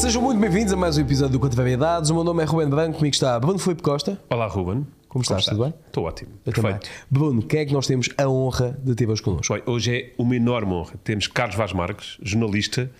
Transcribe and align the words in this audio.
Sejam 0.00 0.22
muito 0.22 0.38
bem-vindos 0.40 0.72
a 0.72 0.76
mais 0.76 0.96
um 0.98 1.00
episódio 1.00 1.32
do 1.32 1.40
Quanto 1.40 1.56
Variedades. 1.56 2.10
O 2.10 2.14
meu 2.14 2.22
nome 2.22 2.42
é 2.42 2.46
Ruben 2.46 2.68
Branco, 2.68 2.98
comigo 2.98 3.14
está 3.14 3.38
Bruno 3.40 3.58
Filipe 3.58 3.82
Costa. 3.82 4.20
Olá, 4.30 4.46
Ruben. 4.46 4.86
Como 5.08 5.22
estás? 5.22 5.46
Tudo 5.46 5.64
bem? 5.64 5.74
Estou 5.86 6.04
ótimo. 6.04 6.30
Eu 6.44 6.52
Perfeito. 6.52 6.80
também. 6.80 6.90
Bruno, 7.10 7.42
quem 7.42 7.60
é 7.60 7.64
que 7.66 7.72
nós 7.72 7.86
temos 7.86 8.08
a 8.18 8.28
honra 8.28 8.78
de 8.82 8.94
ter 8.94 9.08
hoje 9.08 9.22
connosco? 9.22 9.52
Olha, 9.52 9.62
Hoje 9.66 9.96
é 9.96 10.12
uma 10.18 10.36
enorme 10.36 10.72
honra. 10.72 10.94
Temos 11.02 11.26
Carlos 11.26 11.56
Vaz 11.56 11.72
Marques, 11.72 12.18
jornalista, 12.22 12.90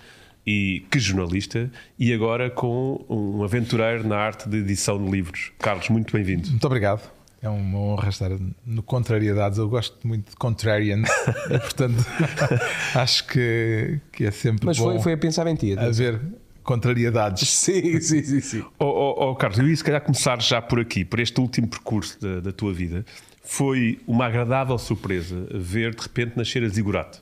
e 0.46 0.84
que 0.90 0.98
jornalista, 0.98 1.70
e 1.98 2.12
agora 2.12 2.50
com 2.50 3.04
um 3.08 3.42
aventureiro 3.44 4.06
na 4.06 4.16
arte 4.16 4.48
de 4.48 4.58
edição 4.58 5.02
de 5.02 5.10
livros. 5.10 5.52
Carlos, 5.58 5.88
muito 5.88 6.12
bem-vindo. 6.12 6.48
Muito 6.48 6.66
obrigado. 6.66 7.02
É 7.42 7.48
uma 7.48 7.78
honra 7.78 8.08
estar 8.08 8.30
no 8.64 8.82
Contrariedades. 8.82 9.58
Eu 9.58 9.68
gosto 9.68 9.96
muito 10.06 10.30
de 10.30 10.36
Contrarian 10.36 11.02
portanto, 11.48 12.04
acho 12.94 13.26
que, 13.26 14.00
que 14.10 14.24
é 14.24 14.30
sempre 14.30 14.64
Mas 14.66 14.78
bom 14.78 14.92
foi, 14.92 15.00
foi 15.00 15.12
a 15.12 15.18
pensar 15.18 15.46
em 15.46 15.54
ti. 15.54 15.72
atenção. 15.72 15.88
haver 16.06 16.20
contrariedades. 16.66 17.48
Sim, 17.48 18.00
sim, 18.00 18.22
sim, 18.22 18.40
sim. 18.40 18.64
Oh, 18.78 18.84
oh, 18.84 19.30
oh, 19.30 19.34
Carlos, 19.36 19.58
eu 19.58 19.68
ia 19.68 19.76
se 19.76 19.82
calhar 19.84 20.00
começar 20.02 20.40
já 20.42 20.60
por 20.60 20.78
aqui, 20.80 21.04
por 21.04 21.18
este 21.20 21.40
último 21.40 21.68
percurso 21.68 22.20
da, 22.20 22.40
da 22.40 22.52
tua 22.52 22.72
vida. 22.72 23.04
Foi 23.42 24.00
uma 24.06 24.26
agradável 24.26 24.76
surpresa 24.76 25.46
ver 25.54 25.94
de 25.94 26.02
repente 26.02 26.36
nascer 26.36 26.62
a 26.64 26.68
Zigurate. 26.68 27.20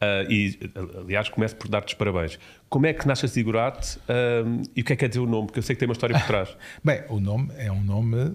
Ah, 0.00 0.24
e, 0.28 0.58
aliás, 0.98 1.28
começo 1.28 1.56
por 1.56 1.68
dar-te 1.68 1.88
os 1.88 1.94
parabéns. 1.94 2.38
Como 2.68 2.86
é 2.86 2.92
que 2.92 3.06
nasce 3.06 3.24
a 3.24 3.28
Zigurate 3.28 3.98
ah, 4.08 4.44
e 4.76 4.80
o 4.82 4.84
que 4.84 4.92
é 4.92 4.96
que 4.96 5.00
quer 5.00 5.08
dizer 5.08 5.20
o 5.20 5.26
nome? 5.26 5.46
Porque 5.46 5.58
eu 5.58 5.62
sei 5.62 5.74
que 5.74 5.80
tem 5.80 5.88
uma 5.88 5.92
história 5.94 6.18
por 6.18 6.26
trás. 6.26 6.56
Bem, 6.84 7.02
o 7.08 7.18
nome 7.18 7.52
é 7.56 7.70
um 7.72 7.82
nome 7.82 8.16
eh, 8.16 8.30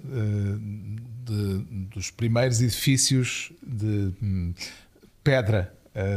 de- 1.26 1.86
dos 1.94 2.12
primeiros 2.12 2.62
edifícios 2.62 3.52
de 3.66 4.12
hum, 4.22 4.54
pedra 5.24 5.74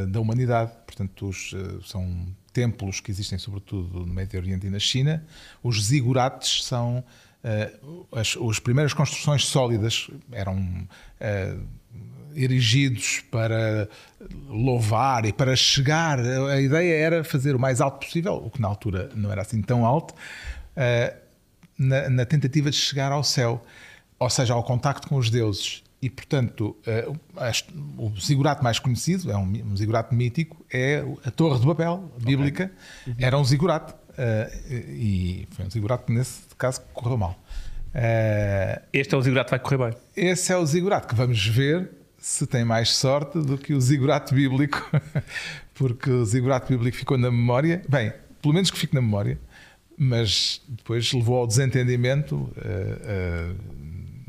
da 0.09 0.21
humanidade. 0.21 0.71
Portanto, 0.87 1.29
os, 1.29 1.53
são 1.85 2.27
templos 2.55 3.01
que 3.01 3.11
existem 3.11 3.37
sobretudo 3.37 4.07
no 4.07 4.15
Médio 4.15 4.41
Oriente 4.41 4.67
e 4.67 4.71
na 4.71 4.79
China. 4.79 5.27
Os 5.63 5.85
zigurates 5.85 6.65
são 6.65 7.05
eh, 7.43 7.71
as, 8.13 8.37
as 8.37 8.59
primeiras 8.59 8.95
construções 8.95 9.45
sólidas, 9.45 10.09
eram 10.33 10.89
eh, 11.21 11.57
erigidos 12.35 13.23
para 13.31 13.89
louvar 14.49 15.27
e 15.27 15.33
para 15.33 15.55
chegar. 15.55 16.19
A 16.21 16.61
ideia 16.61 16.95
era 16.95 17.25
fazer 17.25 17.55
o 17.55 17.59
mais 17.59 17.83
alto 17.83 18.07
possível, 18.07 18.37
o 18.37 18.51
que 18.51 18.63
na 18.63 18.69
altura 18.69 19.11
não 19.15 19.31
era 19.31 19.43
assim 19.43 19.61
tão 19.61 19.85
alto, 19.85 20.15
eh, 20.75 21.15
na, 21.77 22.09
na 22.09 22.25
tentativa 22.25 22.71
de 22.71 22.77
chegar 22.77 23.13
ao 23.13 23.23
céu, 23.23 23.63
ou 24.19 24.31
seja, 24.31 24.55
ao 24.55 24.63
contacto 24.65 25.09
com 25.09 25.17
os 25.17 25.29
deuses. 25.29 25.84
E, 26.05 26.11
portanto, 26.11 26.77
eh, 26.87 27.09
o 27.97 28.11
zigurato 28.21 28.63
mais 28.63 28.79
conhecido, 28.79 29.31
é 29.33 29.37
um, 29.39 29.75
zigurato 29.75 30.15
mítico, 30.15 30.63
é 30.71 31.03
a 31.25 31.31
Torre 31.31 31.59
de 31.61 31.67
Babel, 31.67 32.13
bíblica. 32.19 32.71
Era 33.19 33.39
um 33.39 33.45
zigurato. 33.45 33.95
eh, 34.19 34.51
e 34.91 35.49
foi 35.53 35.65
um 35.65 35.71
zigurato 35.71 36.05
que, 36.05 36.13
nesse 36.13 36.43
caso, 36.59 36.83
correu 36.93 37.17
mal. 37.17 37.35
Eh, 37.95 38.83
Este 38.93 39.15
é 39.15 39.19
o 39.19 39.23
Zigurate 39.23 39.47
que 39.47 39.51
vai 39.53 39.61
correr 39.61 39.79
bem. 39.79 39.95
esse 40.15 40.53
é 40.53 40.57
o 40.59 40.67
zigurato 40.67 41.09
que 41.09 41.15
vamos 41.15 41.47
ver 41.47 41.91
se 42.19 42.47
tem 42.47 42.65
mais 42.67 42.91
sorte 42.95 43.39
do 43.39 43.57
que 43.57 43.73
o 43.73 43.81
zigurato 43.81 44.35
bíblico, 44.35 44.79
porque 45.75 46.11
o 46.11 46.25
zigurato 46.27 46.71
bíblico 46.71 46.97
ficou 46.99 47.17
na 47.17 47.31
memória, 47.31 47.83
bem, 47.89 48.13
pelo 48.43 48.53
menos 48.53 48.71
que 48.71 48.77
fique 48.79 48.95
na 48.95 49.01
memória, 49.01 49.39
mas 49.97 50.61
depois 50.69 51.11
levou 51.15 51.39
ao 51.39 51.47
desentendimento 51.47 52.51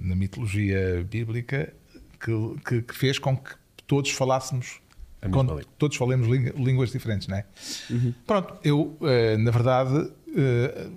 na 0.05 0.15
mitologia 0.15 1.05
bíblica 1.09 1.73
que, 2.19 2.31
que- 2.67 2.81
que 2.81 2.95
fez 2.95 3.19
com 3.19 3.35
que 3.35 3.53
todos 3.87 4.11
falássemos, 4.11 4.79
A 5.21 5.27
mesma 5.27 5.43
com- 5.43 5.49
língua. 5.57 5.71
todos 5.77 5.97
falemos 5.97 6.27
língua- 6.27 6.53
línguas 6.57 6.91
diferentes, 6.91 7.27
não 7.27 7.37
é? 7.37 7.45
Pronto, 8.25 8.57
eu, 8.63 8.97
eh, 9.01 9.37
na 9.37 9.51
verdade, 9.51 10.11
eh, 10.35 10.89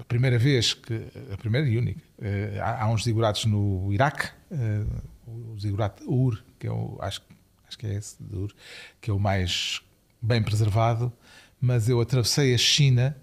a 0.00 0.04
primeira 0.04 0.38
vez 0.38 0.74
que, 0.74 0.94
a 1.32 1.36
primeira 1.36 1.68
e 1.68 1.76
única, 1.78 2.00
eh, 2.20 2.58
há, 2.60 2.84
há 2.84 2.88
uns 2.90 3.04
ziguratos 3.04 3.44
no 3.46 3.92
Iraque, 3.92 4.28
o 5.26 5.58
zigurato 5.58 6.02
Ur, 6.10 6.42
que 6.58 6.66
é 6.66 6.70
o, 6.72 6.96
acho, 7.00 7.20
acho 7.66 7.78
que 7.78 7.86
é 7.86 7.94
esse 7.94 8.22
de 8.22 8.36
Ur, 8.36 8.52
que 9.00 9.10
é 9.10 9.14
o 9.14 9.18
mais 9.18 9.80
bem 10.22 10.42
preservado, 10.42 11.12
mas 11.60 11.88
eu 11.88 12.00
atravessei 12.00 12.54
a 12.54 12.58
China 12.58 13.16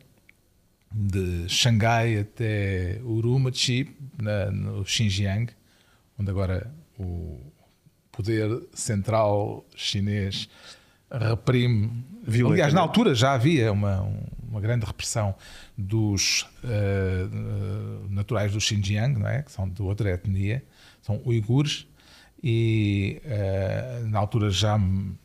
de 0.94 1.50
Xangai 1.50 2.20
até 2.20 3.00
Urumqi, 3.04 3.90
na, 4.22 4.52
no 4.52 4.86
Xinjiang, 4.86 5.52
onde 6.20 6.30
agora 6.30 6.72
o 7.00 7.40
poder 8.12 8.48
central 8.74 9.66
chinês 9.76 10.48
reprime. 11.12 12.06
Violentamente. 12.26 12.54
Aliás, 12.54 12.74
na 12.74 12.82
altura 12.82 13.14
já 13.14 13.34
havia 13.34 13.72
uma, 13.72 14.08
uma 14.48 14.62
grande 14.62 14.86
repressão 14.86 15.36
dos 15.78 16.48
eh, 16.64 17.28
naturais 18.10 18.54
do 18.54 18.62
Xinjiang, 18.62 19.20
não 19.20 19.28
é? 19.28 19.42
que 19.42 19.52
são 19.52 19.68
de 19.68 19.82
outra 19.82 20.12
etnia, 20.12 20.64
são 21.02 21.22
uigures, 21.26 21.88
e 22.42 23.22
eh, 23.26 24.04
na 24.06 24.20
altura 24.20 24.50
já 24.50 24.78
me 24.78 25.18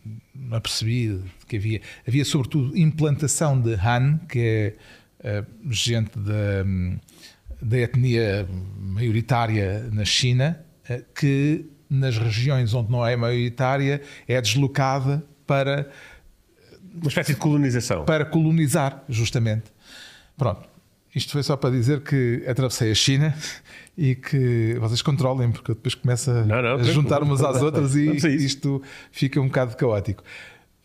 apercebi 0.52 1.20
que 1.46 1.56
havia, 1.56 1.80
havia 2.06 2.24
sobretudo 2.24 2.76
implantação 2.76 3.60
de 3.60 3.74
Han, 3.74 4.18
que 4.28 4.38
é 4.38 4.76
gente 5.70 6.18
da, 6.18 6.64
da 7.60 7.78
etnia 7.78 8.48
maioritária 8.78 9.88
na 9.92 10.04
China, 10.04 10.64
eh, 10.88 11.02
que 11.14 11.66
nas 11.90 12.18
regiões 12.18 12.74
onde 12.74 12.90
não 12.90 13.06
é 13.06 13.16
maioritária 13.16 14.02
é 14.26 14.40
deslocada 14.40 15.24
para 15.46 15.90
Uma 16.94 17.08
espécie 17.08 17.34
de 17.34 17.40
colonização. 17.40 18.04
para 18.04 18.24
colonizar, 18.24 19.02
justamente. 19.08 19.72
Pronto. 20.36 20.68
Isto 21.14 21.32
foi 21.32 21.42
só 21.42 21.56
para 21.56 21.70
dizer 21.70 22.02
que 22.02 22.44
atravessei 22.46 22.90
a 22.92 22.94
China 22.94 23.34
e 23.96 24.14
que 24.14 24.76
vocês 24.78 25.02
controlem, 25.02 25.50
porque 25.50 25.70
eu 25.70 25.74
depois 25.74 25.94
começo 25.94 26.30
a, 26.30 26.44
Não, 26.44 26.62
não, 26.62 26.74
a 26.74 26.82
juntar 26.84 27.22
umas 27.22 27.42
às 27.42 27.60
outras 27.62 27.96
e 27.96 28.10
isto 28.14 28.82
fica 29.10 29.40
um 29.40 29.46
bocado 29.46 29.76
caótico. 29.76 30.22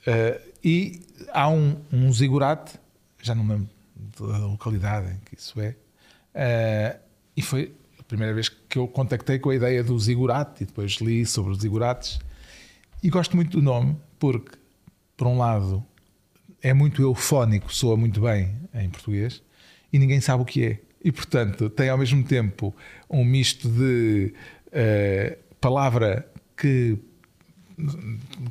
Eh, 0.07 0.41
e 0.63 1.01
há 1.31 1.49
um, 1.49 1.75
um 1.91 2.11
zigurate, 2.11 2.73
já 3.21 3.35
não 3.35 3.45
lembro 3.45 3.72
da 4.19 4.37
localidade 4.45 5.11
em 5.11 5.17
que 5.25 5.35
isso 5.35 5.59
é, 5.59 5.75
eh, 6.33 6.99
e 7.35 7.41
foi 7.41 7.73
a 7.99 8.03
primeira 8.03 8.33
vez 8.33 8.49
que 8.49 8.77
eu 8.77 8.87
contactei 8.87 9.39
com 9.39 9.49
a 9.49 9.55
ideia 9.55 9.83
do 9.83 9.97
zigurate 9.97 10.63
e 10.63 10.65
depois 10.65 10.93
li 10.93 11.25
sobre 11.25 11.51
os 11.51 11.59
zigurates 11.59 12.19
e 13.01 13.09
gosto 13.09 13.35
muito 13.35 13.57
do 13.57 13.61
nome 13.63 13.97
porque, 14.19 14.57
por 15.17 15.27
um 15.27 15.37
lado, 15.37 15.83
é 16.61 16.73
muito 16.73 17.01
eufónico, 17.01 17.73
soa 17.73 17.97
muito 17.97 18.21
bem 18.21 18.55
em 18.73 18.89
português 18.89 19.43
e 19.91 19.99
ninguém 19.99 20.21
sabe 20.21 20.41
o 20.41 20.45
que 20.45 20.65
é. 20.65 20.79
E, 21.03 21.11
portanto, 21.11 21.69
tem 21.69 21.89
ao 21.89 21.97
mesmo 21.97 22.23
tempo 22.23 22.73
um 23.09 23.25
misto 23.25 23.67
de 23.67 24.33
eh, 24.71 25.37
palavra 25.59 26.25
que, 26.55 26.97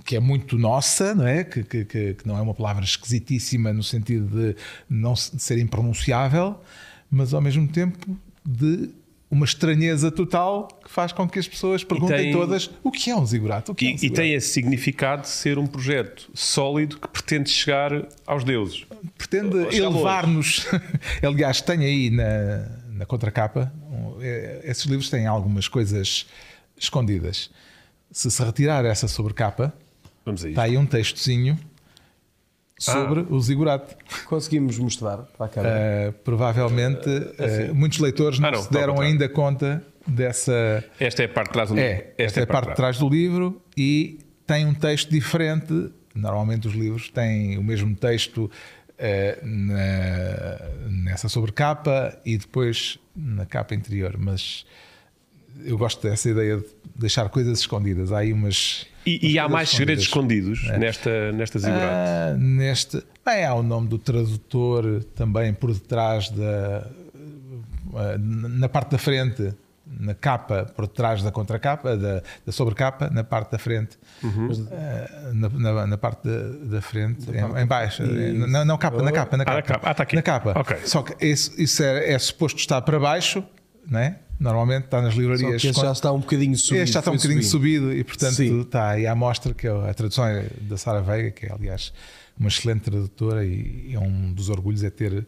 que 0.04 0.16
é 0.16 0.20
muito 0.20 0.58
nossa, 0.58 1.14
não 1.14 1.26
é? 1.26 1.44
Que, 1.44 1.62
que- 1.62 1.84
que- 1.84 2.16
não 2.24 2.36
é 2.36 2.40
uma 2.40 2.54
palavra 2.54 2.84
esquisitíssima 2.84 3.72
no 3.72 3.82
sentido 3.82 4.26
de 4.26 4.56
não 4.88 5.12
de 5.14 5.38
ser 5.42 5.58
impronunciável, 5.58 6.58
mas 7.10 7.32
ao 7.34 7.40
mesmo 7.40 7.66
tempo 7.68 8.16
de 8.44 8.90
uma 9.30 9.46
estranheza 9.46 10.10
total 10.10 10.68
que 10.84 10.90
faz 10.90 11.10
com 11.10 11.26
que 11.26 11.38
as 11.38 11.48
pessoas 11.48 11.82
perguntem 11.82 12.18
tem- 12.18 12.32
todas 12.32 12.68
o 12.82 12.90
que 12.90 13.10
é 13.10 13.16
um 13.16 13.24
zigurato? 13.24 13.72
O 13.72 13.74
que 13.74 13.86
é 13.86 13.88
um 13.88 13.92
E, 13.92 13.94
e 13.94 13.98
zigurato? 13.98 14.20
tem 14.22 14.34
esse 14.34 14.48
significado 14.48 15.22
de 15.22 15.28
ser 15.28 15.56
um 15.58 15.66
projeto 15.66 16.30
sólido 16.34 16.98
que 16.98 17.08
pretende 17.08 17.48
chegar 17.48 17.90
aos 18.26 18.44
deuses. 18.44 18.84
pretende 19.16 19.56
elevar-nos. 19.74 20.66
Aliás, 21.22 21.62
tem 21.62 21.78
aí 21.80 22.10
na, 22.10 22.68
na 22.92 23.06
contracapa, 23.06 23.72
um, 23.90 24.20
é, 24.20 24.60
esses 24.64 24.84
livros 24.84 25.08
têm 25.08 25.26
algumas 25.26 25.66
coisas 25.66 26.26
escondidas. 26.76 27.50
Se 28.12 28.30
se 28.30 28.44
retirar 28.44 28.84
essa 28.84 29.08
sobrecapa, 29.08 29.72
está 30.44 30.62
aí 30.64 30.76
um 30.76 30.84
textozinho 30.86 31.58
sobre 32.78 33.20
Ah. 33.20 33.26
o 33.30 33.40
zigurato. 33.40 33.96
Conseguimos 34.26 34.78
mostrar 34.78 35.18
para 35.36 35.46
a 35.46 35.48
câmera. 35.48 36.10
Uh, 36.10 36.12
provavelmente 36.25 37.08
uh, 37.08 37.75
muitos 37.75 37.98
leitores 37.98 38.38
não, 38.38 38.48
Ah, 38.48 38.52
não, 38.52 38.62
se 38.62 38.70
deram 38.72 39.00
ainda 39.00 39.28
conta 39.28 39.82
dessa. 40.06 40.84
Esta 41.00 41.22
é 41.22 41.26
a 41.26 41.28
parte 41.28 41.48
de 41.48 41.52
trás 41.54 41.69
do 41.70 41.78
É, 41.78 42.12
esta 42.19 42.40
é 42.40 42.42
a 42.42 42.46
parte 42.46 42.69
de 42.70 42.75
trás 42.76 42.98
do 42.98 43.08
livro 43.08 43.62
e 43.76 44.19
tem 44.46 44.66
um 44.66 44.75
texto 44.75 45.08
diferente. 45.10 45.90
Normalmente 46.14 46.69
os 46.69 46.75
livros 46.75 47.08
têm 47.08 47.56
o 47.56 47.62
mesmo 47.62 47.94
texto 47.96 48.50
na- 49.42 50.58
nessa 50.88 51.28
sobrecapa 51.28 52.19
e 52.25 52.37
depois 52.37 52.98
na 53.16 53.46
capa 53.46 53.75
interior, 53.75 54.16
mas 54.19 54.64
eu 55.64 55.76
gosto 55.78 56.02
dessa 56.08 56.28
ideia 56.31 56.58
de 56.58 56.64
deixar 56.96 57.28
coisas 57.28 57.58
escondidas. 57.60 58.12
Há 58.12 58.19
aí 58.19 58.32
umas. 58.32 58.87
E, 59.04 59.32
e 59.32 59.38
há 59.38 59.49
mais 59.49 59.70
segredos 59.70 60.04
escondidos 60.04 60.64
É. 60.69 60.78
nesta, 60.78 61.32
nesta 61.32 61.58
zigurate. 61.58 61.87
Ah, 61.87 62.37
neste. 62.38 63.02
Bem, 63.25 63.44
há 63.44 63.54
o 63.54 63.62
nome 63.62 63.88
do 63.88 63.99
tradutor 63.99 65.02
também 65.14 65.52
por 65.52 65.72
detrás 65.72 66.28
da. 66.31 66.87
ah, 67.94 68.16
na 68.19 68.69
parte 68.69 68.90
da 68.93 68.99
frente, 68.99 69.52
na 69.99 70.14
capa, 70.14 70.64
por 70.75 70.87
trás 70.87 71.22
da 71.22 71.31
contracapa, 71.31 71.96
da, 71.96 72.22
da 72.46 72.52
sobrecapa, 72.52 73.10
na 73.10 73.22
parte 73.25 73.50
da 73.52 73.58
frente, 73.58 73.99
Uhum. 74.22 74.49
eh, 74.70 75.31
na, 75.34 75.49
na- 75.49 75.87
na 75.87 75.99
parte 75.99 76.26
da, 76.26 76.76
da 76.76 76.81
frente, 76.81 77.28
em, 77.31 77.60
em 77.62 77.66
baixo, 77.66 78.02
não, 78.04 78.64
não 78.64 78.78
capa, 78.78 79.02
na 79.02 79.12
capa, 79.12 79.37
na 79.37 79.43
Ah, 79.43 79.46
capa, 79.46 79.56
na 79.56 79.62
capa. 79.62 79.90
Ah, 79.90 79.94
tá 79.94 80.02
aqui. 80.02 80.16
na 80.16 80.22
capa. 80.22 80.52
Ok. 80.58 80.76
Só 80.87 81.02
que 81.02 81.25
isso, 81.26 81.60
isso 81.60 81.82
é, 81.82 82.12
é 82.12 82.19
suposto 82.19 82.58
estar 82.58 82.81
para 82.82 82.99
baixo, 82.99 83.44
né? 83.88 84.16
Normalmente 84.42 84.84
está 84.86 85.00
nas 85.00 85.14
Só 85.14 85.20
livrarias. 85.20 85.62
que 85.62 85.68
este 85.68 85.80
já 85.80 85.92
está 85.92 86.12
um 86.12 86.20
bocadinho 86.20 86.56
subido. 86.56 86.82
Este 86.82 86.92
já 86.94 86.98
está 86.98 87.10
um 87.10 87.16
bocadinho 87.16 87.42
subindo. 87.42 87.80
subido 87.84 87.96
e, 87.96 88.04
portanto, 88.04 88.34
Sim. 88.34 88.60
está 88.62 88.90
aí 88.90 89.06
à 89.06 89.14
mostra 89.14 89.54
que 89.54 89.66
é 89.66 89.70
a 89.70 89.94
tradução 89.94 90.26
é 90.26 90.46
da 90.62 90.76
Sara 90.76 91.00
Veiga, 91.00 91.30
que 91.30 91.46
é, 91.46 91.52
aliás, 91.52 91.92
uma 92.38 92.48
excelente 92.48 92.80
tradutora 92.82 93.44
e 93.44 93.92
é 93.94 93.98
um 94.00 94.32
dos 94.32 94.48
orgulhos 94.48 94.82
é 94.82 94.90
ter 94.90 95.26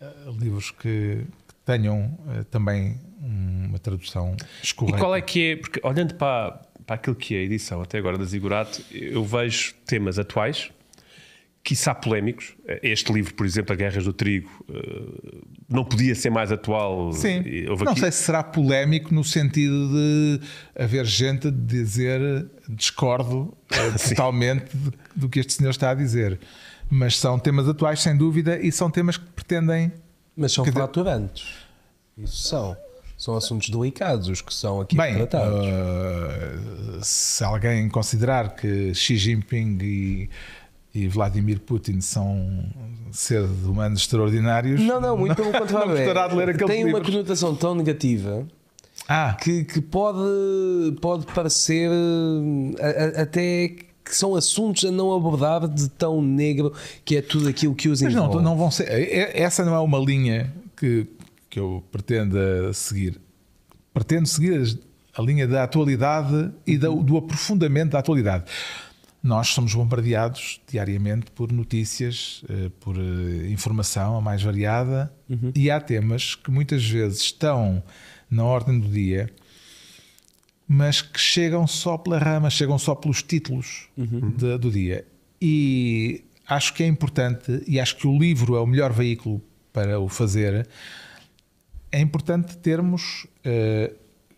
eh, 0.00 0.06
livros 0.38 0.70
que, 0.70 1.24
que 1.46 1.54
tenham 1.66 2.18
eh, 2.30 2.44
também 2.50 2.98
uma 3.20 3.78
tradução 3.78 4.34
E 4.62 4.64
escorreta. 4.64 4.98
qual 4.98 5.14
é 5.14 5.20
que 5.20 5.52
é? 5.52 5.56
Porque 5.56 5.80
olhando 5.82 6.14
para, 6.14 6.62
para 6.86 6.94
aquilo 6.96 7.16
que 7.16 7.34
é 7.34 7.40
a 7.40 7.42
edição 7.42 7.82
até 7.82 7.98
agora 7.98 8.16
da 8.16 8.24
Zigurato, 8.24 8.80
eu 8.90 9.22
vejo 9.24 9.74
temas 9.84 10.18
atuais, 10.18 10.70
quiçá 11.68 11.94
polémicos. 11.94 12.54
Este 12.82 13.12
livro, 13.12 13.34
por 13.34 13.44
exemplo, 13.44 13.72
A 13.74 13.76
Guerras 13.76 14.04
do 14.04 14.12
Trigo, 14.14 14.48
eh, 14.70 15.38
não 15.68 15.84
podia 15.84 16.14
ser 16.14 16.30
mais 16.30 16.50
atual. 16.50 17.12
Sim, 17.12 17.42
houve 17.68 17.84
não 17.84 17.92
aqui- 17.92 18.00
sei 18.00 18.10
se 18.10 18.22
será 18.22 18.42
polémico 18.42 19.14
no 19.14 19.22
sentido 19.22 19.88
de 19.92 20.40
haver 20.74 21.04
gente 21.04 21.48
a 21.48 21.50
dizer 21.50 22.20
discordo 22.68 23.54
eh, 23.70 23.90
totalmente 24.08 24.64
do- 25.14 25.28
que 25.28 25.40
este 25.40 25.52
senhor 25.52 25.70
está 25.70 25.90
a 25.90 25.94
dizer. 25.94 26.40
Mas 26.90 27.18
são 27.18 27.38
temas 27.38 27.68
atuais, 27.68 28.00
sem 28.00 28.16
dúvida, 28.16 28.58
e 28.58 28.72
são 28.72 28.90
temas 28.90 29.18
que 29.18 29.26
pretendem 29.26 29.92
Mas 30.34 30.52
são 30.52 30.64
dizer- 30.64 30.74
fraturantes. 30.74 31.54
Isso 32.16 32.48
são. 32.48 32.74
São 33.18 33.36
assuntos 33.36 33.68
delicados 33.68 34.28
os 34.28 34.40
que 34.40 34.54
são 34.54 34.80
aqui 34.80 34.96
Bem, 34.96 35.14
tratados. 35.16 35.66
uh, 35.66 36.98
se 37.02 37.42
alguém 37.44 37.88
considerar 37.88 38.54
que 38.54 38.94
Xi 38.94 39.16
Jinping 39.16 39.76
e, 39.82 40.30
e 40.94 41.06
Vladimir 41.08 41.60
Putin 41.60 42.00
são 42.00 42.64
seres 43.12 43.50
humanos 43.64 44.00
extraordinários, 44.00 44.80
não, 44.80 45.00
não, 45.00 45.16
muito 45.16 45.34
pelo 45.36 45.52
contrário. 45.56 45.96
é, 45.96 46.52
tem 46.66 46.84
uma 46.86 47.00
conotação 47.00 47.54
tão 47.54 47.74
negativa 47.74 48.46
Ah, 49.08 49.36
que, 49.40 49.64
que 49.64 49.80
pode, 49.80 50.18
pode 51.00 51.26
parecer 51.26 51.90
eh, 51.90 53.16
a- 53.16 53.20
a- 53.20 53.22
até 53.22 53.68
que 53.68 54.16
são 54.16 54.34
assuntos 54.34 54.84
a 54.86 54.90
não 54.90 55.14
abordar 55.14 55.68
de 55.68 55.88
tão 55.90 56.22
negro 56.22 56.72
que 57.04 57.16
é 57.16 57.22
tudo 57.22 57.48
aquilo 57.48 57.74
que 57.74 57.88
os 57.90 58.00
mas 58.02 58.14
não, 58.14 58.24
envolve. 58.26 58.44
não 58.44 58.56
vão 58.56 58.70
ser. 58.70 58.84
é- 58.90 59.42
Essa 59.42 59.64
não 59.64 59.74
é 59.74 59.78
uma 59.80 59.98
linha 59.98 60.52
que, 60.76 61.06
que 61.50 61.60
eu 61.60 61.82
pretendo 61.92 62.38
seguir. 62.72 63.20
Pretendo 63.92 64.26
seguir 64.26 64.78
a 65.14 65.20
linha 65.22 65.46
da 65.46 65.64
atualidade 65.64 66.50
e 66.66 66.78
da- 66.78 66.88
do 66.88 67.16
aprofundamento 67.18 67.90
da 67.92 67.98
atualidade. 67.98 68.44
Nós 69.22 69.48
somos 69.48 69.74
bombardeados 69.74 70.60
diariamente 70.70 71.30
por 71.32 71.50
notícias, 71.52 72.42
eh, 72.48 72.70
por 72.80 72.96
eh, 72.96 73.50
informação 73.50 74.16
a 74.16 74.20
mais 74.20 74.42
variada, 74.42 75.12
e 75.54 75.70
há 75.70 75.80
temas 75.80 76.34
que 76.34 76.50
muitas 76.50 76.88
vezes 76.88 77.20
estão 77.20 77.82
na 78.30 78.44
ordem 78.44 78.78
do 78.78 78.88
dia, 78.88 79.28
mas 80.66 81.00
que 81.02 81.18
chegam 81.18 81.66
só 81.66 81.96
pela 81.98 82.18
rama, 82.18 82.48
chegam 82.50 82.78
só 82.78 82.94
pelos 82.94 83.22
títulos 83.22 83.88
de- 84.36 84.58
do 84.58 84.70
dia. 84.70 85.04
E 85.40 86.22
acho 86.46 86.72
que 86.74 86.82
é 86.82 86.86
importante, 86.86 87.62
e 87.66 87.80
acho 87.80 87.96
que 87.96 88.06
o 88.06 88.18
livro 88.18 88.54
é 88.56 88.60
o 88.60 88.66
melhor 88.66 88.92
veículo 88.92 89.42
para 89.72 89.98
o 89.98 90.08
fazer. 90.08 90.68
É 91.90 92.00
importante 92.00 92.56
termos 92.58 93.26
eh, 93.44 93.92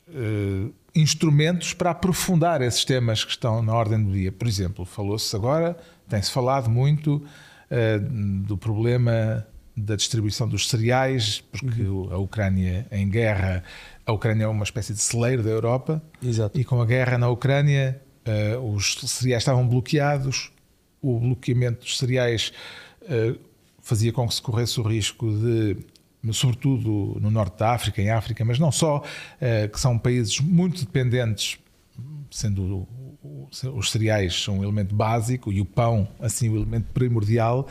eh, 0.09 0.67
instrumentos 0.94 1.72
para 1.72 1.90
aprofundar 1.90 2.62
esses 2.62 2.84
temas 2.84 3.25
que 3.25 3.31
estão 3.31 3.62
na 3.62 3.75
ordem 3.75 4.02
do 4.02 4.12
dia. 4.12 4.32
Por 4.32 4.48
exemplo, 4.48 4.84
falou-se 4.84 5.34
agora, 5.34 5.76
tem-se 6.08 6.31
falado 6.31 6.69
muito 6.69 7.22
eh, 7.70 7.98
do 7.98 8.56
problema 8.56 9.46
da 9.76 9.96
distribuição 9.96 10.48
dos 10.48 10.69
cereais, 10.69 11.42
porque 11.52 11.82
a 12.10 12.19
Ucrânia 12.19 12.87
em 12.90 13.08
guerra, 13.08 13.62
a 14.04 14.12
Ucrânia 14.12 14.44
é 14.44 14.48
uma 14.48 14.64
espécie 14.64 14.92
de 14.92 15.00
celeiro 15.00 15.42
da 15.42 15.50
Europa, 15.50 16.02
Exato. 16.22 16.58
e 16.58 16.64
com 16.64 16.81
a 16.82 16.87
guerra 16.87 17.16
na 17.16 17.28
Ucrânia, 17.28 18.00
eh, 18.25 18.56
os 18.56 18.94
cereais 19.06 19.43
estavam 19.43 19.66
bloqueados, 19.66 20.50
o 21.00 21.19
bloqueamento 21.19 21.81
dos 21.81 21.96
cereais 21.96 22.52
eh, 23.08 23.36
fazia 23.81 24.12
com 24.12 24.26
que 24.28 24.34
se 24.34 24.43
corresse 24.43 24.78
o 24.81 24.82
risco 24.82 25.31
de, 25.31 25.76
sobretudo 26.32 27.19
no 27.20 27.31
norte 27.31 27.58
da 27.58 27.72
África, 27.72 28.00
em 28.02 28.11
África, 28.11 28.44
mas 28.44 28.58
não 28.58 28.70
só, 28.70 29.02
eh, 29.40 29.69
que 29.69 29.81
são 29.81 29.99
países 29.99 30.38
muito 30.40 30.84
dependentes, 30.84 31.58
sendo 32.31 32.87
os 33.75 33.90
cereais 33.90 34.46
um 34.49 34.62
elemento 34.62 34.94
básico 34.94 35.50
e 35.52 35.61
o 35.61 35.64
pão, 35.64 36.06
assim, 36.20 36.49
o 36.49 36.56
elemento 36.56 36.87
primordial, 36.93 37.67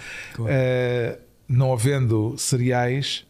eh, 0.49 1.19
não 1.47 1.71
havendo 1.73 2.35
cereais, 2.37 3.25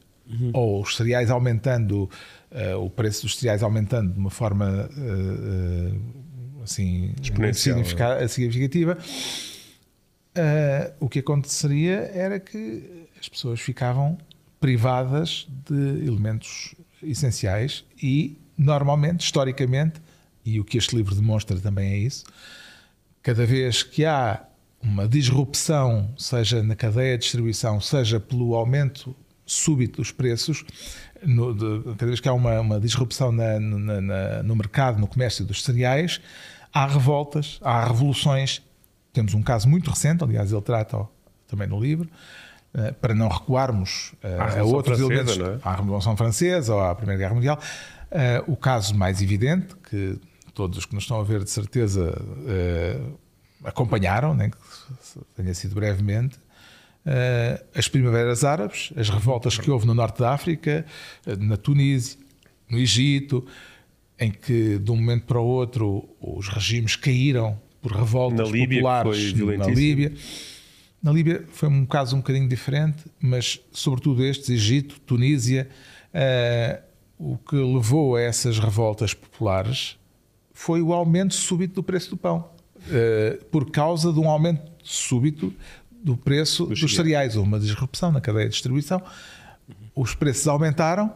ou 0.54 0.81
os 0.83 0.95
cereais 0.95 1.30
aumentando, 1.31 2.10
eh, 2.51 2.75
o 2.75 2.89
preço 2.89 3.24
dos 3.24 3.38
cereais 3.38 3.62
aumentando 3.63 4.13
de 4.13 4.19
uma 4.19 4.30
forma 4.30 4.89
assim, 6.63 7.13
significa- 7.54 8.27
significativa, 8.27 8.98
o 11.00 11.10
que 11.10 11.19
aconteceria 11.19 12.12
era 12.13 12.39
que 12.39 13.07
as 13.19 13.27
pessoas 13.27 13.60
ficavam 13.60 14.18
privadas 14.59 15.47
de 15.69 16.06
elementos 16.06 16.75
essenciais 17.01 17.83
e, 18.01 18.38
normalmente, 18.57 19.21
historicamente, 19.25 20.01
e 20.45 20.59
o 20.59 20.63
que 20.65 20.77
este 20.77 20.95
livro 20.95 21.15
demonstra 21.15 21.57
também 21.59 21.94
é 21.94 21.97
isso, 21.97 22.25
cada 23.21 23.45
vez 23.45 23.83
que 23.83 24.06
há 24.06 24.44
uma 24.81 25.07
disrupção, 25.07 26.09
seja 26.17 26.63
na 26.63 26.75
cadeia 26.75 27.17
de 27.17 27.23
distribuição, 27.23 27.79
seja 27.81 28.19
pelo 28.19 28.56
aumento 28.56 29.15
súbito 29.45 29.97
dos 30.01 30.11
preços, 30.11 30.63
no- 31.23 31.53
de- 31.53 31.83
cada 31.95 32.06
vez 32.07 32.19
que 32.19 32.29
há 32.29 32.33
uma, 32.33 32.59
uma 32.61 32.79
disrupção 32.79 33.31
na- 33.31 33.59
na- 33.59 34.01
na- 34.01 34.44
no 34.44 34.56
mercado, 34.56 35.00
no 35.00 35.07
comércio 35.07 35.44
dos 35.45 35.63
cereais, 35.63 36.21
há 36.73 36.85
revoltas, 36.88 37.59
há 37.61 37.83
revoluções. 37.85 38.61
Temos 39.11 39.33
um 39.33 39.41
caso 39.41 39.67
muito 39.67 39.89
recente, 39.89 40.23
aliás, 40.23 40.51
ele 40.51 40.61
trata 40.61 41.06
também 41.47 41.67
no 41.67 41.79
livro, 41.79 42.07
para 43.01 43.16
não 43.16 43.27
recuarmos 43.27 44.13
eh, 44.21 44.60
a 44.60 44.63
outros 44.63 45.00
Francesa, 45.00 45.31
elementos, 45.33 45.63
é? 45.63 45.68
à 45.68 45.75
Revolução 45.75 46.16
Francesa 46.16 46.75
ou 46.75 46.81
à 46.81 46.95
Primeira 46.95 47.19
Guerra 47.19 47.33
Mundial. 47.33 47.60
Eh, 48.12 48.44
o 48.48 48.56
caso 48.56 48.95
mais 48.95 49.21
evidente, 49.21 49.75
que 49.89 50.19
todos 50.54 50.77
os 50.77 50.86
que 50.86 50.94
nos 50.94 51.04
estão 51.04 51.19
a 51.19 51.24
ver 51.24 51.44
de 51.44 51.50
certeza 51.50 52.13
eh, 52.48 53.00
acompanharam, 53.63 54.33
nem 54.36 54.50
que 54.50 54.57
tenha 55.36 55.54
sido 55.54 55.75
brevemente, 55.75 56.38
eh, 57.06 57.63
as 57.74 57.88
primaveras 57.88 58.44
árabes, 58.44 58.92
as 58.95 59.10
revoltas 59.10 59.57
que 59.57 59.71
houve 59.71 59.88
no 59.88 59.94
norte 59.94 60.19
da 60.19 60.33
África, 60.33 60.85
eh, 61.26 61.35
na 61.38 61.57
Tunísia, 61.57 62.19
no 62.69 62.78
Egito, 62.78 63.45
em 64.19 64.31
que 64.31 64.78
de 64.78 64.92
um 64.92 64.95
momento 64.95 65.26
para 65.26 65.40
o 65.40 65.45
outro 65.45 66.07
os 66.19 66.49
regimes 66.49 66.95
caíram 66.95 67.59
por 67.81 67.94
revoltas 67.94 68.49
Na 68.49 68.54
Líbia, 68.54 68.80
populares 68.80 69.33
na. 69.33 69.68
Líbia. 69.68 70.14
Na 71.01 71.11
Líbia 71.11 71.45
foi 71.51 71.69
um 71.69 71.85
caso 71.85 72.15
um 72.15 72.19
bocadinho 72.19 72.47
diferente, 72.47 73.06
mas 73.19 73.59
sobretudo 73.71 74.23
estes, 74.23 74.49
Egito, 74.49 74.99
Tunísia, 74.99 75.69
eh, 76.13 76.81
o 77.18 77.37
que 77.37 77.56
levou 77.56 78.15
a 78.15 78.21
essas 78.21 78.59
revoltas 78.59 79.13
populares 79.13 79.97
foi 80.53 80.81
o 80.81 80.91
aumento 80.91 81.33
súbito 81.33 81.75
do 81.75 81.83
preço 81.83 82.09
do 82.09 82.18
pão, 82.18 82.49
eh, 82.91 83.39
por 83.49 83.71
causa 83.71 84.11
de 84.11 84.19
um 84.19 84.29
aumento 84.29 84.69
súbito 84.83 85.53
do 85.89 86.18
preço 86.18 86.65
dos, 86.65 86.95
cereais. 86.95 87.37
Houve 87.37 87.47
uma 87.47 87.59
disrupção 87.59 88.11
na 88.11 88.19
cadeia 88.19 88.45
de 88.45 88.51
distribuição, 88.51 89.01
os 89.95 90.15
preços 90.15 90.47
aumentaram 90.47 91.13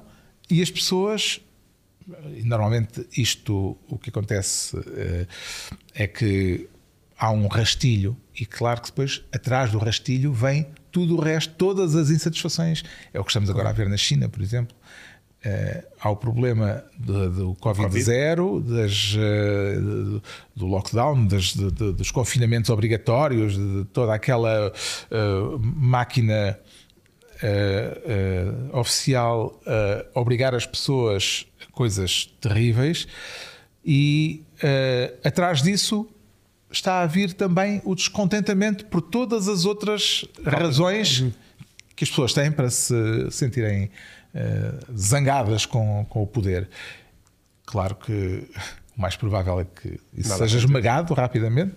e 0.49 0.61
as 0.61 0.71
pessoas 0.71 1.41
normalmente 2.43 3.05
isto 3.17 3.77
o 3.87 3.97
que 3.97 4.09
acontece 4.09 4.77
eh, 4.77 5.27
é 5.93 6.07
que 6.07 6.67
há 7.17 7.31
um 7.31 7.47
rastilho 7.47 8.17
e 8.39 8.45
claro 8.45 8.81
que 8.81 8.87
depois 8.87 9.23
atrás 9.33 9.71
do 9.71 9.77
rastilho 9.77 10.31
vem 10.33 10.67
tudo 10.91 11.15
o 11.17 11.19
resto, 11.21 11.53
todas 11.55 11.95
as 11.95 12.09
insatisfações. 12.09 12.83
É 13.13 13.19
o 13.19 13.23
que 13.23 13.29
estamos 13.31 13.49
agora 13.49 13.69
a 13.69 13.73
ver 13.73 13.89
na 13.89 13.97
China, 13.97 14.27
por 14.29 14.41
exemplo. 14.41 14.75
Eh, 15.45 15.83
há 15.99 16.09
o 16.09 16.15
problema 16.15 16.85
de- 16.97 17.29
do 17.29 17.53
Covid-0, 17.55 18.61
das, 18.61 19.13
eh, 19.19 19.75
de- 19.75 20.21
do 20.55 20.65
lockdown, 20.67 21.27
das- 21.27 21.53
de- 21.53 21.69
de- 21.69 21.91
dos 21.93 22.11
confinamentos 22.11 22.69
obrigatórios, 22.69 23.55
de 23.57 23.83
toda 23.91 24.13
aquela 24.13 24.71
eh, 25.11 25.17
máquina 25.61 26.57
oficial 28.71 29.59
a 30.15 30.19
obrigar 30.19 30.55
as 30.55 30.65
pessoas 30.65 31.45
a 31.67 31.71
coisas 31.71 32.33
terríveis 32.39 33.05
e 33.85 34.43
atrás 35.23 35.61
disso 35.61 36.07
está 36.74 37.01
a 37.01 37.06
vir 37.06 37.34
também 37.34 37.82
o 37.86 37.96
descontentamento 37.96 38.86
por 38.86 39.01
todas 39.01 39.48
as 39.48 39.65
outras 39.65 40.25
razões 40.44 41.24
que 41.96 42.03
as 42.03 42.10
pessoas 42.10 42.34
têm 42.34 42.51
para 42.51 42.70
se 42.70 43.30
sentirem 43.32 43.89
eh, 44.34 44.74
zangadas 44.98 45.65
com, 45.65 46.06
com 46.10 46.24
o 46.24 46.27
poder. 46.27 46.68
Claro 47.65 47.96
que 47.96 48.48
o 48.98 49.01
mais 49.01 49.15
provável 49.15 49.60
é 49.60 49.65
que 49.65 50.00
isso 50.18 50.30
Nada 50.30 50.48
seja 50.48 50.58
esmagado 50.58 51.13
rapidamente, 51.13 51.75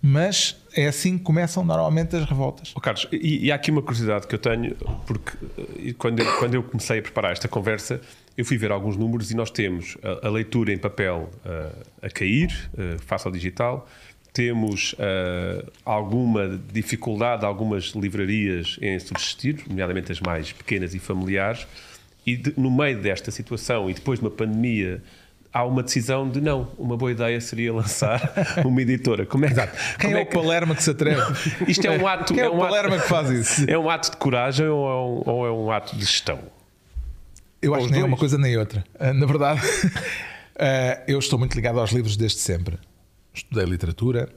mas 0.00 0.56
é 0.74 0.86
assim 0.86 1.18
que 1.18 1.24
começam 1.24 1.64
normalmente 1.64 2.16
as 2.16 2.24
revoltas. 2.24 2.72
Oh, 2.74 2.80
Carlos, 2.80 3.06
e, 3.12 3.46
e 3.46 3.52
há 3.52 3.56
aqui 3.56 3.70
uma 3.70 3.82
curiosidade 3.82 4.26
que 4.26 4.34
eu 4.34 4.38
tenho, 4.38 4.74
porque 5.06 5.32
eh, 5.58 5.94
quando 5.98 6.20
eu, 6.20 6.38
quando 6.38 6.54
eu 6.54 6.62
comecei 6.62 7.00
a 7.00 7.02
preparar 7.02 7.32
esta 7.32 7.48
conversa, 7.48 8.00
eu 8.38 8.44
fui 8.44 8.56
ver 8.56 8.70
alguns 8.70 8.96
números 8.96 9.30
e 9.30 9.36
nós 9.36 9.50
temos 9.50 9.98
a, 10.02 10.28
a 10.28 10.30
leitura 10.30 10.72
em 10.72 10.78
papel 10.78 11.28
eh, 11.44 11.70
a 12.02 12.08
cair, 12.08 12.70
eh, 12.78 12.96
face 12.98 13.26
ao 13.26 13.32
digital, 13.32 13.86
temos 14.32 14.94
eh, 14.98 15.64
alguma 15.84 16.58
dificuldade, 16.72 17.44
algumas 17.44 17.86
livrarias 17.96 18.78
em 18.80 18.96
subsistir, 19.00 19.64
nomeadamente 19.68 20.12
as 20.12 20.20
mais 20.20 20.52
pequenas 20.52 20.94
e 20.94 20.98
familiares, 21.00 21.66
e 22.24 22.36
de- 22.36 22.54
no 22.56 22.70
meio 22.70 23.00
desta 23.02 23.30
situação 23.32 23.90
e 23.90 23.94
depois 23.94 24.20
de 24.20 24.24
uma 24.24 24.30
pandemia. 24.30 25.02
Há 25.50 25.64
uma 25.64 25.82
decisão 25.82 26.28
de 26.28 26.42
não, 26.42 26.68
uma 26.78 26.94
boa 26.94 27.10
ideia 27.10 27.40
seria 27.40 27.72
lançar 27.72 28.20
uma 28.64 28.82
editora. 28.82 29.24
Como 29.24 29.46
é 29.46 29.48
que, 29.48 29.54
Quem 29.98 30.12
é, 30.12 30.20
é 30.20 30.22
o 30.22 30.26
que- 30.26 30.32
Palermo 30.36 30.74
que 30.76 30.82
se 30.82 30.90
atreve? 30.90 31.22
isto 31.66 31.86
é 31.86 31.98
um 31.98 32.06
ato. 32.06 32.34
Quem 32.34 32.42
é, 32.42 32.46
é 32.46 32.48
o 32.50 32.54
um 32.56 32.62
ato- 32.62 32.68
Palermo 32.74 33.00
que 33.00 33.08
faz 33.08 33.30
isso? 33.30 33.64
é 33.68 33.76
um 33.78 33.88
ato 33.90 34.10
de 34.10 34.16
coragem 34.18 34.66
ou 34.68 34.86
é 34.86 34.94
um, 34.94 35.22
ou 35.34 35.46
é 35.46 35.50
um 35.50 35.72
ato 35.72 35.96
de 35.96 36.04
gestão? 36.04 36.38
Eu 37.60 37.74
acho 37.74 37.86
que 37.86 37.92
nem 37.92 38.00
é 38.00 38.04
os 38.04 38.08
uma 38.08 38.16
dois. 38.16 38.20
coisa 38.20 38.38
nem 38.38 38.56
outra. 38.56 38.84
Ah, 38.98 39.12
Na 39.12 39.26
verdade, 39.26 39.60
ah, 40.58 41.02
eu 41.08 41.18
estou 41.18 41.38
muito 41.38 41.54
ligado 41.54 41.78
aos 41.80 41.90
livros 41.92 42.16
desde 42.16 42.38
sempre. 42.38 42.78
Estudei 43.34 43.64
literatura, 43.64 44.28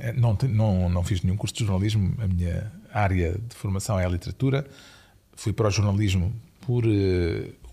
eh, 0.00 0.12
não, 0.12 0.36
não, 0.48 0.88
não 0.88 1.02
fiz 1.04 1.22
nenhum 1.22 1.36
curso 1.36 1.54
de 1.56 1.64
jornalismo, 1.64 2.14
a 2.18 2.26
minha 2.26 2.72
área 2.92 3.32
de 3.32 3.54
formação 3.54 3.98
é 3.98 4.04
a 4.04 4.08
literatura. 4.08 4.66
Fui 5.34 5.52
para 5.52 5.68
o 5.68 5.70
jornalismo 5.70 6.34
por 6.62 6.84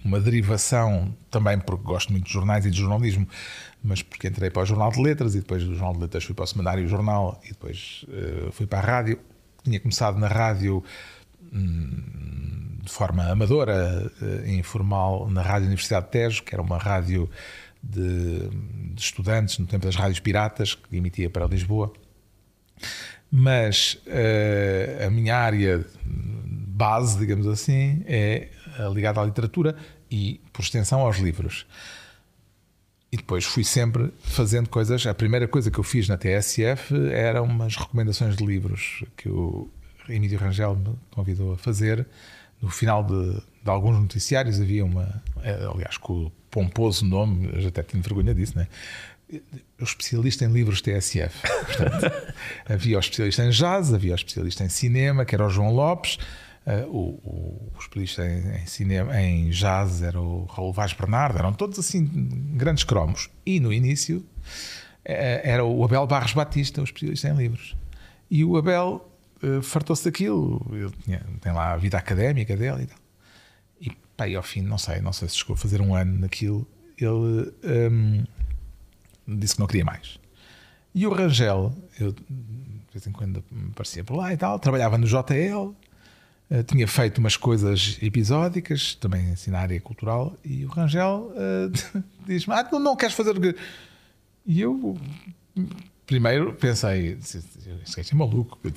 uma 0.04 0.20
derivação, 0.20 1.16
também 1.32 1.60
porque 1.60 1.84
gosto 1.84 2.12
muito 2.12 2.28
de 2.28 2.34
jornais 2.34 2.66
e 2.66 2.70
de 2.72 2.78
jornalismo, 2.78 3.28
mas 3.84 4.02
porque 4.04 4.28
entrei 4.28 4.50
para 4.50 4.62
o 4.62 4.66
Jornal 4.66 4.92
de 4.92 5.02
Letras 5.02 5.34
e 5.36 5.40
depois 5.40 5.64
do 5.64 5.74
Jornal 5.74 5.94
de 5.94 6.00
Letras 6.02 6.24
fui 6.24 6.36
para 6.36 6.44
o 6.44 6.48
Semanário 6.48 6.88
Jornal 6.88 7.42
e 7.44 7.50
depois 7.50 8.06
fui 8.52 8.68
para 8.68 8.80
a 8.80 8.82
rádio. 8.82 9.20
Tinha 9.64 9.80
começado 9.80 10.18
na 10.20 10.28
rádio 10.28 10.84
de 12.86 12.92
forma 12.92 13.26
amadora, 13.30 14.12
eh, 14.22 14.54
informal, 14.54 15.30
na 15.30 15.42
Rádio 15.42 15.66
Universidade 15.66 16.06
de 16.06 16.12
Tejo, 16.12 16.44
que 16.44 16.54
era 16.54 16.62
uma 16.62 16.78
rádio 16.78 17.30
de, 17.82 18.48
de 18.94 19.02
estudantes 19.02 19.58
no 19.60 19.66
tempo 19.66 19.86
das 19.86 19.96
rádios 19.96 20.20
piratas, 20.20 20.76
que 20.76 20.96
emitia 20.96 21.30
para 21.30 21.46
Lisboa. 21.48 21.92
Mas 23.32 23.98
eh, 24.06 25.04
a 25.06 25.10
minha 25.10 25.36
área 25.36 25.86
base, 26.06 27.18
digamos 27.18 27.48
assim, 27.48 28.04
é 28.06 28.50
eh, 28.78 28.90
ligada 28.94 29.20
à 29.20 29.26
literatura 29.26 29.76
e, 30.10 30.40
por 30.54 30.62
extensão, 30.62 31.02
aos 31.02 31.18
livros. 31.18 31.66
E 33.12 33.18
depois 33.18 33.46
fui 33.46 33.64
sempre 33.64 34.14
fazendo 34.22 34.70
coisas. 34.70 35.08
A 35.08 35.14
primeira 35.14 35.48
coisa 35.48 35.72
que 35.72 35.80
eu 35.80 35.84
fiz 35.84 36.08
na 36.08 36.18
TSF 36.18 36.94
eram 37.12 37.46
umas 37.46 37.76
recomendações 37.76 38.36
de 38.36 38.46
livros 38.46 39.04
que 39.16 39.30
o 39.30 39.70
Emílio 40.10 40.38
Rangel 40.38 40.76
me 40.76 40.96
convidou 41.12 41.54
a 41.54 41.58
fazer. 41.58 42.06
No 42.62 42.70
final 42.70 43.04
de, 43.04 43.34
de 43.64 43.70
alguns 43.70 44.00
noticiários 44.00 44.60
havia 44.60 44.84
uma, 44.86 45.22
eh, 45.44 45.68
aliás, 45.72 45.98
com 45.98 46.26
o 46.26 46.32
pomposo 46.50 47.06
nome, 47.06 47.50
eu 47.54 47.62
já 47.62 47.68
até 47.70 47.84
tenho 47.84 48.02
vergonha 48.02 48.34
disso, 48.34 48.58
né? 48.58 48.68
O 49.80 49.84
especialista 49.84 50.46
em 50.46 50.52
livros 50.52 50.82
TSF. 50.82 51.42
Portanto, 51.66 52.12
havia 52.70 52.98
o 52.98 53.00
especialista 53.00 53.44
em 53.44 53.50
jazz, 53.50 53.94
havia 53.94 54.14
o 54.14 54.16
especialista 54.16 54.64
em 54.64 54.70
cinema, 54.70 55.26
que 55.26 55.36
era 55.36 55.46
o 55.46 55.50
João 55.50 55.72
Lopes. 55.74 56.18
eh, 56.66 56.86
o, 56.88 57.20
o- 57.24 57.72
especialista 57.80 58.26
em, 58.26 58.62
em 58.64 58.66
cinema, 58.66 59.20
em 59.22 59.50
jazz 59.50 60.02
era 60.02 60.20
o 60.22 60.46
Raul 60.46 60.72
Vaz 60.72 60.94
Bernardo, 60.94 61.38
eram 61.40 61.54
todos 61.54 61.78
assim 61.78 62.10
grandes 62.56 62.84
cromos. 62.84 63.30
E 63.46 63.60
no 63.60 63.74
início 63.74 64.24
eh, 65.04 65.42
era 65.44 65.64
o 65.66 65.84
Abel 65.84 66.08
Barros 66.08 66.34
Batista, 66.34 66.82
o 66.82 66.84
especialista 66.84 67.28
em 67.30 67.36
livros. 67.36 67.76
E 68.32 68.44
o 68.46 68.58
Abel 68.58 69.08
eh, 69.42 69.62
fartou-se 69.62 70.06
daquilo, 70.06 70.66
ele 70.72 70.92
tinha, 71.04 71.26
tem 71.42 71.52
lá 71.52 71.74
a 71.74 71.78
vida 71.78 71.98
académica 71.98 72.56
dele 72.56 72.84
e 72.84 72.86
tal. 72.88 72.98
E 73.82 73.92
pá, 74.18 74.28
e 74.28 74.36
ao 74.36 74.44
fim, 74.44 74.62
não 74.62 74.78
sei, 74.78 75.02
não 75.02 75.14
sei 75.14 75.28
se 75.30 75.38
chegou 75.38 75.54
a 75.56 75.58
fazer 75.58 75.82
um 75.82 75.96
ano 75.96 76.20
naquilo, 76.20 76.68
ele 76.98 77.54
hum, 77.64 78.24
disse 79.28 79.56
que 79.56 79.60
não 79.60 79.68
queria 79.68 79.86
mais. 79.86 80.20
E 80.94 81.06
o 81.06 81.14
Rangel, 81.14 81.74
eu 82.00 82.12
de 82.12 82.24
vez 82.94 83.06
em 83.06 83.12
quando 83.12 83.44
aparecia 83.72 84.04
por 84.04 84.16
lá 84.16 84.34
e 84.34 84.38
tal, 84.38 84.58
trabalhava 84.58 84.98
no 84.98 85.06
JL, 85.06 85.76
eh, 86.50 86.64
tinha 86.64 86.88
feito 86.88 87.18
umas 87.18 87.36
coisas 87.36 87.98
episódicas, 88.02 88.96
também 88.96 89.32
assim 89.32 89.52
na 89.52 89.60
área 89.60 89.80
cultural, 89.82 90.38
e 90.44 90.64
o 90.64 90.70
Rangel 90.70 91.34
eh, 91.36 92.02
diz-me: 92.26 92.54
Ah, 92.54 92.64
tu 92.64 92.80
não 92.80 92.96
queres 92.96 93.16
fazer. 93.16 93.38
o 93.38 93.42
quê?" 93.42 93.56
E 94.46 94.62
eu 94.62 94.98
primeiro 96.06 96.54
pensei: 96.54 97.18
Este 97.20 98.14
é 98.14 98.16
maluco. 98.16 98.60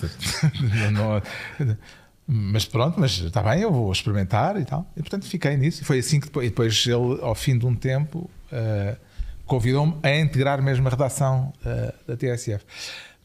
Mas 2.30 2.66
pronto, 2.66 3.00
mas 3.00 3.12
está 3.20 3.42
bem, 3.42 3.62
eu 3.62 3.72
vou 3.72 3.90
experimentar 3.90 4.60
e 4.60 4.64
tal. 4.66 4.86
E 4.94 5.00
portanto 5.00 5.24
fiquei 5.24 5.56
nisso. 5.56 5.80
E 5.80 5.84
foi 5.86 6.00
assim 6.00 6.20
que 6.20 6.26
depois, 6.26 6.46
e 6.46 6.50
depois 6.50 6.86
ele, 6.86 7.22
ao 7.22 7.34
fim 7.34 7.56
de 7.56 7.64
um 7.64 7.74
tempo, 7.74 8.28
eh, 8.52 8.98
convidou-me 9.46 9.96
a 10.02 10.14
integrar 10.14 10.62
mesmo 10.62 10.86
a 10.86 10.90
redação 10.90 11.54
eh, 11.64 11.94
da 12.06 12.16
TSF. 12.18 12.62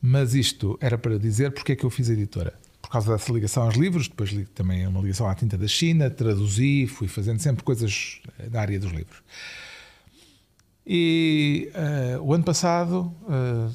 Mas 0.02 0.34
isto 0.34 0.78
era 0.80 0.98
para 0.98 1.20
dizer 1.20 1.52
porque 1.52 1.74
é 1.74 1.76
que 1.76 1.84
eu 1.84 1.90
fiz 1.90 2.10
a 2.10 2.14
editora. 2.14 2.54
Por 2.82 2.90
causa 2.90 3.12
dessa 3.12 3.32
ligação 3.34 3.64
aos 3.64 3.76
livros, 3.76 4.08
depois 4.08 4.30
li 4.30 4.46
também 4.46 4.88
uma 4.88 5.02
ligação 5.02 5.28
à 5.28 5.36
tinta 5.36 5.58
da 5.58 5.68
China, 5.68 6.10
traduzi, 6.10 6.88
fui 6.88 7.10
fazendo 7.10 7.40
sempre 7.40 7.62
coisas 7.62 8.22
eh, 8.40 8.48
na 8.50 8.62
área 8.62 8.80
dos 8.80 8.92
livros. 8.92 9.22
E 10.88 11.70
eh, 11.74 12.18
o 12.22 12.34
ano 12.34 12.46
passado 12.46 13.14
bah, 13.28 13.70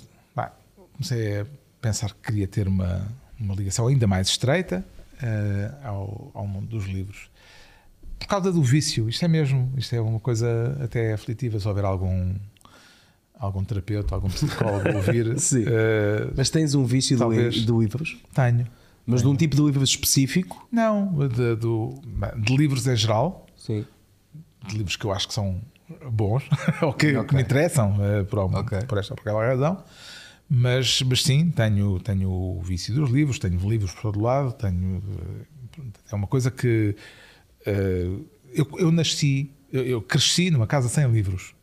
comecei 0.98 1.40
a 1.40 1.46
pensar 1.80 2.12
que 2.12 2.20
queria 2.22 2.46
ter 2.48 2.66
uma, 2.68 3.06
uma 3.38 3.54
ligação 3.54 3.86
ainda 3.86 4.06
mais 4.06 4.28
estreita 4.28 4.84
eh, 5.22 5.70
ao, 5.84 6.30
ao 6.34 6.46
mundo 6.46 6.66
dos 6.66 6.84
livros. 6.86 7.30
Por 8.18 8.26
causa 8.26 8.50
do 8.52 8.62
vício, 8.62 9.08
isto 9.08 9.24
é 9.24 9.28
mesmo, 9.28 9.72
isto 9.76 9.94
é 9.94 10.00
uma 10.00 10.18
coisa 10.18 10.76
até 10.82 11.12
aflitiva 11.12 11.58
se 11.60 11.68
houver 11.68 11.84
algum, 11.84 12.34
algum 13.38 13.62
terapeuta, 13.64 14.14
algum 14.14 14.28
psicólogo 14.28 14.88
a 14.88 14.96
ouvir. 14.96 15.38
Sim. 15.38 15.64
eh, 15.66 16.30
Mas 16.36 16.50
tens 16.50 16.74
um 16.74 16.84
vício 16.84 17.16
de, 17.16 17.20
Talvez. 17.22 17.54
de 17.54 17.72
livros? 17.72 18.18
tenho. 18.34 18.66
Mas 19.06 19.22
de 19.22 19.28
um 19.28 19.34
tipo 19.36 19.56
de 19.56 19.62
livros 19.62 19.88
específico? 19.88 20.68
Não, 20.70 21.28
de, 21.28 21.54
do- 21.56 21.94
de 22.44 22.54
livros 22.56 22.86
em 22.86 22.94
geral, 22.94 23.46
Sim. 23.56 23.86
de 24.66 24.76
livros 24.76 24.96
que 24.96 25.04
eu 25.06 25.12
acho 25.12 25.26
que 25.28 25.32
são 25.32 25.58
bons 26.10 26.42
ou 26.82 26.92
que, 26.92 27.12
que 27.12 27.16
Ok. 27.16 27.34
me 27.36 27.42
interessam 27.42 27.96
eh, 28.04 28.24
por, 28.24 28.40
alguma- 28.40 28.60
Ok. 28.60 28.82
por 28.82 28.98
esta 28.98 29.14
ou 29.14 29.16
por 29.16 29.22
aquela 29.22 29.46
razão. 29.46 29.82
Mas, 30.50 31.02
mas 31.02 31.22
sim, 31.22 31.50
tenho, 31.50 32.00
tenho 32.00 32.30
o 32.30 32.60
vício 32.62 32.94
dos 32.94 33.10
livros, 33.10 33.38
tenho 33.38 33.58
livros 33.68 33.92
por 33.92 34.02
todo 34.02 34.20
lado, 34.22 34.52
tenho. 34.52 35.02
eh, 35.78 35.82
É 36.10 36.14
uma 36.14 36.26
coisa 36.26 36.50
que. 36.50 36.96
eh, 37.66 38.08
eu, 38.54 38.66
eu 38.78 38.90
nasci, 38.90 39.50
eu, 39.72 39.84
eu 39.84 40.00
cresci 40.02 40.50
numa 40.50 40.66
casa 40.66 40.88
sem 40.88 41.06
livros, 41.10 41.54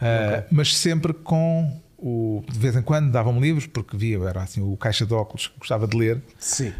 Eh, 0.00 0.44
mas 0.50 0.76
sempre 0.76 1.12
com. 1.12 1.80
O, 1.98 2.44
de 2.46 2.58
vez 2.58 2.76
em 2.76 2.82
quando 2.82 3.10
davam-me 3.10 3.40
livros, 3.40 3.66
porque 3.66 3.96
via, 3.96 4.18
era 4.18 4.42
assim 4.42 4.60
o 4.60 4.76
caixa 4.76 5.06
de 5.06 5.14
óculos 5.14 5.46
que 5.48 5.58
gostava 5.58 5.86
de 5.88 5.96
ler. 5.96 6.22
Sim. 6.38 6.70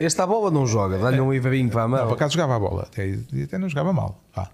Este 0.00 0.18
à 0.22 0.26
bola 0.26 0.50
não 0.50 0.66
joga, 0.66 0.96
dá-lhe 0.98 1.20
um 1.20 1.30
livrinho 1.30 1.68
para 1.70 1.82
a 1.82 1.88
não, 1.88 1.98
por 1.98 2.04
mão. 2.06 2.14
acaso 2.14 2.32
jogava 2.32 2.56
a 2.56 2.58
bola, 2.58 2.82
até, 2.84 3.18
até 3.44 3.58
não 3.58 3.68
jogava 3.68 3.92
mal. 3.92 4.24
vá. 4.34 4.50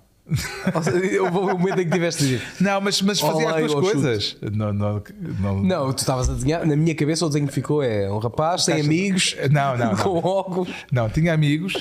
Ou 0.75 0.83
seja, 0.83 1.23
Houve 1.23 1.39
um 1.39 1.59
momento 1.59 1.81
em 1.81 1.85
que 1.85 1.91
tiveste 1.93 2.23
de 2.25 2.37
dizer. 2.39 2.47
Não, 2.61 2.81
mas, 2.81 3.01
mas 3.03 3.21
fazia 3.21 3.47
Olá, 3.47 3.59
as 3.61 3.73
duas 3.73 3.93
coisas. 3.93 4.37
Não, 4.53 4.73
não, 4.73 5.03
não, 5.41 5.63
Não, 5.63 5.93
tu 5.93 5.99
estavas 5.99 6.29
a 6.29 6.35
desenhar. 6.35 6.67
Na 6.67 6.75
minha 6.77 6.95
cabeça, 6.95 7.25
o 7.25 7.29
desenho 7.29 7.47
que 7.47 7.53
ficou 7.55 7.83
é 7.83 8.11
um 8.11 8.19
rapaz 8.19 8.65
sem 8.65 8.81
amigos, 8.81 9.37
Não, 9.51 9.77
não, 9.77 9.87
não. 9.93 9.97
com 10.03 10.19
óculos. 10.29 10.69
Não, 10.91 11.09
tinha 11.09 11.33
amigos, 11.33 11.75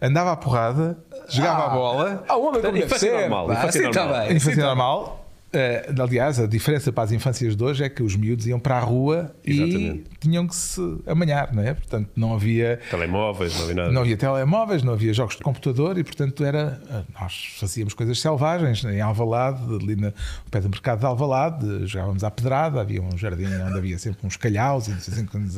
andava 0.00 0.32
à 0.32 0.36
porrada, 0.36 0.96
jogava 1.28 1.62
Ah. 1.64 1.66
a 1.66 1.68
bola, 1.70 2.24
Ah, 2.28 2.36
o 2.36 2.46
homem 2.48 2.60
como 2.60 2.72
deve 2.72 2.86
Infância 2.86 3.10
ser. 3.10 3.20
normal, 3.20 3.46
pá. 3.48 3.52
infância 3.54 3.68
Assim 3.80 3.88
está 3.88 4.00
normal. 4.04 4.20
bem. 4.26 4.36
infância 4.36 4.52
assim 4.52 4.60
tá 4.60 4.66
normal. 4.66 5.19
Eh, 5.52 5.92
aliás, 5.98 6.38
a 6.38 6.46
diferença 6.46 6.92
para 6.92 7.02
as 7.02 7.10
infâncias 7.12 7.56
de 7.56 7.64
hoje 7.64 7.82
é 7.82 7.88
que 7.88 8.04
os 8.04 8.14
miúdos 8.14 8.46
iam 8.46 8.60
para 8.60 8.76
a 8.76 8.80
rua 8.80 9.34
Exatamente. 9.44 10.04
e 10.12 10.16
tinham 10.20 10.46
que 10.46 10.54
se 10.54 10.80
amanhar, 11.08 11.52
não 11.52 11.60
é? 11.60 11.74
Portanto, 11.74 12.08
não 12.14 12.32
havia, 12.34 12.78
Telemóveis, 12.88 13.52
não 13.56 13.62
havia 13.64 13.74
nada. 13.74 13.90
não 13.90 14.00
havia 14.02 14.16
telemóveis, 14.16 14.82
não 14.84 14.92
havia 14.92 15.12
jogos 15.12 15.34
de 15.34 15.42
computador 15.42 15.98
e, 15.98 16.04
portanto, 16.04 16.44
era 16.44 16.80
eh, 16.88 17.02
nós 17.20 17.56
fazíamos 17.58 17.94
coisas 17.94 18.20
selvagens 18.20 18.84
em 18.84 19.00
Alvalade, 19.00 19.60
ali 19.74 19.96
no 19.96 20.12
pé 20.52 20.60
do 20.60 20.68
mercado 20.68 21.00
de 21.00 21.06
Alvalade, 21.06 21.86
jogávamos 21.86 22.22
à 22.22 22.30
pedrada, 22.30 22.80
havia 22.80 23.02
um 23.02 23.18
jardim 23.18 23.46
onde 23.46 23.76
havia 23.76 23.98
sempre 23.98 24.24
uns 24.24 24.36
calhaus 24.36 24.86
e 24.86 24.92
não 24.92 25.00
sei 25.00 25.14
assim, 25.14 25.26
quando 25.26 25.50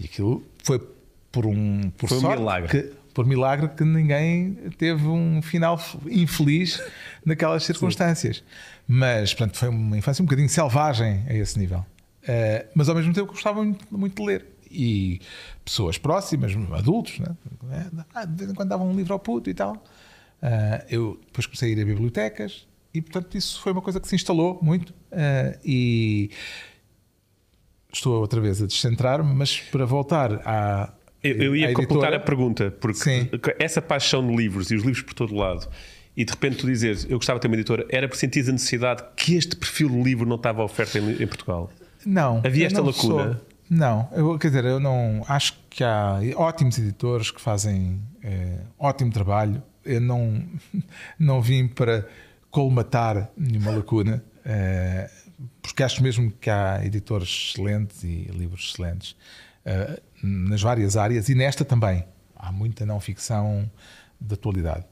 e 0.00 0.04
aquilo 0.06 0.42
foi 0.62 0.80
por 1.30 1.44
um 1.44 1.90
por 1.98 2.08
Foi 2.08 2.16
um 2.16 2.20
sorte 2.22 2.38
milagre. 2.38 2.68
que- 2.70 2.92
por 3.14 3.24
milagre 3.24 3.68
que 3.68 3.84
ninguém 3.84 4.54
teve 4.76 5.06
um 5.06 5.40
final 5.40 5.80
infeliz 6.10 6.82
naquelas 7.24 7.64
circunstâncias. 7.64 8.44
Mas, 8.86 9.32
portanto, 9.32 9.56
foi 9.56 9.68
uma 9.68 9.96
infância 9.96 10.22
um 10.22 10.26
bocadinho 10.26 10.48
selvagem 10.48 11.24
a 11.28 11.34
esse 11.34 11.58
nível. 11.58 11.86
Eh, 12.26 12.66
mas 12.74 12.88
ao 12.88 12.94
mesmo 12.94 13.12
tempo 13.12 13.28
gostava 13.28 13.62
muito, 13.62 13.86
muito 13.90 14.20
de 14.20 14.26
ler. 14.26 14.46
E 14.70 15.20
pessoas 15.64 15.96
próximas, 15.96 16.52
adultos, 16.72 17.20
né? 17.20 17.36
Ah, 18.12 18.24
de 18.24 18.34
vez 18.36 18.50
em 18.50 18.54
quando 18.54 18.70
davam 18.70 18.90
um 18.90 18.96
livro 18.96 19.12
ao 19.12 19.20
puto 19.20 19.48
e 19.48 19.54
tal. 19.54 19.74
Uh, 20.42 20.84
eu 20.90 21.20
depois 21.24 21.46
comecei 21.46 21.70
a 21.70 21.72
ir 21.76 21.80
a 21.80 21.84
bibliotecas 21.84 22.66
e, 22.92 23.00
portanto, 23.00 23.34
isso 23.36 23.62
foi 23.62 23.72
uma 23.72 23.80
coisa 23.80 24.00
que 24.00 24.08
se 24.08 24.14
instalou 24.16 24.58
muito. 24.60 24.90
Uh, 24.90 25.58
e 25.64 26.30
estou 27.92 28.20
outra 28.20 28.40
vez 28.40 28.60
a 28.60 28.66
descentrar-me, 28.66 29.32
mas 29.34 29.60
para 29.60 29.84
voltar 29.84 30.42
à. 30.44 30.92
Eu, 31.24 31.36
eu 31.36 31.56
ia 31.56 31.70
à 31.70 31.72
completar 31.72 31.96
editora- 32.12 32.16
a 32.16 32.20
pergunta, 32.20 32.70
porque 32.70 32.98
Sim. 33.00 33.28
essa 33.58 33.80
paixão 33.80 34.24
de 34.26 34.36
livros 34.36 34.70
e 34.70 34.74
os 34.76 34.82
livros 34.82 35.02
por 35.02 35.14
todo 35.14 35.34
lado, 35.34 35.68
e 36.16 36.24
de 36.24 36.30
repente 36.30 36.56
tu 36.58 36.66
dizes, 36.66 37.04
eu 37.08 37.16
gostava 37.16 37.38
de 37.38 37.42
ter 37.42 37.48
uma 37.48 37.56
editora, 37.56 37.86
era 37.88 38.06
por 38.08 38.16
sentir 38.16 38.48
a 38.48 38.52
necessidade 38.52 39.02
que 39.16 39.34
este 39.34 39.56
perfil 39.56 39.88
de 39.88 40.02
livro 40.02 40.26
não 40.28 40.36
estava 40.36 40.62
à 40.62 40.64
oferta 40.64 40.98
em, 40.98 41.22
em 41.22 41.26
Portugal. 41.26 41.70
Não. 42.06 42.42
Havia 42.44 42.66
esta 42.66 42.78
não 42.80 42.86
lacuna? 42.88 43.32
sou- 43.32 43.54
não, 43.70 44.08
eu, 44.12 44.38
quer 44.38 44.48
dizer, 44.48 44.64
eu 44.66 44.78
não. 44.78 45.24
Acho 45.26 45.54
que 45.70 45.82
há 45.82 46.20
ótimos 46.36 46.76
editores 46.78 47.30
que 47.30 47.40
fazem 47.40 47.98
eh, 48.22 48.58
ótimo 48.78 49.10
trabalho. 49.10 49.62
Eu 49.82 50.02
não, 50.02 50.44
não 51.18 51.40
vim 51.40 51.66
para 51.66 52.06
colmatar 52.50 53.30
nenhuma 53.36 53.70
lacuna, 53.70 54.22
eh, 54.44 55.10
porque 55.62 55.82
acho 55.82 56.02
mesmo 56.02 56.30
que 56.40 56.50
há 56.50 56.84
editores 56.84 57.28
excelentes 57.56 58.04
e 58.04 58.30
livros 58.34 58.70
excelentes 58.72 59.16
eh, 59.64 60.00
nas 60.22 60.62
várias 60.62 60.96
áreas 60.96 61.28
e 61.28 61.34
nesta 61.34 61.64
também. 61.64 62.04
Há 62.36 62.52
muita 62.52 62.84
não 62.84 63.00
ficção 63.00 63.70
de 64.20 64.34
atualidade. 64.34 64.84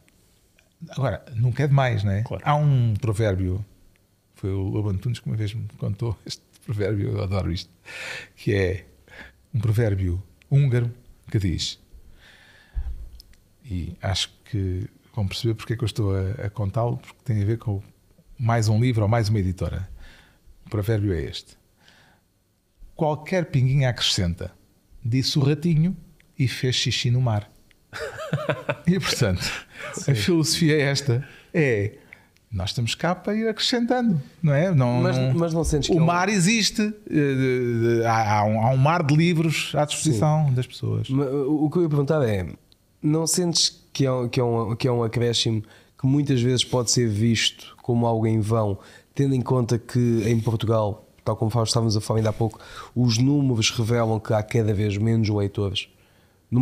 Agora, 0.91 1.25
nunca 1.35 1.62
é 1.62 1.69
demais, 1.69 2.02
não 2.02 2.12
é? 2.12 2.23
Claro. 2.23 2.43
Há 2.45 2.55
um 2.55 2.95
provérbio, 2.95 3.64
foi 4.35 4.50
o 4.50 4.62
Lobo 4.62 4.91
Antunes 4.91 5.21
que 5.21 5.26
uma 5.26 5.37
vez 5.37 5.55
me 5.55 5.67
contou 5.79 6.17
este 6.26 6.43
provérbio, 6.64 7.11
eu 7.11 7.23
adoro 7.23 7.52
isto, 7.52 7.71
que 8.37 8.55
é 8.55 8.87
um 9.55 9.61
provérbio 9.61 10.23
húngaro 10.50 10.93
que 11.31 11.38
diz, 11.38 11.79
e 13.64 13.97
acho 14.02 14.33
que 14.45 14.88
vão 15.14 15.26
perceber 15.26 15.55
porque 15.55 15.75
é 15.75 15.76
que 15.76 15.85
eu 15.85 15.87
estou 15.87 16.14
a, 16.14 16.47
a 16.47 16.50
contá-lo, 16.50 16.97
porque 16.97 17.19
tem 17.25 17.43
a 17.43 17.45
ver 17.45 17.59
com 17.59 17.83
mais 18.38 18.69
um 18.69 18.81
livro 18.81 19.02
ou 19.02 19.09
mais 19.09 19.29
uma 19.29 19.38
editora. 19.38 19.88
O 20.67 20.71
provérbio 20.71 21.12
é 21.12 21.23
este: 21.23 21.57
Qualquer 22.95 23.47
pinguinha 23.47 23.88
acrescenta, 23.88 24.52
disse 25.04 25.38
o 25.38 25.42
ratinho 25.42 25.97
e 26.38 26.47
fez 26.49 26.75
xixi 26.76 27.11
no 27.11 27.21
mar. 27.21 27.50
e 28.87 28.99
portanto, 28.99 29.42
a 30.09 30.14
filosofia 30.14 30.76
é 30.76 30.80
esta: 30.82 31.26
é 31.52 31.92
nós 32.50 32.71
estamos 32.71 32.94
cá 32.94 33.14
para 33.14 33.35
ir 33.35 33.49
acrescentando, 33.49 34.21
não 34.42 34.52
é? 34.52 34.75
Não, 34.75 35.00
Mas- 35.02 35.16
mas 35.35 35.54
não 35.54 35.64
sentes 35.64 35.88
que 35.88 35.94
o 35.97 35.99
é 35.99 36.02
um- 36.02 36.06
mar 36.06 36.28
existe, 36.28 36.82
eh, 37.11 38.06
há, 38.06 38.38
há 38.40 38.44
um, 38.44 38.61
há 38.66 38.71
um 38.71 38.76
mar 38.76 39.02
de 39.02 39.14
livros 39.16 39.73
à 39.75 39.85
disposição 39.87 40.52
das 40.52 40.66
pessoas. 40.66 41.09
Mas, 41.09 41.28
O 41.28 41.71
que 41.71 41.78
eu 41.78 41.82
ia 41.82 41.88
perguntar 41.88 42.23
é: 42.26 42.47
não 43.02 43.26
sentes 43.26 43.82
que 43.92 44.04
é, 44.06 44.12
um, 44.12 44.28
que, 44.28 44.38
é 44.40 44.44
um, 44.44 44.76
que 44.76 44.88
é 44.88 44.92
um 44.92 45.02
acréscimo 45.02 45.62
que 45.99 46.06
muitas 46.06 46.40
vezes 46.42 46.64
pode 46.64 46.90
ser 46.90 47.09
visto 47.09 47.75
como 47.82 48.06
algo 48.06 48.26
em 48.26 48.40
vão, 48.40 48.78
tendo 49.14 49.35
em 49.35 49.40
conta 49.42 49.78
que 49.78 50.23
em 50.26 50.38
Portugal, 50.40 51.09
tal 51.25 51.37
como 51.37 51.50
estávamos 51.62 51.97
a 51.97 52.00
falar 52.00 52.19
ainda 52.21 52.31
há 52.31 52.33
pouco, 52.33 52.59
os 52.95 53.19
números 53.19 53.71
revelam 53.71 54.19
que 54.21 54.33
há 54.33 54.43
cada 54.43 54.73
vez 54.75 54.97
menos 54.97 55.29
leitores. 55.29 55.88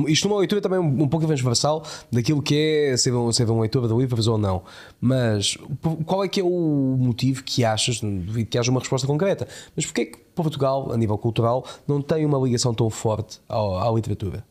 Isto 0.06 0.28
numa 0.28 0.38
leitura 0.38 0.60
também 0.60 0.78
um 0.78 1.08
pouco 1.08 1.26
transversal 1.26 1.84
daquilo 2.12 2.40
que 2.40 2.54
é 2.92 2.96
ser 2.96 3.12
um, 3.12 3.32
ser 3.32 3.50
um 3.50 3.58
leitor 3.58 3.88
de 3.88 3.94
livros 3.94 4.28
ou 4.28 4.38
não. 4.38 4.62
Mas 5.00 5.58
qual 6.06 6.22
é 6.22 6.28
que 6.28 6.38
é 6.40 6.44
o 6.44 6.96
motivo 6.96 7.42
que 7.42 7.64
achas, 7.64 7.98
duvido 8.00 8.48
que 8.48 8.56
haja 8.56 8.70
uma 8.70 8.78
resposta 8.78 9.04
concreta, 9.04 9.48
mas 9.74 9.84
porquê 9.84 10.02
é 10.02 10.04
que 10.04 10.18
Portugal, 10.32 10.92
a 10.92 10.96
nível 10.96 11.18
cultural, 11.18 11.66
não 11.88 12.00
tem 12.00 12.24
uma 12.24 12.38
ligação 12.38 12.72
tão 12.72 12.88
forte 12.88 13.40
ao- 13.48 13.80
à 13.80 13.90
literatura? 13.92 14.44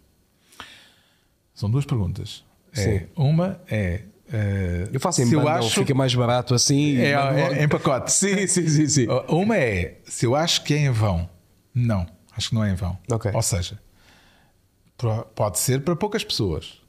São 1.54 1.70
duas 1.72 1.86
perguntas. 1.86 2.44
É, 2.76 3.08
uma 3.16 3.62
é. 3.70 4.04
Eh, 4.32 4.88
Eu 4.94 5.00
faço 5.00 5.22
em 5.22 5.26
eu 5.26 5.32
bundle, 5.40 5.50
acho 5.50 5.80
fica 5.80 5.94
mais 5.94 6.14
barato 6.16 6.54
assim. 6.54 6.98
É, 6.98 7.12
é- 7.12 7.60
é 7.60 7.64
em 7.64 7.68
pacote. 7.68 8.12
Sim, 8.12 8.48
sim, 8.48 8.68
sim, 8.68 8.88
sim. 8.88 9.08
Uma 9.28 9.58
é 9.58 9.98
se 10.06 10.26
eu 10.26 10.36
acho 10.36 10.64
que 10.64 10.74
é 10.74 10.78
em 10.78 10.90
vão. 10.92 11.30
Não, 11.74 12.06
acho 12.36 12.50
que 12.50 12.56
não 12.56 12.64
é 12.64 12.72
em 12.72 12.76
vão. 12.76 12.98
Ok. 13.12 13.32
Ou 13.34 13.42
seja, 13.42 13.80
pode 15.36 15.60
ser 15.60 15.82
para 15.82 15.96
poucas 15.96 16.24
pessoas. 16.24 16.80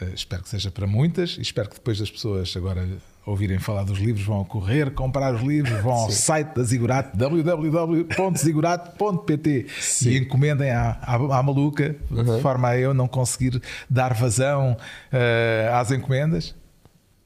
Eh, 0.00 0.10
espero 0.14 0.42
que 0.42 0.48
seja 0.48 0.70
para 0.70 0.86
muitas 0.86 1.36
e 1.38 1.42
espero 1.42 1.68
que 1.70 1.76
depois 1.76 1.98
das 1.98 2.10
pessoas 2.10 2.54
agora 2.56 2.86
ouvirem 3.24 3.58
falar 3.58 3.82
dos 3.84 3.98
livros 3.98 4.24
vão 4.24 4.44
correr, 4.44 4.90
comprar 4.92 5.34
os 5.34 5.40
livros, 5.42 5.80
vão 5.82 5.92
ao 5.92 6.10
site 6.10 6.54
da 6.54 6.62
Zigurato, 6.62 7.16
www.zigurato.pt 7.16 9.66
e 10.04 10.18
encomendem 10.18 10.70
à, 10.70 10.90
à, 11.02 11.14
à 11.38 11.42
maluca, 11.42 11.96
Uhum. 12.10 12.36
de 12.36 12.42
forma 12.42 12.68
a 12.68 12.78
eu 12.78 12.94
não 12.94 13.08
conseguir 13.08 13.60
dar 13.90 14.14
vazão 14.14 14.76
eh, 15.12 15.68
às 15.72 15.90
encomendas. 15.90 16.54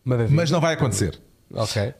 Maravilha. 0.04 0.36
Mas 0.36 0.50
não 0.50 0.60
vai 0.60 0.74
acontecer. 0.74 1.20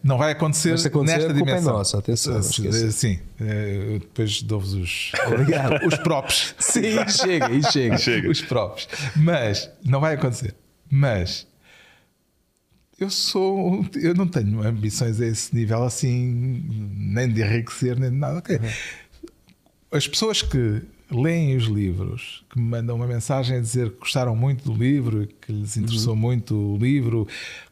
Não 0.02 0.16
vai 0.16 0.30
acontecer, 0.30 0.74
acontecer, 0.86 1.18
nesta 1.18 1.32
é 1.32 1.34
dimensão. 1.34 1.72
nossa, 1.72 1.98
atenção. 1.98 2.40
Sim, 2.40 3.18
eh, 3.40 3.98
depois 3.98 4.42
dou-vos 4.42 4.74
os, 4.74 5.12
Obrigado. 5.26 5.82
os 5.86 5.96
props. 5.96 6.54
Sim, 6.58 6.96
chega, 7.08 7.50
e 7.50 7.62
chega. 7.64 7.98
Chega. 7.98 8.30
Os 8.30 8.40
props. 8.40 8.88
Mas 9.16 9.68
não 9.84 10.00
vai 10.00 10.14
acontecer. 10.14 10.54
Mas 10.88 11.48
eu 12.96 13.10
sou. 13.10 13.84
Eu 13.94 14.14
não 14.14 14.28
tenho 14.28 14.62
ambições 14.62 15.20
a 15.20 15.26
esse 15.26 15.52
nível 15.54 15.82
assim, 15.82 16.64
nem 16.94 17.28
de 17.28 17.42
enriquecer, 17.42 17.98
nem 17.98 18.10
de 18.10 18.16
nada. 18.16 18.38
Ok. 18.38 18.60
As 19.90 20.06
pessoas 20.06 20.42
que 20.42 20.82
leem 21.10 21.56
os 21.56 21.64
livros, 21.64 22.44
que 22.50 22.58
me 22.58 22.64
mandam 22.66 22.94
uma 22.94 23.06
mensagem 23.06 23.56
a 23.56 23.60
dizer 23.60 23.90
que 23.90 23.98
gostaram 23.98 24.36
muito 24.36 24.70
do 24.70 24.72
livro, 24.72 25.26
que 25.40 25.52
lhes 25.52 25.76
interessou 25.76 26.14
muito 26.14 26.54
o 26.54 26.78
livro, 26.78 27.26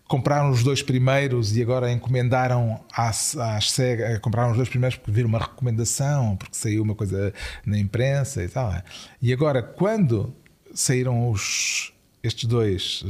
compraram 0.08 0.50
os 0.50 0.64
dois 0.64 0.82
primeiros 0.82 1.54
e 1.54 1.62
agora 1.62 1.92
encomendaram 1.92 2.80
às, 2.90 3.36
às 3.36 3.70
cegas, 3.70 4.18
compraram 4.20 4.50
os 4.50 4.56
dois 4.56 4.68
primeiros 4.68 4.96
porque 4.96 5.12
viram 5.12 5.28
uma 5.28 5.38
recomendação, 5.38 6.34
porque 6.36 6.56
saiu 6.56 6.82
uma 6.82 6.94
coisa 6.94 7.32
na 7.64 7.78
imprensa 7.78 8.42
e 8.42 8.48
tal. 8.48 8.72
E 9.20 9.32
agora, 9.32 9.62
quando 9.62 10.34
saíram 10.74 11.30
os, 11.30 11.92
estes 12.22 12.46
dois, 12.46 13.02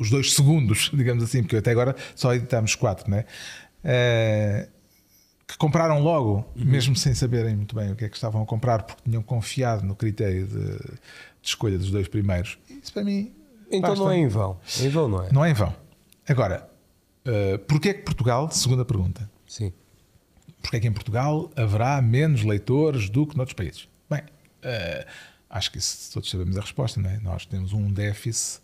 os, 0.00 0.10
dois 0.10 0.34
segundos, 0.34 0.90
digamos 0.94 1.22
assim, 1.22 1.42
porque 1.42 1.56
até 1.56 1.70
agora 1.70 1.94
só 2.16 2.34
editamos 2.34 2.74
quatro, 2.74 3.08
né? 3.08 3.24
Eh, 3.84 4.68
que 5.46 5.56
compraram 5.56 6.00
logo, 6.00 6.44
mesmo 6.56 6.96
sem 6.96 7.14
saberem 7.14 7.54
muito 7.54 7.76
bem 7.76 7.92
o 7.92 7.94
que 7.94 8.04
é 8.04 8.08
que 8.08 8.16
estavam 8.16 8.42
a 8.42 8.46
comprar, 8.46 8.82
porque 8.82 9.02
tinham 9.08 9.22
confiado 9.22 9.84
no 9.86 9.94
critério 9.94 10.44
de, 10.44 10.76
de 10.76 10.98
escolha 11.40 11.78
dos 11.78 11.92
dois 11.92 12.08
primeiros. 12.08 12.58
Isso 12.68 12.92
para 12.92 13.04
mim. 13.04 13.32
Então 13.70 13.90
basta. 13.90 14.04
não 14.04 14.10
é 14.10 14.18
em 14.18 14.26
vão. 14.26 14.58
Em 14.80 14.88
vão 14.88 15.08
não 15.08 15.22
é? 15.22 15.32
Não 15.32 15.44
é 15.44 15.50
em 15.50 15.54
vão. 15.54 15.85
Agora, 16.28 16.68
uh, 17.26 17.58
porquê 17.60 17.94
que 17.94 18.02
Portugal, 18.02 18.50
segunda 18.50 18.84
pergunta, 18.84 19.30
Sim. 19.46 19.72
porquê 20.60 20.80
que 20.80 20.86
em 20.88 20.92
Portugal 20.92 21.50
haverá 21.56 22.00
menos 22.02 22.42
leitores 22.42 23.08
do 23.08 23.26
que 23.26 23.36
noutros 23.36 23.54
países? 23.54 23.88
Bem, 24.10 24.20
uh, 24.20 25.06
acho 25.48 25.70
que 25.70 25.78
isso 25.78 26.12
todos 26.12 26.28
sabemos 26.30 26.56
a 26.56 26.60
resposta, 26.60 27.00
não 27.00 27.08
é? 27.10 27.18
Nós 27.20 27.46
temos 27.46 27.72
um 27.72 27.92
déficit 27.92 28.60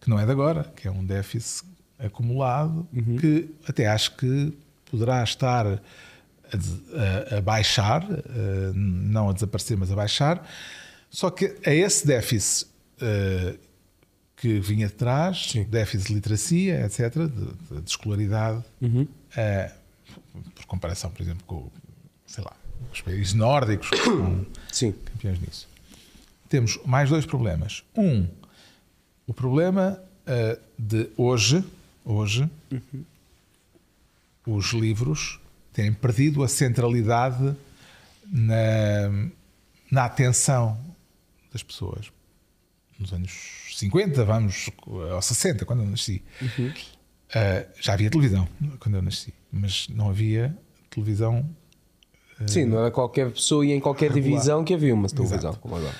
que 0.00 0.10
não 0.10 0.18
é 0.18 0.24
de 0.26 0.32
agora, 0.32 0.64
que 0.76 0.86
é 0.88 0.90
um 0.90 1.04
déficit 1.04 1.66
acumulado, 1.98 2.86
que 3.20 3.48
até 3.68 3.86
acho 3.86 4.16
que 4.16 4.56
poderá 4.90 5.22
estar 5.24 5.66
a, 5.66 5.76
a- 7.34 7.38
a 7.38 7.40
baixar, 7.40 8.04
uh, 8.04 8.72
não 8.74 9.30
a 9.30 9.32
desaparecer, 9.32 9.76
mas 9.76 9.90
a 9.92 9.96
baixar. 9.96 10.48
Só 11.10 11.30
que 11.30 11.56
a 11.64 11.72
esse 11.72 12.06
déficit 12.06 12.68
uh, 13.02 13.58
que 14.40 14.60
vinha 14.60 14.86
de 14.86 14.92
trás, 14.94 15.52
déficit 15.68 16.08
de 16.08 16.14
literacia, 16.14 16.84
etc., 16.86 17.14
de, 17.16 17.28
de- 17.28 17.80
de 17.82 17.90
escolaridade, 17.90 18.62
uh, 18.82 19.72
por 20.54 20.64
comparação, 20.66 21.10
por 21.10 21.20
exemplo, 21.22 21.42
com 21.46 21.68
sei 22.26 22.44
lá, 22.44 22.52
os 22.92 23.00
países 23.00 23.34
nórdicos, 23.34 23.90
que 23.90 23.96
são 24.04 24.46
Sim. 24.70 24.92
campeões 24.92 25.40
nisso. 25.40 25.68
Temos 26.48 26.78
mais 26.86 27.10
dois 27.10 27.26
problemas. 27.26 27.82
Um, 27.96 28.26
o 29.26 29.34
problema 29.34 30.00
uh, 30.26 30.60
de 30.78 31.08
hoje, 31.16 31.64
hoje, 32.04 32.48
os 34.46 34.72
livros 34.72 35.38
têm 35.72 35.92
perdido 35.92 36.42
a 36.42 36.48
centralidade 36.48 37.54
na, 38.26 39.28
na 39.90 40.04
atenção 40.04 40.78
das 41.52 41.62
pessoas. 41.62 42.10
Nos 42.98 43.12
anos 43.12 43.30
50, 43.76 44.24
vamos, 44.24 44.70
ou 44.86 45.22
60, 45.22 45.64
quando 45.64 45.82
eu 45.84 45.86
nasci, 45.86 46.22
uh, 46.42 47.68
já 47.80 47.92
havia 47.92 48.10
televisão 48.10 48.48
quando 48.80 48.96
eu 48.96 49.02
nasci, 49.02 49.32
mas 49.52 49.88
não 49.88 50.10
havia 50.10 50.56
televisão 50.90 51.48
Sim, 52.46 52.66
não 52.66 52.78
era 52.78 52.90
qualquer 52.90 53.30
pessoa 53.32 53.66
e 53.66 53.72
em 53.72 53.80
qualquer 53.80 54.10
Regular. 54.12 54.30
divisão 54.38 54.64
que 54.64 54.72
havia 54.72 54.94
uma 54.94 55.08
televisão, 55.08 55.38
Exato. 55.38 55.58
como 55.58 55.74
agora. 55.76 55.94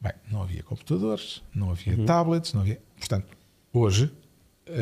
Bem, 0.00 0.12
não 0.30 0.42
havia 0.42 0.62
computadores, 0.62 1.42
não 1.54 1.70
havia 1.70 2.04
tablets, 2.04 2.52
não 2.52 2.60
havia. 2.62 2.80
Portanto, 2.98 3.26
hoje 3.72 4.10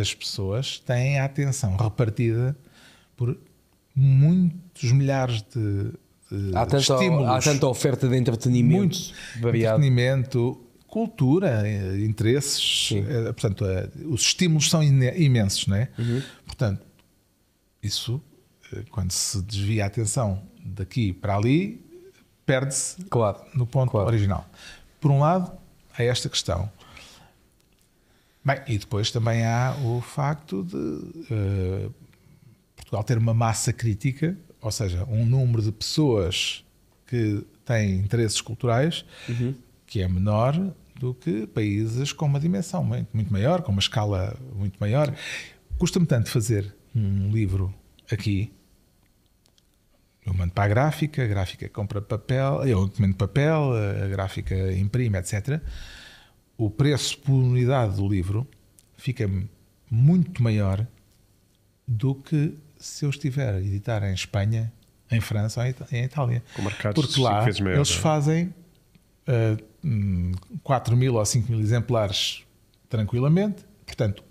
as 0.01 0.13
pessoas 0.15 0.79
têm 0.81 1.19
a 1.21 1.25
atenção 1.25 1.77
repartida 1.77 2.57
por 3.17 3.37
muitos 3.95 4.91
milhares 4.93 5.43
de, 5.43 5.93
de 6.31 6.57
Há 6.57 6.67
tanta, 6.67 6.79
estímulos. 6.95 7.29
há 7.29 7.41
tanta 7.41 7.67
oferta 7.67 8.09
de 8.09 8.17
entretenimento 8.17 8.97
muito 8.99 9.15
variado. 9.41 9.77
entretenimento 9.85 10.61
cultura, 10.89 11.63
eh, 11.69 12.01
interesses, 12.05 12.91
eh, 12.93 13.25
portanto, 13.33 13.65
eh, 13.65 13.89
os 14.07 14.23
estímulos 14.23 14.69
são 14.71 14.83
imensos, 14.83 15.67
não 15.67 15.77
é? 15.77 15.89
Portanto, 16.47 16.85
isso, 17.83 18.21
quando 18.91 19.11
se 19.13 19.41
desvia 19.43 19.85
a 19.85 19.87
atenção 19.87 20.43
daqui 20.65 21.13
para 21.13 21.37
ali, 21.37 21.85
perde-se 22.45 23.05
Claro. 23.05 23.39
no 23.55 23.67
ponto 23.67 23.91
Claro. 23.91 24.09
original. 24.09 24.49
Por 25.01 25.11
um 25.11 25.21
lado, 25.21 25.53
há 25.97 26.03
esta 26.03 26.29
questão. 26.29 26.71
Bem, 28.45 28.61
e 28.67 28.79
depois 28.79 29.11
também 29.11 29.45
há 29.45 29.77
o 29.85 30.01
facto 30.01 30.65
de 30.65 31.25
eh, 31.31 31.89
Portugal 32.77 33.05
ter 33.05 33.19
uma 33.19 33.35
massa 33.35 33.73
crítica, 33.73 34.37
ou 34.61 34.71
seja, 34.73 35.05
um 35.05 35.27
número 35.27 35.61
de 35.63 35.71
pessoas 35.71 36.65
que 37.07 37.45
têm 37.65 37.97
interesses 37.97 38.41
culturais 38.41 39.05
que 39.89 40.03
é 40.03 40.07
menor 40.07 40.55
do 40.95 41.15
que 41.15 41.47
países 41.47 42.13
com 42.13 42.27
uma 42.27 42.39
dimensão 42.39 42.85
muito, 42.85 43.33
maior, 43.33 43.63
com 43.63 43.73
uma 43.73 43.81
escala 43.81 44.37
muito 44.55 44.77
maior. 44.79 45.13
Custa-me 45.79 46.07
tanto 46.07 46.31
fazer 46.31 46.75
um 46.95 47.31
livro 47.31 47.75
aqui. 48.13 48.53
Eu 50.27 50.35
mando 50.35 50.53
para 50.53 50.65
a 50.65 50.69
gráfica, 50.69 51.25
a 51.25 51.27
gráfica 51.27 51.69
compra 51.71 52.03
papel, 52.03 52.67
eu 52.67 52.85
encomendo 52.85 53.17
papel, 53.17 53.73
a 54.05 54.09
gráfica 54.09 54.73
imprime, 54.75 55.17
etc. 55.19 55.61
O 56.57 56.69
preço 56.69 57.19
por 57.19 57.33
unidade 57.33 57.97
do 57.97 58.07
livro 58.07 58.47
fica 58.97 59.31
muito 59.91 60.43
maior 60.43 60.87
do 61.87 62.15
que 62.15 62.55
se 62.77 63.07
eu 63.07 63.11
estiver 63.11 63.55
a 63.55 63.61
editar 63.61 64.03
em 64.03 64.13
Espanha, 64.13 64.71
em 65.11 65.21
França 65.21 65.63
ou 65.63 65.87
em 65.91 66.05
Itália. 66.05 66.43
Com 66.55 66.63
mercados 66.63 67.07
Porque 67.07 67.21
lá 67.21 67.41
maiores, 67.41 67.61
eles 67.61 67.91
fazem 67.93 68.53
uh, 69.29 69.65
4 70.63 70.97
mil 70.97 71.15
ou 71.15 71.25
5 71.25 71.51
mil 71.51 71.61
exemplares 71.61 72.45
tranquilamente. 72.89 73.65
Portanto, 73.87 74.23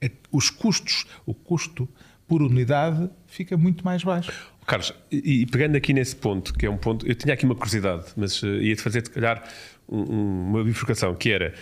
é- 0.00 0.10
os 0.30 0.50
custos, 0.50 1.06
o 1.26 1.34
custo 1.34 1.88
por 2.26 2.42
unidade 2.42 3.08
fica 3.26 3.56
muito 3.56 3.84
mais 3.84 4.02
baixo. 4.04 4.32
Carlos, 4.66 4.92
e, 5.10 5.42
e 5.42 5.46
pegando 5.46 5.76
aqui 5.76 5.92
nesse 5.94 6.14
ponto, 6.14 6.52
que 6.52 6.66
é 6.66 6.70
um 6.70 6.76
ponto, 6.76 7.06
eu 7.06 7.14
tinha 7.14 7.32
aqui 7.34 7.44
uma 7.46 7.54
curiosidade, 7.54 8.04
mas 8.16 8.42
eh, 8.42 8.46
ia-te 8.46 8.82
fazer, 8.82 9.04
se 9.04 9.10
calhar, 9.10 9.42
um- 9.88 10.02
um- 10.14 10.42
uma 10.50 10.62
bifurcação, 10.64 11.14
que 11.14 11.30
era 11.30 11.54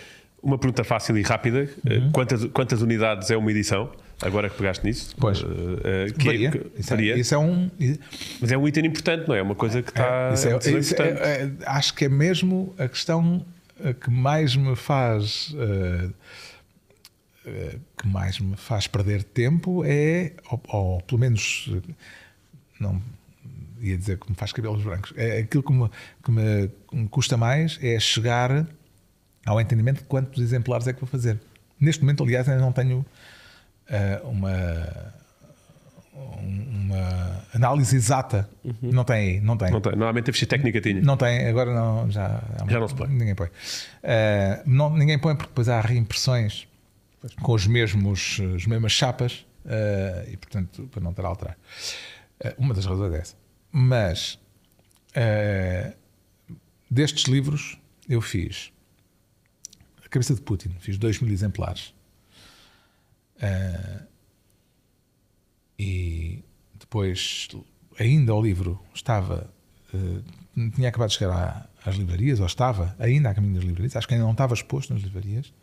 uma 0.43 0.57
pergunta 0.57 0.83
fácil 0.83 1.17
e 1.17 1.21
rápida: 1.21 1.69
eh, 1.85 1.97
Uhum. 1.99 2.11
quantas, 2.11 2.43
quantas 2.45 2.81
unidades 2.81 3.31
é 3.31 3.37
uma 3.37 3.49
edição? 3.49 3.89
Agora 4.21 4.49
que 4.49 4.57
pegaste 4.57 4.83
nisso, 4.85 5.15
Pois. 5.19 5.39
Eh, 5.43 6.11
que 6.17 6.21
é- 6.21 6.31
Varia. 6.31 6.51
que- 6.51 6.57
Isso, 6.79 6.93
é, 6.93 6.95
varia. 6.95 7.17
isso 7.17 7.35
é 7.35 7.37
um. 7.37 7.69
mas 8.41 8.51
é 8.51 8.57
um 8.57 8.67
item 8.67 8.85
importante, 8.87 9.27
não 9.27 9.35
é? 9.35 9.39
É 9.39 9.41
uma 9.43 9.53
coisa 9.55 9.81
que 9.83 9.89
está. 9.89 10.31
Isso 10.33 10.47
é- 10.47 10.51
é, 10.53 10.79
isso 10.79 10.95
é- 11.01 11.09
é- 11.43 11.51
acho 11.67 11.93
que 11.93 12.05
é 12.05 12.09
mesmo 12.09 12.73
a 12.79 12.87
questão 12.87 13.45
eh, 13.83 13.93
que 13.93 14.09
mais 14.09 14.55
me 14.55 14.75
faz 14.75 15.53
eh, 15.59 16.09
que 17.97 18.07
mais 18.07 18.39
me 18.39 18.57
faz 18.57 18.87
perder 18.87 19.23
tempo 19.23 19.83
é 19.85 20.33
ou, 20.51 20.61
ou 20.67 21.01
pelo 21.01 21.19
menos 21.19 21.71
não 22.79 23.01
ia 23.79 23.97
dizer 23.97 24.17
que 24.17 24.29
me 24.29 24.35
faz 24.35 24.51
cabelos 24.51 24.83
brancos 24.83 25.13
é 25.15 25.39
aquilo 25.39 25.63
que 25.63 25.71
me, 25.71 25.89
que 26.23 26.31
me- 26.31 26.67
que 26.89 26.95
me 26.95 27.07
custa 27.07 27.37
mais 27.37 27.79
é 27.81 27.97
chegar 27.99 28.65
ao 29.45 29.61
entendimento 29.61 29.99
de 29.99 30.03
quantos 30.05 30.41
exemplares 30.43 30.87
é 30.87 30.93
que 30.93 30.99
vou 30.99 31.07
fazer 31.07 31.39
neste 31.79 32.01
momento 32.01 32.23
aliás 32.23 32.49
ainda 32.49 32.59
não 32.61 32.71
tenho 32.73 33.05
uma 34.23 35.13
uma 36.41 37.45
análise 37.53 37.95
exata 37.95 38.49
não 38.81 39.03
tem 39.03 39.15
aí, 39.15 39.39
não 39.41 39.55
tem 39.57 39.71
Não 39.71 39.81
tem. 39.81 39.91
Normalmente 39.91 40.29
a 40.29 40.33
ficha 40.33 40.45
técnica 40.47 40.81
tinha. 40.81 41.01
não 41.01 41.15
tem, 41.15 41.47
agora 41.47 41.73
não, 41.73 42.09
já, 42.09 42.41
Já 42.67 42.79
não 42.79 42.87
se 42.87 42.95
põe. 42.95 43.07
Ninguém 43.07 43.35
põe. 43.35 43.49
Eh, 44.01 44.61
não, 44.65 44.89
ninguém 44.89 45.19
põe 45.19 45.35
porque 45.35 45.49
depois 45.49 45.69
há 45.69 45.79
reimpressões 45.79 46.67
com 47.41 47.53
os 47.53 47.67
mesmos, 47.67 48.39
as 48.55 48.65
mesmas 48.65 48.91
chapas 48.91 49.45
eh, 49.65 50.29
e, 50.31 50.37
portanto, 50.37 50.87
para 50.91 51.01
não 51.01 51.11
estar 51.11 51.23
a 51.25 51.27
alterar. 51.27 51.57
Eh, 52.39 52.55
uma 52.57 52.73
das 52.73 52.85
razões 52.85 53.13
é 53.13 53.17
essa. 53.19 53.35
Mas 53.71 54.39
eh, 55.13 55.93
destes 56.89 57.25
livros 57.25 57.77
eu 58.09 58.21
fiz 58.21 58.71
A 60.05 60.09
Cabeça 60.09 60.33
de 60.33 60.41
Putin, 60.41 60.75
fiz 60.79 60.97
2 60.97 61.19
mil 61.21 61.31
exemplares. 61.33 61.93
Eh, 63.41 63.99
e 65.79 66.43
depois, 66.79 67.47
ainda 67.99 68.33
o 68.33 68.41
livro 68.41 68.79
estava. 68.93 69.53
eh, 69.93 70.69
tinha 70.75 70.89
acabado 70.89 71.09
de 71.09 71.15
chegar 71.15 71.31
à- 71.33 71.69
às 71.89 71.95
livrarias, 71.95 72.39
ou 72.39 72.45
estava 72.45 72.93
ainda 72.99 73.29
a 73.29 73.33
caminho 73.33 73.53
das 73.55 73.63
livrarias, 73.63 73.95
acho 73.95 74.07
que 74.07 74.13
ainda 74.15 74.25
não 74.25 74.31
estava 74.33 74.53
exposto 74.53 74.93
nas 74.93 75.01
livrarias. 75.03 75.53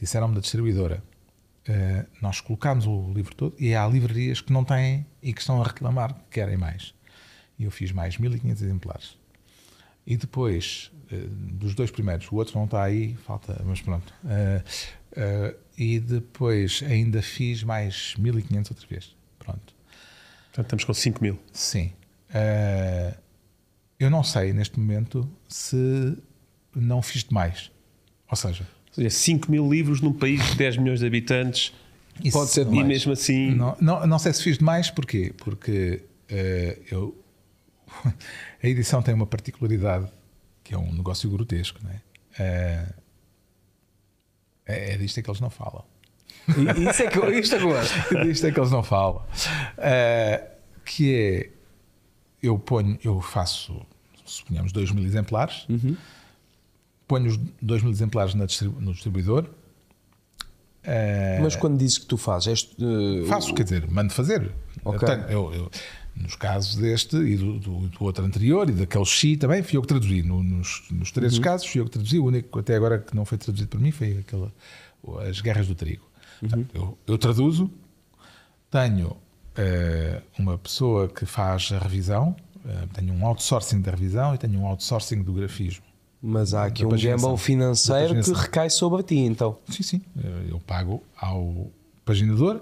Disseram-me 0.00 0.34
da 0.34 0.40
distribuidora. 0.40 1.02
eh, 1.64 2.06
nós 2.20 2.40
colocámos 2.40 2.86
o 2.88 3.12
livro 3.14 3.34
todo 3.36 3.54
e 3.56 3.72
há 3.72 3.86
livrarias 3.86 4.40
que 4.40 4.52
não 4.52 4.64
têm 4.64 5.06
e 5.22 5.32
que 5.32 5.40
estão 5.40 5.60
a 5.62 5.64
reclamar 5.64 6.12
que 6.14 6.20
querem 6.30 6.56
mais. 6.56 6.92
E 7.56 7.62
eu 7.64 7.70
fiz 7.70 7.92
mais 7.92 8.18
1500 8.18 8.62
exemplares. 8.62 9.16
E 10.04 10.16
depois, 10.16 10.90
dos 11.30 11.72
dois 11.76 11.90
primeiros, 11.92 12.26
o 12.32 12.34
outro 12.34 12.56
não 12.58 12.64
está 12.64 12.82
aí, 12.82 13.14
falta, 13.14 13.62
mas 13.64 13.80
pronto. 13.80 14.12
Eh, 14.28 14.62
eh, 15.14 15.56
e 15.76 15.98
depois 15.98 16.82
ainda 16.86 17.22
fiz 17.22 17.62
mais 17.62 18.14
1500 18.18 18.70
outra 18.70 18.86
vez. 18.86 19.16
Pronto. 19.38 19.74
Portanto, 20.46 20.66
estamos 20.66 20.84
com 20.84 20.94
5 20.94 21.22
mil. 21.22 21.38
Sim. 21.52 21.92
Eh, 22.34 23.14
eu 23.98 24.10
não 24.10 24.22
sei 24.22 24.52
neste 24.52 24.78
momento 24.78 25.28
se 25.48 26.16
não 26.74 27.00
fiz 27.02 27.24
demais. 27.24 27.70
Ou 28.30 28.36
seja, 28.36 28.66
Ou 28.88 28.94
seja, 28.94 29.10
5 29.10 29.50
mil 29.50 29.68
livros 29.70 30.00
num 30.00 30.12
país 30.12 30.44
de 30.50 30.56
10 30.56 30.76
milhões 30.76 31.00
de 31.00 31.06
habitantes. 31.06 31.72
isso- 32.22 32.36
Pode 32.38 32.50
ser 32.50 32.62
E 32.62 32.64
demais. 32.66 32.86
mesmo 32.88 33.12
assim. 33.12 33.50
Não, 33.54 33.76
não, 33.80 34.06
não 34.06 34.18
sei 34.18 34.32
se 34.32 34.42
fiz 34.42 34.58
demais, 34.58 34.90
porquê? 34.90 35.32
Porque 35.38 36.02
eh, 36.28 36.78
eu, 36.90 37.16
a 38.62 38.66
edição 38.68 39.02
tem 39.02 39.14
uma 39.14 39.26
particularidade 39.26 40.06
que 40.64 40.74
é 40.74 40.78
um 40.78 40.92
negócio 40.92 41.28
grotesco, 41.30 41.78
não 41.82 41.90
é? 41.90 42.00
Eh, 42.38 42.86
é, 44.66 44.94
é 44.94 44.96
disto 44.96 45.18
é 45.18 45.22
que 45.22 45.30
eles 45.30 45.40
não 45.40 45.50
falam. 45.50 45.84
Isso 46.48 47.02
é 47.02 47.06
que 47.08 47.18
eu, 47.18 47.38
isto 47.38 47.54
é 47.54 47.58
que 47.58 47.64
eu 47.64 47.68
gosto. 47.70 47.94
disto 48.24 48.46
é 48.46 48.50
que 48.52 48.58
eles 48.58 48.70
não 48.70 48.82
falam. 48.82 49.22
Eh, 49.78 50.50
que 50.84 51.14
é, 51.14 51.50
eu 52.42 52.58
ponho, 52.58 52.98
eu 53.04 53.20
faço, 53.20 53.80
suponhamos, 54.24 54.72
2 54.72 54.90
mil 54.90 55.04
exemplares, 55.04 55.66
ponho 57.06 57.28
os 57.28 57.36
2 57.60 57.82
mil 57.82 57.92
exemplares 57.92 58.34
distribu- 58.34 58.80
no 58.80 58.92
distribuidor. 58.92 59.48
eh, 60.82 61.38
Mas 61.40 61.54
quando 61.56 61.78
dizes 61.78 61.98
que 61.98 62.06
tu 62.06 62.16
fazes, 62.16 62.48
és, 62.48 62.70
eh, 62.80 63.26
Faço, 63.28 63.54
quer 63.54 63.62
dizer, 63.64 63.88
mando 63.90 64.12
fazer. 64.12 64.52
Ok. 64.84 65.08
Eu 65.08 65.14
tenho- 65.16 65.28
eu- 65.30 65.54
eu- 65.54 65.70
nos 66.14 66.36
casos 66.36 66.76
deste 66.76 67.16
e 67.16 67.36
do, 67.36 67.58
do- 67.58 67.88
do 67.88 68.04
outro 68.04 68.24
anterior 68.24 68.68
e 68.68 68.72
daquele 68.72 69.04
Xi 69.04 69.36
também, 69.36 69.62
fui 69.62 69.76
eu 69.76 69.82
que 69.82 69.88
traduzi. 69.88 70.22
No- 70.22 70.42
nos, 70.42 70.84
nos 70.90 71.10
três 71.10 71.38
casos, 71.38 71.66
fui 71.66 71.80
eu 71.80 71.84
que 71.86 71.90
traduzi. 71.92 72.18
O 72.18 72.24
único 72.26 72.58
até 72.58 72.76
agora 72.76 72.98
que 72.98 73.14
não 73.16 73.24
foi 73.24 73.38
traduzido 73.38 73.68
por 73.68 73.80
mim 73.80 73.90
foi 73.90 74.18
aquela, 74.18 74.52
As 75.28 75.40
Guerras 75.40 75.66
do 75.66 75.74
Trigo. 75.74 76.04
Portanto, 76.40 76.68
eu, 76.74 76.98
eu 77.06 77.18
traduzo, 77.18 77.70
tenho 78.70 79.16
eh, 79.56 80.22
uma 80.38 80.58
pessoa 80.58 81.08
que 81.08 81.24
faz 81.26 81.70
a 81.72 81.78
revisão, 81.78 82.34
eh, 82.66 82.86
tenho 82.94 83.12
um 83.14 83.26
outsourcing 83.26 83.80
da 83.80 83.90
revisão 83.90 84.34
e 84.34 84.38
tenho 84.38 84.58
um 84.60 84.66
outsourcing 84.66 85.22
do 85.22 85.32
grafismo. 85.32 85.84
mas 86.20 86.52
há 86.54 86.64
aqui 86.64 86.84
um 86.84 86.88
gamble 86.90 87.36
financeiro 87.36 88.20
que 88.22 88.32
recai 88.32 88.70
sobre 88.70 89.02
ti, 89.02 89.16
então. 89.18 89.58
Sim, 89.68 89.82
sim. 89.82 90.02
Eu 90.48 90.58
pago 90.60 91.02
ao 91.16 91.70
paginador, 92.04 92.60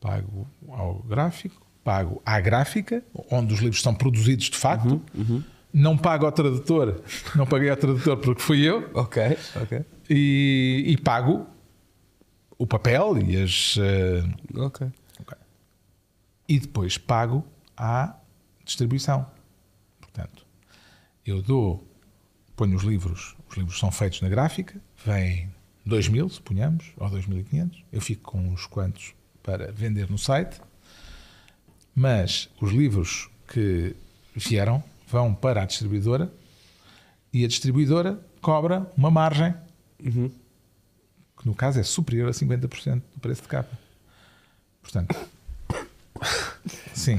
pago 0.00 0.46
ao 0.68 0.94
gráfico, 1.02 1.65
pago 1.86 2.20
à 2.26 2.40
gráfica, 2.40 3.00
onde 3.30 3.54
os 3.54 3.60
livros 3.60 3.80
são 3.80 3.94
produzidos 3.94 4.46
de 4.50 4.56
facto. 4.56 5.00
Não 5.72 5.96
pago 5.96 6.26
ao 6.26 6.32
tradutor, 6.32 7.00
não 7.36 7.46
paguei 7.46 7.70
ao 7.70 7.76
tradutor 7.76 8.16
porque 8.16 8.42
fui 8.42 8.60
eu. 8.62 8.90
Ok, 8.92 9.22
ok. 9.62 9.84
E, 10.10 10.82
e 10.88 10.96
pago 10.96 11.46
o 12.58 12.66
papel 12.66 13.18
e 13.22 13.40
as. 13.40 13.76
eh, 13.78 14.24
Ok. 14.56 14.84
e 16.48 16.58
depois 16.58 16.98
pago 16.98 17.46
à 17.76 18.16
distribuição. 18.64 19.24
Portanto, 20.00 20.44
eu 21.24 21.40
dou, 21.40 21.86
ponho 22.56 22.74
os 22.76 22.82
livros, 22.82 23.36
os 23.48 23.56
livros 23.56 23.78
são 23.78 23.92
feitos 23.92 24.20
na 24.22 24.28
gráfica, 24.28 24.80
vêm 25.04 25.50
2 25.84 26.08
mil, 26.08 26.28
suponhamos, 26.28 26.86
ou 26.96 27.08
2.500, 27.08 27.84
eu 27.92 28.00
fico 28.00 28.32
com 28.32 28.38
uns 28.48 28.66
quantos 28.66 29.14
para 29.42 29.70
vender 29.70 30.10
no 30.10 30.18
site, 30.18 30.60
mas 31.96 32.50
os 32.60 32.72
livros 32.72 33.30
que 33.48 33.96
vieram 34.34 34.84
vão 35.08 35.32
para 35.32 35.62
a 35.62 35.64
distribuidora 35.64 36.30
e 37.32 37.42
a 37.42 37.48
distribuidora 37.48 38.20
cobra 38.42 38.86
uma 38.94 39.10
margem 39.10 39.54
que 39.98 41.46
no 41.46 41.54
caso 41.54 41.80
é 41.80 41.82
superior 41.82 42.28
a 42.28 42.32
50% 42.32 43.02
do 43.14 43.20
preço 43.20 43.42
de 43.42 43.48
capa. 43.48 43.78
Portanto, 44.82 45.16
sim. 46.92 47.18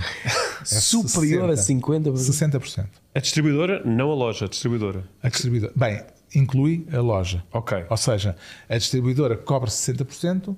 É 0.62 0.66
Superior 0.66 1.50
a 1.50 1.54
50%. 1.54 2.12
60%. 2.14 2.88
A 3.16 3.20
distribuidora, 3.20 3.84
não 3.86 4.12
a 4.12 4.16
loja, 4.16 4.46
a 4.46 4.48
distribuidora. 4.48 5.04
A 5.24 5.30
distribuidora. 5.30 5.74
Bem, 5.76 6.04
inclui 6.36 6.86
a 6.92 7.00
loja. 7.00 7.44
Ok. 7.52 7.86
Ou 7.90 7.98
seja, 7.98 8.36
a 8.68 8.78
distribuidora 8.78 9.38
cobra 9.38 9.70
60%, 9.70 10.56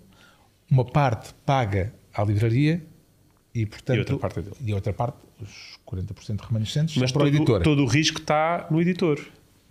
uma 0.69 0.83
parte 0.83 1.33
paga 1.45 1.93
à 2.13 2.23
livraria 2.23 2.83
e, 3.53 3.65
portanto, 3.65 3.97
E 3.97 3.99
outra 3.99 4.17
parte 4.17 4.39
é 4.39 4.41
dele. 4.43 4.55
e 4.65 4.71
a 4.71 4.75
outra 4.75 4.93
parte, 4.93 5.17
os 5.41 5.79
40% 5.85 6.41
remanescentes, 6.41 6.97
Mas 6.97 7.11
para 7.11 7.25
todo, 7.25 7.35
editora. 7.35 7.63
todo 7.63 7.83
o 7.83 7.87
risco 7.87 8.19
está 8.19 8.67
no 8.69 8.79
editor. 8.81 9.19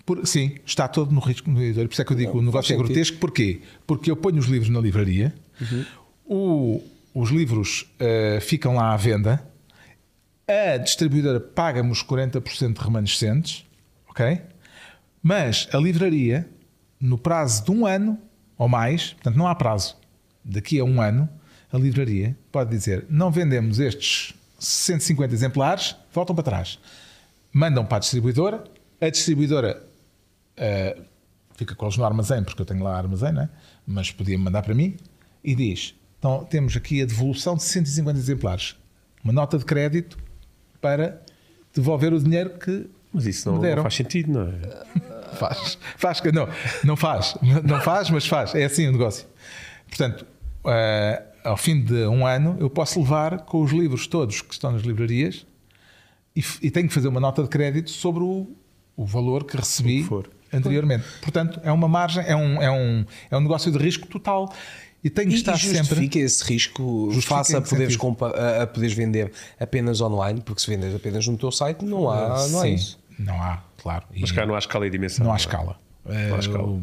Por- 0.04 0.26
sim, 0.26 0.56
está 0.64 0.88
todo 0.88 1.12
no 1.12 1.20
risco 1.20 1.50
no 1.50 1.62
editor. 1.62 1.86
Por 1.86 1.92
isso 1.92 2.02
é 2.02 2.04
que 2.04 2.12
eu 2.12 2.16
digo 2.16 2.32
que 2.32 2.38
o 2.38 2.42
negócio 2.42 2.72
é 2.72 2.76
sentido. 2.76 2.86
grotesco. 2.86 3.18
Porquê? 3.18 3.60
Porque 3.86 4.10
eu 4.10 4.16
ponho 4.16 4.38
os 4.38 4.46
livros 4.46 4.70
na 4.70 4.80
livraria, 4.80 5.34
o- 6.26 6.82
os 7.14 7.30
livros 7.30 7.86
eh, 7.98 8.38
ficam 8.40 8.74
lá 8.76 8.92
à 8.92 8.96
venda, 8.96 9.42
a 10.46 10.76
distribuidora 10.78 11.38
paga-me 11.40 11.90
os 11.90 12.02
40% 12.02 12.78
remanescentes, 12.78 13.66
ok? 14.08 14.40
Mas 15.22 15.68
a 15.72 15.78
livraria, 15.78 16.48
no 17.00 17.18
prazo 17.18 17.64
de 17.64 17.70
um 17.70 17.86
ano 17.86 18.18
ou 18.56 18.68
mais, 18.68 19.12
portanto 19.12 19.36
não 19.36 19.46
há 19.46 19.54
prazo, 19.54 19.96
daqui 20.44 20.78
a 20.80 20.84
um 20.84 21.00
ano, 21.00 21.28
a 21.72 21.78
livraria 21.78 22.36
pode 22.50 22.70
dizer: 22.70 23.06
não 23.08 23.30
vendemos 23.30 23.78
estes 23.78 24.34
150 24.58 25.32
exemplares, 25.34 25.96
voltam 26.12 26.34
para 26.34 26.44
trás. 26.44 26.78
Mandam 27.52 27.84
para 27.84 27.96
a 27.96 28.00
distribuidora, 28.00 28.64
a 29.00 29.08
distribuidora 29.08 29.88
Uh, 30.58 31.02
fica 31.54 31.74
com 31.74 31.86
eles 31.86 31.96
no 31.96 32.04
armazém, 32.04 32.42
porque 32.42 32.60
eu 32.60 32.66
tenho 32.66 32.82
lá 32.82 32.96
armazém, 32.96 33.32
não 33.32 33.42
é? 33.42 33.48
mas 33.86 34.10
podia-me 34.10 34.44
mandar 34.44 34.62
para 34.62 34.74
mim 34.74 34.96
e 35.42 35.54
diz: 35.54 35.94
então 36.18 36.44
temos 36.44 36.76
aqui 36.76 37.00
a 37.00 37.06
devolução 37.06 37.56
de 37.56 37.62
150 37.62 38.18
exemplares, 38.18 38.76
uma 39.22 39.32
nota 39.32 39.56
de 39.56 39.64
crédito 39.64 40.18
para 40.80 41.22
devolver 41.72 42.12
o 42.12 42.20
dinheiro 42.20 42.50
que 42.58 42.90
Mas 43.12 43.26
isso 43.26 43.50
não, 43.50 43.62
não 43.62 43.82
faz 43.82 43.94
sentido, 43.94 44.32
não 44.32 44.48
é? 44.48 45.18
Faz, 45.38 45.78
faz, 45.96 46.22
não, 46.32 46.48
não 46.82 46.96
faz, 46.96 47.36
não 47.62 47.80
faz, 47.82 48.10
mas 48.10 48.26
faz, 48.26 48.54
é 48.56 48.64
assim 48.64 48.88
o 48.88 48.92
negócio. 48.92 49.24
Portanto, 49.86 50.26
uh, 50.64 51.22
ao 51.48 51.56
fim 51.56 51.82
de 51.82 52.06
um 52.06 52.26
ano, 52.26 52.56
eu 52.60 52.70
posso 52.70 53.00
levar 53.00 53.40
com 53.42 53.62
os 53.62 53.72
livros 53.72 54.06
todos 54.06 54.40
que 54.42 54.52
estão 54.52 54.70
nas 54.72 54.82
livrarias 54.82 55.46
e, 56.34 56.42
e 56.62 56.70
tenho 56.70 56.88
que 56.88 56.94
fazer 56.94 57.08
uma 57.08 57.20
nota 57.20 57.42
de 57.42 57.48
crédito 57.48 57.90
sobre 57.90 58.22
o, 58.22 58.46
o 58.96 59.04
valor 59.04 59.44
que 59.44 59.56
recebi 59.56 60.02
que 60.02 60.08
for. 60.08 60.30
anteriormente. 60.52 61.04
Portanto, 61.20 61.60
é 61.64 61.72
uma 61.72 61.88
margem, 61.88 62.24
é 62.26 62.36
um, 62.36 62.62
é 62.62 62.70
um, 62.70 63.04
é 63.30 63.36
um 63.36 63.40
negócio 63.40 63.70
de 63.72 63.78
risco 63.78 64.06
total 64.06 64.52
e 65.02 65.08
tem 65.10 65.26
que 65.28 65.34
E, 65.34 65.36
estar 65.36 65.54
e 65.54 65.58
justifica 65.58 65.84
sempre. 65.94 66.20
esse 66.20 66.44
risco 66.44 67.10
face 67.22 67.54
a 67.56 67.60
poderes, 67.60 67.96
a, 68.58 68.62
a 68.62 68.66
poderes 68.66 68.94
vender 68.96 69.32
apenas 69.58 70.00
online, 70.00 70.40
porque 70.40 70.60
se 70.60 70.68
vendes 70.68 70.94
apenas 70.94 71.26
no 71.26 71.36
teu 71.36 71.50
site 71.52 71.84
não 71.84 72.08
há, 72.10 72.46
não 72.48 72.60
há 72.60 72.68
isso. 72.68 72.98
não 73.18 73.40
há, 73.42 73.62
claro. 73.80 74.04
E 74.12 74.20
Mas 74.20 74.32
cá 74.32 74.44
não 74.46 74.54
há 74.54 74.58
escala 74.58 74.86
e 74.86 74.90
dimensão. 74.90 75.24
não 75.24 75.32
há 75.32 75.36
é? 75.36 75.38
escala. 75.38 75.78
Não 76.04 76.36
há 76.36 76.38
escala. 76.38 76.78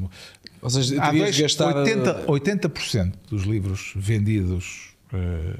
Uh, 0.65 0.67
Ou 0.67 0.69
seja, 0.69 1.01
Há 1.01 1.12
dois, 1.12 1.39
gastar 1.39 1.73
80%, 1.75 2.25
80% 2.25 3.13
dos 3.30 3.43
livros 3.43 3.93
vendidos 3.95 4.95
eh, 5.13 5.60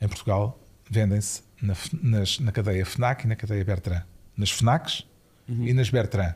em 0.00 0.08
Portugal 0.08 0.58
vendem-se 0.90 1.42
na, 1.62 1.74
nas- 2.02 2.38
na 2.38 2.52
cadeia 2.52 2.84
FNAC 2.84 3.24
e 3.24 3.28
na 3.28 3.36
cadeia 3.36 3.64
Bertrand. 3.64 4.02
Nas 4.36 4.50
FNACs 4.50 5.06
Uhum. 5.48 5.66
e 5.66 5.72
nas 5.72 5.88
Bertrand. 5.90 6.34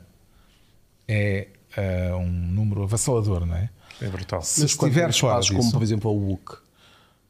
É 1.06 1.48
eh, 1.76 2.14
um 2.14 2.26
número 2.30 2.82
avassalador, 2.84 3.44
não 3.44 3.54
é? 3.56 3.68
É 4.00 4.08
brutal. 4.08 4.40
Se 4.42 4.62
Mas 4.62 4.74
tens 4.74 5.18
fora 5.18 5.40
disso, 5.40 5.54
como 5.54 5.72
por 5.72 5.82
exemplo 5.82 6.10
o 6.16 6.18
Book. 6.20 6.56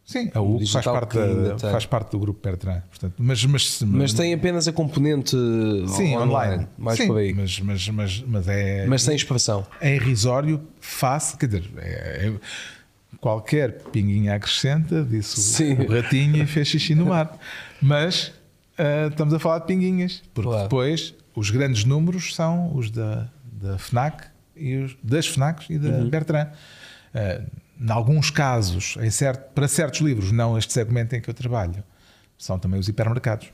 Sim, 0.05 0.31
a 0.35 0.41
U 0.41 0.53
faz 0.59 0.61
digital 0.69 0.95
parte, 0.95 1.17
da- 1.19 1.59
faz 1.59 1.87
parte 1.87 2.11
do 2.13 2.19
grupo 2.19 2.41
Bertrand. 2.43 2.83
Portanto, 2.91 3.15
mas, 3.19 3.45
mas, 3.45 3.83
Mas 3.83 4.13
tem 4.13 4.35
apenas 4.35 4.67
a 4.69 4.73
componente 4.73 5.31
sim, 5.89 6.17
online, 6.17 6.23
online. 6.57 6.69
mais 6.79 6.99
sim. 6.99 7.09
Mas, 7.35 7.61
mas, 7.61 7.89
mas, 7.89 8.25
mas 8.27 8.49
é. 8.49 8.87
Mas 8.87 9.03
sem 9.03 9.15
expressão. 9.17 9.67
é 9.81 9.95
irrisório 9.97 10.61
face, 10.81 11.37
quer 11.37 11.47
dizer, 11.47 11.71
é- 11.79 12.29
é- 12.29 12.33
qualquer 13.21 13.79
pinguinha 13.93 14.35
acrescenta, 14.35 15.03
disse 15.05 15.39
o- 15.39 15.43
Sim. 15.43 15.75
o 15.75 15.87
ratinho 15.93 16.43
e 16.43 16.47
fez 16.47 16.69
xixi 16.69 16.95
no 16.95 17.07
mar. 17.07 17.39
Mas 17.81 18.33
ah, 18.79 19.09
estamos 19.11 19.33
a 19.35 19.39
falar 19.39 19.61
de 19.61 19.67
pinguinhas, 19.67 20.23
porque 20.35 20.49
Claro. 20.49 20.65
depois 20.65 21.15
os 21.35 21.51
grandes 21.51 21.85
números 21.85 22.35
são 22.35 22.75
os 22.77 22.91
da, 22.91 23.29
da 23.53 23.79
FNAC 23.79 24.25
e 24.57 24.77
os 24.77 24.97
das 25.03 25.27
FNACs 25.27 25.71
e 25.71 25.79
da 25.79 25.89
Uhum. 25.91 26.09
Bertrand. 26.11 26.49
Ah, 27.15 27.41
em 27.81 27.91
alguns 27.91 28.31
casos, 28.31 28.97
em 29.01 29.11
certo, 29.11 29.53
para 29.55 29.67
certos 29.69 30.01
livros, 30.01 30.31
não 30.33 30.57
este 30.57 30.73
segmento 30.73 31.15
em 31.17 31.21
que 31.21 31.29
eu 31.29 31.35
trabalho, 31.35 31.83
são 32.39 32.59
também 32.59 32.79
os 32.79 32.89
hipermercados. 32.89 33.49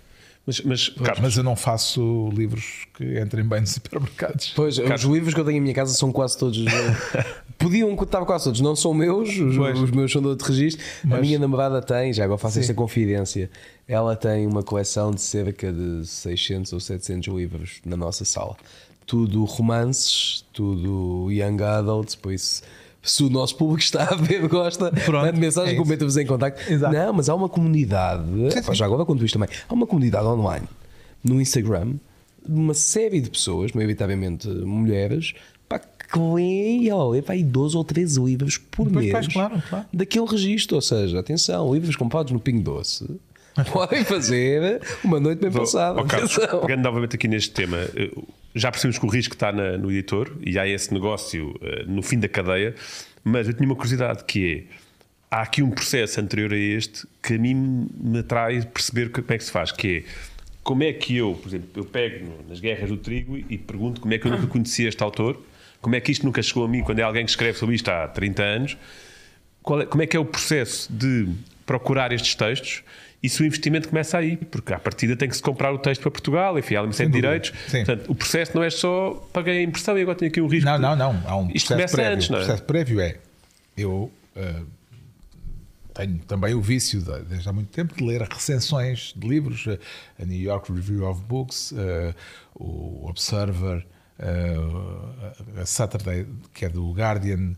Mas, 0.47 0.63
mas 0.63 0.89
Carlos, 0.89 1.21
Mas 1.21 1.37
eu 1.37 1.43
não 1.45 1.55
faço 1.55 2.31
livros 2.33 2.87
que 2.95 3.21
entrem 3.21 3.45
bem 3.47 3.61
nos 3.61 3.77
hipermercados. 3.77 4.53
Pois, 4.57 4.79
os 4.79 5.03
livros 5.03 5.35
que 5.35 5.41
eu 5.41 5.45
tenho 5.45 5.59
em 5.59 5.61
minha 5.61 5.75
casa 5.75 5.93
são 5.93 6.11
quase 6.11 6.39
todos. 6.39 6.59
eh, 6.67 7.25
Podiam 7.59 7.93
estar 8.03 8.25
quase 8.25 8.45
todos, 8.45 8.61
não 8.63 8.75
são 8.75 8.95
meus, 8.95 9.29
os, 9.39 9.57
Pois. 9.57 9.79
os 9.79 9.91
meus 9.91 10.11
são 10.11 10.23
de 10.23 10.29
outro 10.29 10.49
registro. 10.49 10.83
A 11.05 11.07
Mas- 11.09 11.21
minha 11.21 11.39
namorada 11.39 11.83
tem, 11.83 12.15
já 12.15 12.25
agora 12.25 12.39
faço 12.39 12.55
Sim. 12.55 12.61
esta 12.61 12.73
confidência. 12.73 13.51
Ela 13.87 14.17
tem 14.17 14.47
uma 14.47 14.63
coleção 14.63 15.11
de 15.11 15.21
cerca 15.21 15.71
de 15.71 16.07
600 16.07 16.73
ou 16.73 16.81
700 16.81 17.35
livros 17.35 17.81
na 17.85 17.97
nossa 17.97 18.25
sala. 18.25 18.57
Tudo 19.05 19.45
romances, 19.45 20.47
tudo 20.53 21.31
young 21.31 21.63
adults, 21.63 22.15
por 22.15 22.33
isso. 22.33 22.63
Se 23.03 23.23
o 23.23 23.31
nosso 23.31 23.57
público 23.57 23.81
está 23.83 24.05
a 24.05 24.15
ver, 24.17 24.47
gosta, 24.49 24.91
Pronto, 25.07 25.25
mande 25.27 25.39
mensagem, 25.41 25.75
é 25.75 25.77
comenta-vos 25.77 26.17
em 26.17 26.27
contacto. 26.27 26.71
Exato. 26.73 26.93
Não, 26.95 27.13
mas 27.13 27.29
há 27.29 27.35
uma 27.35 27.49
comunidade, 27.49 28.25
Sim, 28.53 28.63
sim. 28.63 28.75
já 28.75 28.85
agora 28.87 29.05
conto 29.05 29.25
isto 29.25 29.39
também, 29.39 29.49
há 29.69 29.73
uma 29.73 29.87
comunidade 29.87 30.27
online 30.27 30.67
no 31.23 31.41
Instagram 31.41 31.95
de 32.47 32.55
uma 32.55 32.75
série 32.75 33.21
de 33.21 33.31
pessoas, 33.31 33.73
maioritariamente 33.73 34.49
mulheres, 34.49 35.35
pá, 35.69 35.79
que 35.79 36.19
leem 36.19 36.87
e 36.89 37.23
pá, 37.23 37.35
aí 37.35 37.45
12 37.45 37.77
ou 37.77 37.85
13 37.85 38.21
livros 38.23 38.57
por 38.59 38.89
Pois, 38.91 39.05
mês 39.05 39.13
pois, 39.13 39.29
claro, 39.29 39.63
claro. 39.69 39.85
daquele 39.93 40.27
registro. 40.27 40.77
Ou 40.77 40.83
seja, 40.83 41.19
atenção, 41.21 41.73
livros 41.75 41.95
comprados 41.97 42.33
no 42.33 42.41
Pingo 42.41 42.63
Doce 42.63 43.07
podem 43.73 44.05
fazer 44.05 44.81
uma 45.05 45.21
noite 45.21 45.41
bem 45.41 45.51
passada. 45.51 46.03
Carlos, 46.05 46.37
Atenção. 46.39 46.61
pegando 46.61 46.83
novamente 46.83 47.17
aqui 47.17 47.29
neste 47.29 47.51
tema, 47.51 47.77
eh, 47.95 48.11
já 48.59 48.71
percebemos 48.71 48.99
que 48.99 49.07
o 49.07 49.09
risco 49.09 49.35
está 49.35 49.53
na- 49.53 49.77
no 49.79 49.91
editor 49.91 50.37
e 50.45 50.59
há 50.59 50.67
esse 50.67 50.93
negócio 50.93 51.55
eh, 51.63 51.85
no 51.87 52.03
fim 52.03 52.19
da 52.19 52.29
cadeia, 52.29 52.75
mas 53.25 53.47
eu 53.49 53.55
tinha 53.55 53.67
uma 53.69 53.75
curiosidade 53.77 54.25
que 54.25 54.67
é, 54.69 54.75
há 55.31 55.43
aqui 55.43 55.63
um 55.63 55.71
processo 55.71 56.21
anterior 56.21 56.53
a 56.53 56.57
este 56.57 57.07
que 57.23 57.35
a 57.35 57.39
mim 57.39 57.89
me 58.01 58.19
atrai 58.21 58.63
perceber 58.63 59.11
como 59.11 59.27
é 59.31 59.39
que 59.39 59.45
se 59.45 59.51
faz, 59.53 59.71
que 59.73 59.99
é 59.99 60.03
como 60.65 60.83
é 60.83 60.93
que 60.93 61.17
eu, 61.17 61.35
por 61.35 61.49
exemplo, 61.49 61.69
eu 61.77 61.85
pego 61.85 62.45
nas 62.49 62.61
guerras 62.61 62.89
do 62.91 62.97
trigo 62.99 63.39
e 63.39 63.57
pergunto 63.57 64.01
como 64.03 64.13
é 64.13 64.19
que 64.19 64.27
eu 64.27 64.31
nunca 64.33 64.47
conhecia 64.47 64.87
este 64.89 65.03
autor, 65.03 65.43
como 65.81 65.95
é 65.95 66.01
que 66.01 66.13
isto 66.13 66.27
nunca 66.27 66.43
chegou 66.43 66.65
a 66.65 66.69
mim 66.69 66.83
quando 66.83 66.99
é 66.99 67.03
alguém 67.03 67.25
que 67.25 67.31
escreve 67.31 67.57
sobre 67.59 67.75
isto 67.75 67.89
há 67.89 68.07
30 68.09 68.43
anos, 68.43 68.77
qual 69.63 69.81
é- 69.81 69.87
como 69.87 70.03
é 70.03 70.07
que 70.07 70.17
é 70.17 70.21
o 70.21 70.25
processo 70.27 70.93
de 70.93 71.27
procurar 71.65 72.13
estes 72.13 72.35
textos 72.35 72.83
e 73.23 73.29
se 73.29 73.43
o 73.43 73.47
investimento 73.47 73.89
começa 73.89 74.17
aí, 74.19 74.37
porque 74.37 74.73
à 74.73 74.79
partida 74.79 75.17
tem 75.17 75.29
que 75.29 75.37
se 75.37 75.43
comprar 75.43 75.73
o 75.73 75.79
texto 75.79 76.03
para 76.03 76.11
Portugal, 76.11 76.59
enfim, 76.59 76.77
há 76.77 76.83
uma 76.83 76.93
série 76.93 77.11
de 77.11 77.21
direitos. 77.21 77.53
Sim. 77.67 77.85
Portanto, 77.85 78.11
o 78.11 78.15
processo 78.15 78.53
não 78.55 78.63
é 78.63 78.71
só 78.71 79.11
paguei 79.33 79.59
a 79.59 79.63
impressão 79.63 79.99
e 79.99 80.03
agora 80.03 80.17
tenho 80.17 80.31
aqui 80.31 80.41
um 80.41 80.47
risco. 80.47 80.69
Não, 80.71 80.79
não, 80.79 80.95
não. 80.95 81.23
Há 81.27 81.37
um 81.37 81.51
Isto 81.53 81.69
começa 81.75 81.97
prévio. 81.97 82.15
antes, 82.15 82.29
não 82.31 82.39
é? 82.39 82.43
O 82.43 82.45
processo 82.45 82.65
prévio 82.65 83.01
é. 83.01 83.17
Eu 83.77 84.11
eh, 84.37 84.63
tenho 85.95 86.19
também 86.29 86.55
o 86.55 86.61
vício, 86.61 87.01
de- 87.03 87.23
desde 87.25 87.49
há 87.49 87.53
muito 87.53 87.71
tempo, 87.71 87.93
de 87.97 88.05
ler 88.05 88.23
recensões 88.23 89.13
de 89.17 89.27
livros, 89.27 89.67
eh, 89.67 89.79
a 90.21 90.25
New 90.25 90.39
York 90.41 90.73
Review 90.73 91.05
of 91.09 91.21
Books, 91.25 91.75
eh, 91.77 92.15
o 92.55 93.09
Observer, 93.09 93.85
a 95.61 95.65
Saturday, 95.65 96.27
que 96.53 96.65
é 96.65 96.69
do 96.69 96.91
Guardian, 96.93 97.55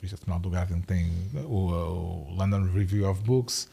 revista 0.00 0.16
semanal 0.16 0.40
do 0.40 0.48
Guardian, 0.48 0.80
tem 0.80 1.10
o, 1.44 1.70
o 1.72 2.34
London 2.34 2.62
Review 2.72 3.08
of 3.08 3.22
Books. 3.22 3.68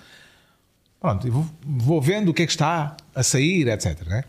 Pronto, 1.00 1.32
vou, 1.32 1.46
vou 1.64 2.02
vendo 2.02 2.30
o 2.30 2.34
que 2.34 2.44
é 2.44 2.46
que 2.46 2.52
está 2.52 2.98
a 3.16 3.24
sair, 3.24 3.68
etc. 3.68 4.02
Né? 4.06 4.24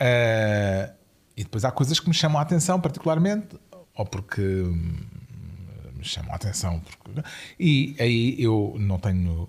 Eh, 0.00 0.92
e 1.36 1.44
depois 1.44 1.64
há 1.64 1.70
coisas 1.70 2.00
que 2.00 2.08
me 2.08 2.14
chamam 2.14 2.38
a 2.38 2.42
atenção 2.42 2.80
particularmente, 2.80 3.56
ou 3.94 4.04
porque 4.04 4.40
hum, 4.40 4.96
me 5.94 6.04
chamam 6.04 6.32
a 6.32 6.36
atenção. 6.36 6.80
Porque... 6.80 7.22
E 7.60 7.94
aí 8.00 8.34
eu 8.42 8.74
não 8.78 8.98
tenho 8.98 9.48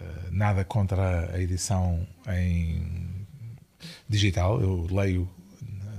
eh, 0.00 0.04
nada 0.30 0.64
contra 0.64 1.34
a 1.34 1.40
edição 1.40 2.06
em 2.28 3.26
digital, 4.08 4.60
eu 4.60 4.86
leio 4.90 5.28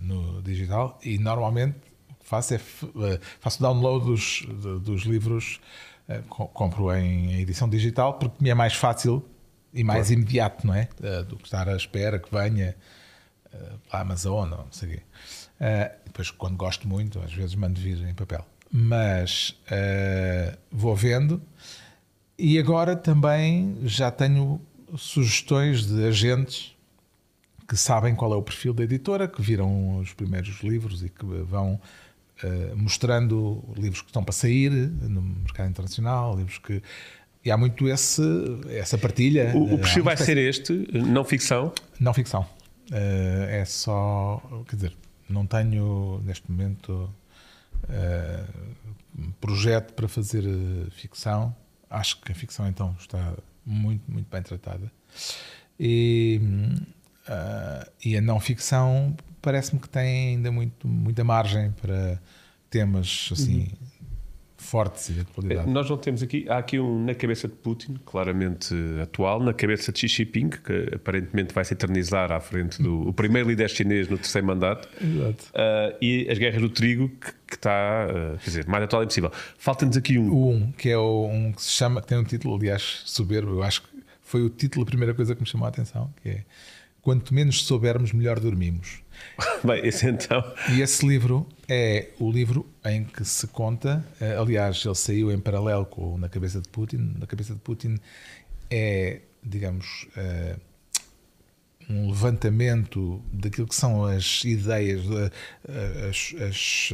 no 0.01 0.41
digital 0.41 0.99
e 1.03 1.17
normalmente 1.17 1.90
faço 2.31 2.53
é 2.53 2.57
eh, 2.57 3.19
faço 3.41 3.61
download 3.61 4.05
dos, 4.05 4.45
dos 4.81 5.01
livros, 5.03 5.59
eh, 6.07 6.21
co- 6.29 6.47
compro 6.47 6.95
em 6.95 7.39
edição 7.41 7.67
digital 7.69 8.13
porque 8.13 8.37
me 8.41 8.49
é 8.49 8.53
mais 8.53 8.73
fácil 8.73 9.23
e 9.73 9.83
mais 9.83 10.09
imediato, 10.11 10.65
não 10.65 10.73
é? 10.73 10.87
Eh, 11.03 11.23
Do 11.23 11.35
que 11.35 11.43
estar 11.43 11.67
à 11.67 11.75
espera 11.75 12.17
que 12.19 12.29
venha 12.33 12.75
eh, 13.53 13.57
para 13.89 13.99
a 13.99 14.01
Amazon 14.03 14.49
não 14.49 14.65
sei 14.71 14.87
o 14.87 14.91
quê. 14.93 15.01
Depois, 16.05 16.31
quando 16.31 16.55
gosto 16.57 16.87
muito, 16.87 17.19
às 17.19 17.31
vezes 17.33 17.53
mando 17.55 17.79
vir 17.79 17.97
em 18.07 18.13
papel. 18.15 18.43
Mas 18.71 19.55
vou 20.71 20.95
vendo 20.95 21.41
e 22.39 22.57
agora 22.57 22.95
também 22.95 23.77
já 23.83 24.09
tenho 24.09 24.59
sugestões 24.97 25.85
de 25.85 26.03
agentes 26.07 26.75
que 27.67 27.77
sabem 27.77 28.15
qual 28.15 28.33
é 28.33 28.35
o 28.35 28.41
perfil 28.41 28.73
da 28.73 28.83
editora, 28.83 29.27
que 29.27 29.41
viram 29.41 29.97
os 29.99 30.11
primeiros 30.13 30.61
livros 30.63 31.03
e 31.03 31.09
que 31.09 31.23
vão 31.25 31.79
uh, 32.43 32.77
mostrando 32.77 33.63
livros 33.77 34.01
que 34.01 34.07
estão 34.07 34.23
para 34.23 34.33
sair 34.33 34.71
no 34.71 35.21
mercado 35.21 35.69
internacional, 35.69 36.35
livros 36.35 36.57
que. 36.57 36.81
E 37.43 37.49
há 37.49 37.57
muito 37.57 37.89
esse, 37.89 38.21
essa 38.69 38.99
partilha. 38.99 39.51
O, 39.55 39.73
o 39.73 39.79
perfil 39.79 40.03
vai 40.03 40.15
ser 40.15 40.37
este, 40.37 40.87
não 40.93 41.25
ficção? 41.25 41.73
Não 41.99 42.13
ficção. 42.13 42.41
Uh, 42.91 43.45
é 43.49 43.65
só. 43.65 44.41
Quer 44.67 44.75
dizer, 44.75 44.97
não 45.27 45.47
tenho 45.47 46.21
neste 46.23 46.49
momento 46.51 47.09
uh, 47.85 49.33
projeto 49.39 49.93
para 49.93 50.07
fazer 50.07 50.43
ficção. 50.91 51.55
Acho 51.89 52.21
que 52.21 52.31
a 52.31 52.35
ficção 52.35 52.67
então 52.67 52.95
está 52.99 53.33
muito, 53.65 54.03
muito 54.09 54.29
bem 54.29 54.41
tratada. 54.41 54.91
E, 55.79 56.39
uh, 57.27 57.91
e 58.03 58.15
a 58.15 58.21
não 58.21 58.39
ficção 58.39 59.15
parece-me 59.41 59.79
que 59.79 59.89
tem 59.89 60.35
ainda 60.35 60.51
muito, 60.51 60.87
muita 60.87 61.23
margem 61.23 61.71
para 61.71 62.19
temas 62.69 63.29
assim 63.33 63.59
uhum. 63.59 63.87
fortes 64.55 65.09
e 65.09 65.13
de 65.13 65.21
atualidade. 65.21 65.69
Nós 65.69 65.89
não 65.89 65.97
temos 65.97 66.23
aqui, 66.23 66.45
há 66.47 66.57
aqui 66.57 66.79
um 66.79 67.03
na 67.03 67.13
cabeça 67.13 67.47
de 67.47 67.55
Putin, 67.55 67.99
claramente 68.05 68.73
atual, 69.01 69.41
na 69.41 69.53
cabeça 69.53 69.91
de 69.91 69.99
Xi 69.99 70.07
Jinping, 70.07 70.49
que 70.49 70.95
aparentemente 70.95 71.53
vai 71.53 71.65
se 71.65 71.73
eternizar 71.73 72.31
à 72.31 72.39
frente 72.39 72.81
do 72.81 73.09
o 73.09 73.13
primeiro 73.13 73.49
líder 73.49 73.69
chinês 73.69 74.07
no 74.07 74.17
terceiro 74.17 74.47
mandato. 74.47 74.87
Exato. 75.01 75.45
Uh, 75.49 75.97
e 76.01 76.27
as 76.29 76.37
guerras 76.37 76.61
do 76.61 76.69
trigo, 76.69 77.09
que, 77.09 77.33
que 77.47 77.55
está, 77.55 78.07
uh, 78.07 78.37
quer 78.37 78.45
dizer, 78.45 78.67
mais 78.67 78.83
atual 78.83 79.03
impossível. 79.03 79.31
Falta-nos 79.57 79.97
aqui 79.97 80.17
um. 80.17 80.31
O 80.31 80.51
um, 80.51 80.71
que 80.71 80.89
é 80.89 80.97
o, 80.97 81.25
um 81.25 81.51
que 81.51 81.61
se 81.61 81.71
chama, 81.71 82.01
que 82.01 82.07
tem 82.07 82.17
um 82.17 82.23
título, 82.23 82.55
aliás, 82.55 83.01
soberbo, 83.05 83.51
eu 83.51 83.63
acho 83.63 83.81
que 83.81 83.89
foi 84.21 84.41
o 84.41 84.49
título, 84.49 84.83
a 84.83 84.85
primeira 84.85 85.13
coisa 85.13 85.35
que 85.35 85.41
me 85.41 85.47
chamou 85.47 85.65
a 85.65 85.69
atenção, 85.69 86.09
que 86.23 86.29
é 86.29 86.43
Quanto 87.01 87.33
menos 87.33 87.63
soubermos, 87.63 88.13
melhor 88.13 88.39
dormimos. 88.39 89.01
Bem, 89.63 89.81
então. 90.03 90.43
E 90.69 90.81
esse 90.81 91.05
livro 91.05 91.47
é 91.67 92.09
o 92.19 92.31
livro 92.31 92.67
em 92.85 93.03
que 93.03 93.23
se 93.25 93.47
conta, 93.47 94.05
eh, 94.19 94.35
aliás, 94.35 94.83
ele 94.85 94.95
saiu 94.95 95.31
em 95.31 95.39
paralelo 95.39 95.85
com 95.85 96.17
Na 96.17 96.29
Cabeça 96.29 96.61
de 96.61 96.69
Putin. 96.69 97.15
Na 97.19 97.25
Cabeça 97.25 97.53
de 97.53 97.59
Putin 97.59 97.97
é, 98.69 99.21
digamos, 99.43 100.07
eh, 100.15 100.55
um 101.89 102.07
levantamento 102.07 103.21
daquilo 103.33 103.67
que 103.67 103.75
são 103.75 104.05
as 104.05 104.43
ideias, 104.45 105.01
eh, 105.67 106.09
as, 106.09 106.35
as 106.41 106.93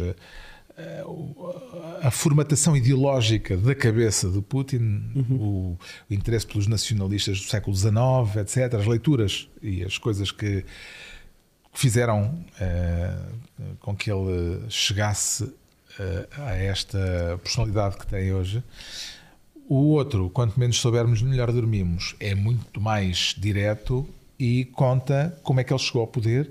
a 2.01 2.11
formatação 2.11 2.77
ideológica 2.77 3.57
da 3.57 3.73
cabeça 3.73 4.29
de 4.29 4.41
Putin, 4.41 5.11
uhum. 5.15 5.37
o, 5.39 5.79
o, 6.09 6.13
interesse 6.13 6.45
pelos 6.45 6.67
nacionalistas 6.67 7.39
do 7.39 7.45
século 7.45 7.75
XIX, 7.75 7.95
etc., 8.41 8.75
as 8.75 8.85
leituras 8.85 9.49
e 9.61 9.83
as 9.83 9.97
coisas 9.97 10.31
que 10.31 10.63
fizeram 11.73 12.45
uh, 12.61 13.75
com 13.79 13.95
que 13.95 14.11
ele 14.11 14.61
chegasse 14.69 15.43
uh, 15.45 15.55
a 16.37 16.55
esta 16.55 17.39
personalidade 17.43 17.97
que 17.97 18.05
tem 18.05 18.31
hoje. 18.31 18.63
O 19.67 19.89
outro, 19.89 20.29
quanto 20.29 20.59
menos 20.59 20.77
soubermos, 20.77 21.21
melhor 21.21 21.51
dormimos, 21.51 22.15
é 22.19 22.33
muito 22.33 22.79
mais 22.79 23.35
direto 23.37 24.07
e 24.39 24.65
conta 24.65 25.37
como 25.43 25.59
é 25.59 25.63
que 25.63 25.73
ele 25.73 25.79
chegou 25.79 26.01
ao 26.01 26.07
poder 26.07 26.49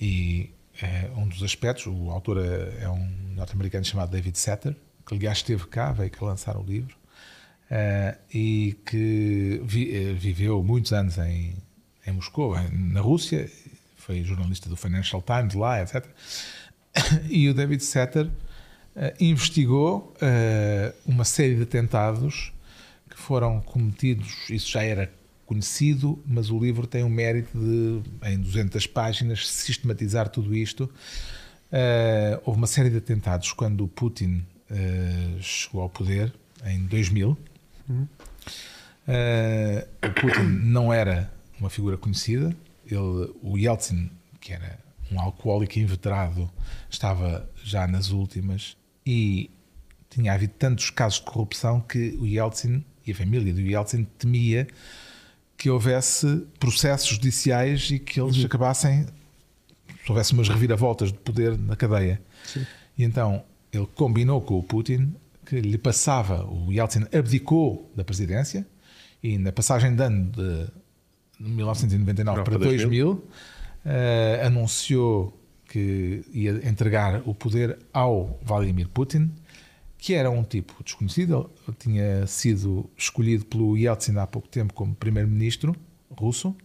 e 0.00 0.50
é 0.80 1.10
um 1.16 1.26
dos 1.26 1.42
aspectos. 1.42 1.86
O 1.86 2.10
autor 2.10 2.38
é, 2.38 2.84
é 2.84 2.88
um 2.88 3.08
norte-americano 3.34 3.84
chamado 3.84 4.10
David 4.10 4.38
Setter, 4.38 4.74
que 5.06 5.14
aliás 5.14 5.38
esteve 5.38 5.66
cá, 5.66 5.92
veio 5.92 6.10
cá 6.10 6.26
lançar 6.26 6.56
o 6.56 6.62
livro, 6.62 6.94
uh, 7.70 8.18
e 8.32 8.76
que 8.84 9.60
vi, 9.64 10.10
uh, 10.10 10.16
viveu 10.16 10.62
muitos 10.62 10.92
anos 10.92 11.18
em, 11.18 11.56
em 12.06 12.12
Moscou, 12.12 12.54
na 12.72 13.00
Rússia, 13.00 13.50
foi 13.96 14.22
jornalista 14.22 14.68
do 14.68 14.76
Financial 14.76 15.22
Times 15.22 15.54
lá, 15.54 15.82
etc. 15.82 16.04
E 17.28 17.48
o 17.48 17.54
David 17.54 17.82
Setter 17.82 18.26
uh, 18.26 18.30
investigou 19.20 20.14
uma 21.06 21.24
série 21.24 21.54
de 21.56 21.62
atentados 21.62 22.52
que 23.08 23.16
foram 23.16 23.60
cometidos, 23.60 24.48
isso 24.50 24.70
já 24.70 24.82
era 24.82 25.10
conhecido, 25.48 26.22
mas 26.26 26.50
o 26.50 26.58
livro 26.58 26.86
tem 26.86 27.02
o 27.02 27.08
mérito 27.08 27.58
de, 27.58 28.02
em 28.30 28.38
200 28.38 28.86
páginas, 28.86 29.48
sistematizar 29.48 30.28
tudo 30.28 30.54
isto. 30.54 30.84
Uh, 31.72 32.40
houve 32.44 32.58
uma 32.58 32.66
série 32.66 32.90
de 32.90 32.98
atentados 32.98 33.52
quando 33.52 33.88
Putin 33.88 34.44
uh, 34.70 35.42
chegou 35.42 35.80
ao 35.80 35.88
poder, 35.88 36.34
em 36.66 36.84
2000. 36.84 37.36
Uhum. 37.88 38.06
Uh, 39.06 40.06
o 40.06 40.20
Putin 40.20 40.42
não 40.64 40.92
era 40.92 41.32
uma 41.58 41.70
figura 41.70 41.96
conhecida. 41.96 42.54
Ele, 42.84 43.32
o 43.42 43.56
Yeltsin, 43.56 44.10
que 44.40 44.52
era 44.52 44.78
um 45.10 45.18
alcoólico 45.18 45.78
inveterado, 45.78 46.50
estava 46.90 47.48
já 47.64 47.86
nas 47.86 48.10
últimas 48.10 48.76
e 49.06 49.50
tinha 50.10 50.34
havido 50.34 50.52
tantos 50.58 50.90
casos 50.90 51.20
de 51.20 51.24
corrupção 51.24 51.80
que 51.80 52.18
o 52.20 52.26
Yeltsin 52.26 52.84
e 53.06 53.12
a 53.12 53.14
família 53.14 53.54
do 53.54 53.60
Yeltsin 53.60 54.04
temia 54.18 54.68
que 55.58 55.68
houvesse 55.68 56.46
processos 56.60 57.08
judiciais 57.08 57.90
e 57.90 57.98
que 57.98 58.20
eles 58.20 58.36
uhum. 58.36 58.46
acabassem, 58.46 59.04
se 60.04 60.08
houvesse 60.08 60.32
umas 60.32 60.48
reviravoltas 60.48 61.10
de 61.10 61.18
poder 61.18 61.58
na 61.58 61.74
cadeia. 61.74 62.22
Sim. 62.46 62.64
E 62.96 63.02
então 63.02 63.42
ele 63.72 63.86
combinou 63.94 64.40
com 64.40 64.56
o 64.56 64.62
Putin 64.62 65.12
que 65.44 65.60
lhe 65.60 65.78
passava, 65.78 66.44
o 66.46 66.70
Yeltsin 66.72 67.06
abdicou 67.12 67.90
da 67.96 68.04
presidência 68.04 68.66
e 69.22 69.38
na 69.38 69.50
passagem 69.50 69.96
de 69.96 70.02
ano 70.02 70.30
de 70.30 70.66
1999 71.40 72.42
para 72.44 72.58
2000, 72.58 72.88
2000 72.88 73.12
uh, 73.12 74.46
anunciou 74.46 75.40
que 75.66 76.22
ia 76.32 76.68
entregar 76.68 77.22
o 77.26 77.34
poder 77.34 77.78
ao 77.92 78.38
Vladimir 78.42 78.88
Putin 78.88 79.30
que 79.98 80.14
era 80.14 80.30
um 80.30 80.44
tipo 80.44 80.82
desconhecido, 80.84 81.50
ele 81.66 81.76
tinha 81.76 82.26
sido 82.26 82.88
escolhido 82.96 83.44
pelo 83.44 83.76
Yeltsin 83.76 84.16
há 84.16 84.26
pouco 84.26 84.48
tempo 84.48 84.72
como 84.72 84.94
primeiro-ministro 84.94 85.74
russo, 86.16 86.56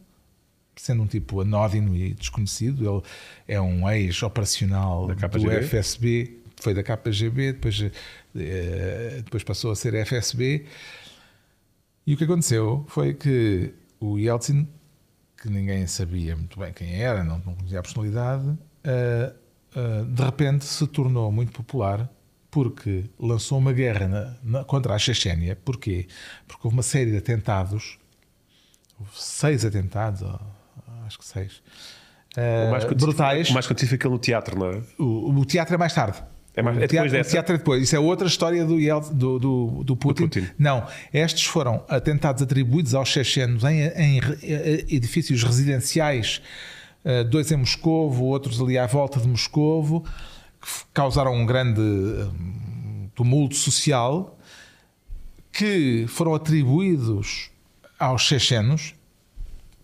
sendo 0.76 1.02
um 1.02 1.08
tipo 1.08 1.42
anódino 1.42 1.96
e 1.96 2.14
desconhecido. 2.14 2.88
Ele 2.88 3.04
é 3.48 3.60
um 3.60 3.90
ex-operacional 3.90 5.08
do 5.08 5.52
FSB, 5.68 6.40
foi 6.62 6.76
da 6.76 6.84
KGB, 6.84 7.54
depois, 7.54 7.82
eh, 8.36 9.22
depois 9.24 9.44
passou 9.44 9.72
a 9.72 9.76
ser 9.76 9.96
FSB. 9.96 10.66
E 12.06 12.14
o 12.14 12.18
que 12.18 12.26
aconteceu 12.26 12.86
foi 12.88 13.16
que 13.16 13.74
o 14.00 14.20
Yeltsin, 14.20 14.68
que 15.42 15.50
ninguém 15.50 15.88
sabia 15.88 16.36
muito 16.36 16.60
bem 16.60 16.72
quem 16.72 17.02
era, 17.02 17.24
não, 17.24 17.40
não 17.40 17.56
conhecia 17.56 17.80
a 17.80 17.82
personalidade, 17.82 18.58
eh, 18.84 19.34
eh, 19.76 20.04
de 20.08 20.24
repente 20.24 20.66
se 20.66 20.86
tornou 20.86 21.32
muito 21.32 21.52
popular 21.52 22.10
porque 22.54 23.06
lançou 23.20 23.58
uma 23.58 23.74
guerra 23.74 24.08
na, 24.08 24.36
na, 24.44 24.64
contra 24.64 24.94
a 24.94 25.00
Chechênia. 25.00 25.58
Porquê? 25.66 26.06
Porque 26.48 26.62
houve 26.68 26.78
uma 26.78 26.84
série 26.84 27.10
de 27.10 27.18
atentados, 27.18 27.98
houve 29.00 29.12
seis 29.16 29.66
atentados, 29.66 30.22
acho 31.08 31.18
que 31.18 31.26
seis, 31.26 31.64
uh, 32.38 32.68
o 32.68 32.72
mais 32.72 32.84
brutais. 32.86 33.50
O 33.50 33.54
mais 33.54 33.66
conhecido 33.66 33.96
aquele 33.96 34.14
no 34.14 34.20
teatro, 34.20 34.56
não 34.56 34.70
é? 34.70 34.82
O, 35.00 35.32
o 35.32 35.46
teatro 35.46 35.74
é 35.74 35.78
mais 35.80 35.96
tarde. 35.96 36.22
É 36.56 36.62
mais, 36.62 36.78
é 36.78 36.86
teatro, 36.86 37.10
depois 37.10 37.28
o 37.28 37.32
teatro 37.32 37.56
é 37.56 37.58
depois. 37.58 37.84
Isso 37.84 37.96
é 37.96 38.00
outra 38.00 38.28
história 38.28 38.64
do, 38.64 38.78
do, 39.12 39.40
do, 39.40 39.84
do, 39.84 39.96
Putin. 39.96 40.26
do, 40.26 40.30
Putin. 40.30 40.48
Não, 40.60 40.86
estes 41.12 41.46
foram 41.46 41.84
atentados 41.90 42.44
atribuídos 42.44 42.94
aos 42.94 43.10
chechenos 43.10 43.64
em, 43.64 43.82
em 43.88 44.22
edifícios 44.88 45.42
residenciais, 45.44 46.40
eh, 47.04 47.24
dois 47.24 47.52
em 47.52 47.58
Moscovo, 47.58 48.26
outros 48.26 48.62
ali 48.62 48.78
à 48.78 48.86
volta 48.86 49.20
de 49.20 49.28
Moscovo 49.28 50.06
causaram 50.94 51.34
um 51.34 51.46
grande 51.46 51.82
hum, 51.82 53.10
tumulto 53.16 53.56
social, 53.56 54.38
que 55.52 56.06
foram 56.08 56.34
atribuídos 56.34 57.50
aos 58.00 58.22
chechenos, 58.24 58.96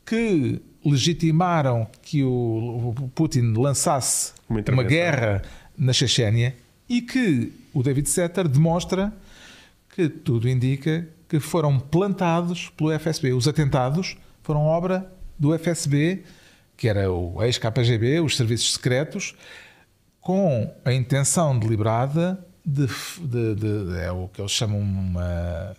que 0.06 0.62
legitimaram 0.84 1.88
que 2.02 2.24
o 2.24 2.94
Putin 3.14 3.54
lançasse 3.56 4.34
uma, 4.50 4.64
uma 4.72 4.84
guerra 4.84 5.42
na 5.78 5.94
Chechênia 5.94 6.56
e 6.88 7.02
que 7.02 7.54
o 7.74 7.84
David 7.84 8.10
Setter 8.10 8.48
demonstra 8.48 9.14
que 9.94 10.10
tudo 10.10 10.50
indica 10.50 11.08
que 11.28 11.40
foram 11.40 11.80
plantados 11.80 12.70
pelo 12.70 12.98
FSB. 12.98 13.34
Os 13.34 13.48
atentados 13.48 14.18
foram 14.42 14.62
obra 14.62 15.12
do 15.38 15.58
FSB, 15.58 16.24
que 16.76 16.88
era 16.88 17.12
o 17.12 17.42
ex-KGB, 17.44 18.20
os 18.20 18.36
serviços 18.36 18.74
secretos, 18.74 19.36
com 20.30 20.72
a 20.86 20.94
intenção 20.94 21.58
deliberada 21.58 22.46
de, 22.64 22.86
de, 22.86 23.56
de, 23.56 24.00
é 24.00 24.12
o 24.12 24.28
que 24.28 24.40
eles 24.40 24.52
chamam 24.52 24.80
uma 24.80 25.76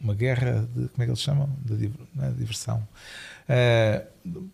uma 0.00 0.14
guerra 0.14 0.66
de 0.74 0.88
como 0.88 1.02
é 1.02 1.04
que 1.04 1.10
eles 1.10 1.20
chamam? 1.20 1.50
De 1.60 1.92
é? 2.18 2.30
Diversão. 2.30 2.88
Uh, 3.44 4.48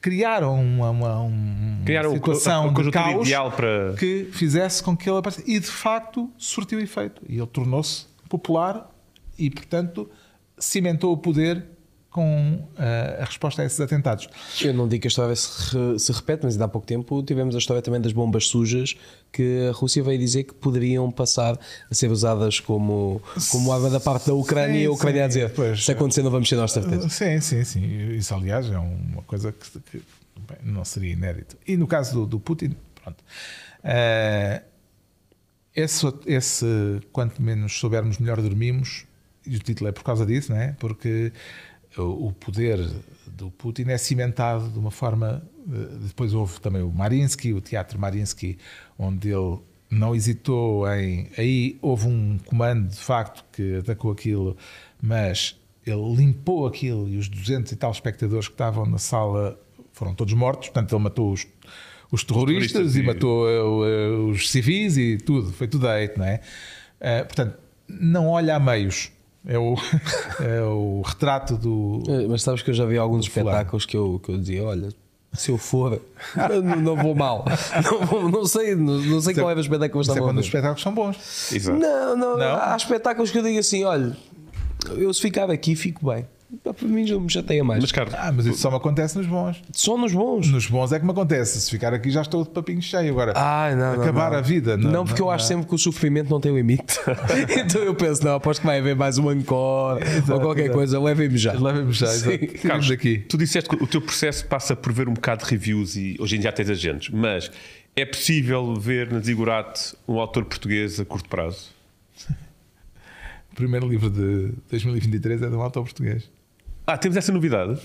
criaram 0.00 0.54
uma, 0.54 0.88
uma, 0.88 1.20
uma 1.20 1.84
criaram 1.84 2.14
situação 2.14 2.72
de 2.72 2.90
caos 2.90 3.28
para... 3.54 3.92
que 3.98 4.30
fizesse 4.32 4.82
com 4.82 4.96
que 4.96 5.10
ele 5.10 5.18
aparecesse 5.18 5.50
e 5.50 5.60
de 5.60 5.66
facto 5.66 6.30
surtiu 6.38 6.80
efeito. 6.80 7.20
E 7.28 7.36
ele 7.36 7.46
tornou-se 7.46 8.06
popular 8.30 8.90
e 9.38 9.50
portanto 9.50 10.10
cimentou 10.56 11.12
o 11.12 11.18
poder 11.18 11.66
com 12.14 12.64
uh, 12.78 13.22
a 13.22 13.24
resposta 13.24 13.60
a 13.60 13.64
esses 13.64 13.80
atentados. 13.80 14.28
Eu 14.62 14.72
não 14.72 14.86
digo 14.86 15.02
que 15.02 15.08
a 15.08 15.10
história 15.10 15.34
se, 15.34 15.76
re, 15.76 15.98
se, 15.98 16.12
repete, 16.12 16.44
mas 16.44 16.54
ainda 16.54 16.66
há 16.66 16.68
pouco 16.68 16.86
tempo 16.86 17.20
tivemos 17.24 17.56
a 17.56 17.58
história 17.58 17.82
também 17.82 18.00
das 18.00 18.12
bombas 18.12 18.46
sujas 18.46 18.94
que 19.32 19.66
a 19.68 19.72
Rússia 19.72 20.00
veio 20.00 20.16
dizer 20.16 20.44
que 20.44 20.54
poderiam 20.54 21.10
passar 21.10 21.58
a 21.90 21.92
ser 21.92 22.12
usadas 22.12 22.60
como, 22.60 23.20
como 23.50 23.72
arma 23.72 23.90
da 23.90 23.98
parte 23.98 24.28
da 24.28 24.34
Ucrânia 24.34 24.76
sim, 24.76 24.82
e 24.84 24.86
a 24.86 24.92
Ucrânia 24.92 25.22
sim, 25.22 25.24
a 25.24 25.26
dizer 25.26 25.50
pois, 25.56 25.84
se 25.84 25.90
acontecer 25.90 26.22
não 26.22 26.30
vamos 26.30 26.48
ter 26.48 26.54
nós 26.54 26.70
certeza. 26.70 27.08
Sim, 27.08 27.40
sim, 27.40 27.64
sim. 27.64 27.84
Isso 28.12 28.32
aliás 28.32 28.70
é 28.70 28.78
uma 28.78 29.22
coisa 29.22 29.50
que, 29.50 29.80
que 29.80 30.02
bem, 30.38 30.58
não 30.62 30.84
seria 30.84 31.14
inédito. 31.14 31.56
E 31.66 31.76
no 31.76 31.88
caso 31.88 32.14
do, 32.14 32.26
do 32.26 32.38
Putin, 32.38 32.76
pronto. 33.02 33.18
Uh, 33.82 34.62
esse, 35.74 36.06
esse, 36.26 36.66
quanto 37.10 37.42
menos 37.42 37.76
soubermos, 37.76 38.18
melhor 38.18 38.40
dormimos, 38.40 39.04
e 39.44 39.56
o 39.56 39.58
título 39.58 39.88
é 39.88 39.92
por 39.92 40.04
causa 40.04 40.24
disso, 40.24 40.52
não 40.52 40.60
é? 40.60 40.76
Porque 40.78 41.32
o 42.02 42.32
poder 42.32 42.78
do 43.26 43.50
Putin 43.50 43.84
é 43.88 43.98
cimentado 43.98 44.68
de 44.68 44.78
uma 44.78 44.90
forma. 44.90 45.42
Eh, 45.68 46.06
depois 46.06 46.34
houve 46.34 46.60
também 46.60 46.82
o 46.82 46.90
Mariinsky, 46.90 47.52
o 47.52 47.60
Teatro 47.60 47.98
Mariinsky, 47.98 48.58
onde 48.98 49.28
ele 49.28 49.58
não 49.90 50.14
hesitou 50.14 50.88
em. 50.92 51.28
Aí 51.38 51.78
houve 51.80 52.08
um 52.08 52.38
comando 52.46 52.88
de 52.88 52.96
facto 52.96 53.44
que 53.52 53.76
atacou 53.76 54.10
aquilo, 54.10 54.56
mas 55.00 55.56
ele 55.86 56.14
limpou 56.14 56.66
aquilo 56.66 57.08
e 57.08 57.16
os 57.16 57.28
200 57.28 57.72
e 57.72 57.76
tal 57.76 57.90
espectadores 57.90 58.48
que 58.48 58.54
estavam 58.54 58.86
na 58.86 58.98
sala 58.98 59.58
foram 59.92 60.14
todos 60.14 60.34
mortos. 60.34 60.68
Portanto, 60.68 60.94
ele 60.94 61.02
matou 61.02 61.32
os, 61.32 61.46
os 62.10 62.24
terroristas, 62.24 62.72
terroristas 62.72 62.96
e, 62.96 63.00
e 63.00 63.02
matou 63.02 63.46
uh, 63.46 64.28
os 64.30 64.50
civis 64.50 64.96
e 64.96 65.18
tudo. 65.18 65.52
Foi 65.52 65.68
tudo 65.68 65.86
hate, 65.88 66.18
não 66.18 66.26
é? 66.26 66.40
Uh, 67.00 67.24
portanto, 67.26 67.58
não 67.88 68.28
olha 68.28 68.56
a 68.56 68.60
meios. 68.60 69.12
É 69.46 69.58
o, 69.58 69.74
é 70.40 70.62
o 70.62 71.02
retrato 71.02 71.56
do. 71.56 72.02
É, 72.08 72.26
mas 72.26 72.42
sabes 72.42 72.62
que 72.62 72.70
eu 72.70 72.74
já 72.74 72.86
vi 72.86 72.96
alguns 72.96 73.26
espetáculos 73.26 73.84
que 73.84 73.96
eu, 73.96 74.20
que 74.22 74.30
eu 74.30 74.38
dizia: 74.38 74.64
olha, 74.64 74.88
se 75.34 75.50
eu 75.50 75.58
for, 75.58 76.00
não, 76.34 76.76
não 76.76 76.96
vou 76.96 77.14
mal. 77.14 77.44
Não, 77.84 78.06
vou, 78.06 78.28
não 78.30 78.46
sei, 78.46 78.74
não, 78.74 78.98
não 79.00 79.20
sei 79.20 79.34
qual 79.34 79.50
é 79.50 79.54
o 79.54 79.60
espetáculo 79.60 80.02
que 80.02 80.10
estava 80.10 80.18
é 80.18 80.22
quando 80.22 80.38
os 80.38 80.46
espetáculos 80.46 80.82
são 80.82 80.94
bons. 80.94 81.52
Exato. 81.52 81.78
Não, 81.78 82.16
não, 82.16 82.38
não, 82.38 82.56
há 82.56 82.76
espetáculos 82.76 83.30
que 83.30 83.38
eu 83.38 83.42
digo 83.42 83.58
assim: 83.58 83.84
olha, 83.84 84.16
eu 84.96 85.12
se 85.12 85.20
ficar 85.20 85.50
aqui 85.50 85.76
fico 85.76 86.06
bem. 86.06 86.26
Para 86.62 86.88
mim 86.88 87.06
já 87.06 87.18
me 87.18 87.30
chateia 87.30 87.64
mais. 87.64 87.82
Mas, 87.82 87.90
Carlos, 87.90 88.14
ah, 88.16 88.30
mas 88.30 88.46
isso 88.46 88.58
só 88.58 88.70
me 88.70 88.76
acontece 88.76 89.16
nos 89.18 89.26
bons. 89.26 89.62
Só 89.72 89.98
nos 89.98 90.12
bons? 90.12 90.48
Nos 90.48 90.66
bons 90.66 90.92
é 90.92 90.98
que 90.98 91.04
me 91.04 91.10
acontece. 91.10 91.60
Se 91.60 91.70
ficar 91.70 91.92
aqui 91.92 92.10
já 92.10 92.22
estou 92.22 92.44
de 92.44 92.50
papinho 92.50 92.80
cheio. 92.80 93.10
Agora, 93.12 93.32
ah, 93.34 93.74
não, 93.74 94.02
acabar 94.02 94.30
não, 94.30 94.38
a 94.38 94.40
vida. 94.40 94.76
Não, 94.76 94.90
não 94.90 95.04
porque 95.04 95.20
eu 95.20 95.30
acho 95.30 95.46
sempre 95.46 95.66
que 95.66 95.74
o 95.74 95.78
sofrimento 95.78 96.30
não 96.30 96.40
tem 96.40 96.54
limite. 96.54 96.98
então 97.58 97.82
eu 97.82 97.94
penso, 97.94 98.24
não, 98.24 98.34
aposto 98.34 98.60
que 98.60 98.66
vai 98.66 98.78
haver 98.78 98.94
mais 98.94 99.18
um 99.18 99.30
encore 99.32 100.02
ou 100.30 100.40
qualquer 100.40 100.64
exato. 100.64 100.76
coisa. 100.76 101.00
Levem-me 101.00 101.38
já. 101.38 101.52
Levem-me 101.52 101.92
já. 101.92 102.08
Carlos, 102.62 102.90
aqui. 102.90 103.18
tu 103.18 103.36
disseste 103.36 103.68
que 103.68 103.82
o 103.82 103.86
teu 103.86 104.00
processo 104.00 104.46
passa 104.46 104.76
por 104.76 104.92
ver 104.92 105.08
um 105.08 105.14
bocado 105.14 105.44
de 105.44 105.50
reviews 105.50 105.96
e 105.96 106.16
hoje 106.20 106.36
em 106.36 106.40
dia 106.40 106.52
tens 106.52 106.70
agentes, 106.70 107.12
mas 107.12 107.50
é 107.96 108.04
possível 108.04 108.74
ver 108.74 109.10
na 109.12 109.20
Zigurate 109.20 109.96
um 110.06 110.18
autor 110.18 110.44
português 110.44 111.00
a 111.00 111.04
curto 111.04 111.28
prazo? 111.28 111.70
O 113.50 113.54
primeiro 113.54 113.86
livro 113.86 114.10
de 114.10 114.52
2023 114.68 115.42
é 115.42 115.48
de 115.48 115.54
um 115.54 115.62
autor 115.62 115.84
português. 115.84 116.28
Ah, 116.86 116.98
temos 116.98 117.16
essa 117.16 117.32
novidade? 117.32 117.80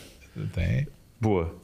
Tem. 0.54 0.88
Boa. 1.20 1.56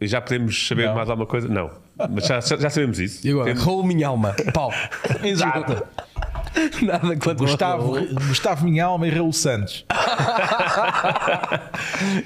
E 0.00 0.06
já 0.06 0.20
podemos 0.20 0.68
saber 0.68 0.86
não. 0.86 0.94
mais 0.94 1.08
alguma 1.08 1.26
coisa? 1.26 1.48
Não. 1.48 1.70
Mas 2.10 2.26
já, 2.26 2.40
já 2.40 2.70
sabemos 2.70 2.98
isso. 2.98 3.26
E 3.26 3.30
agora, 3.30 3.54
temos... 3.54 3.86
minha 3.86 4.08
alma. 4.08 4.34
Pau. 4.52 4.70
Exato. 5.24 5.86
Nada 6.82 7.16
quanto 7.16 7.38
Gustavo, 7.38 7.92
Gustavo 8.28 8.64
Minha 8.64 8.86
Alma 8.86 9.06
e 9.06 9.10
Raul 9.10 9.32
Santos. 9.32 9.84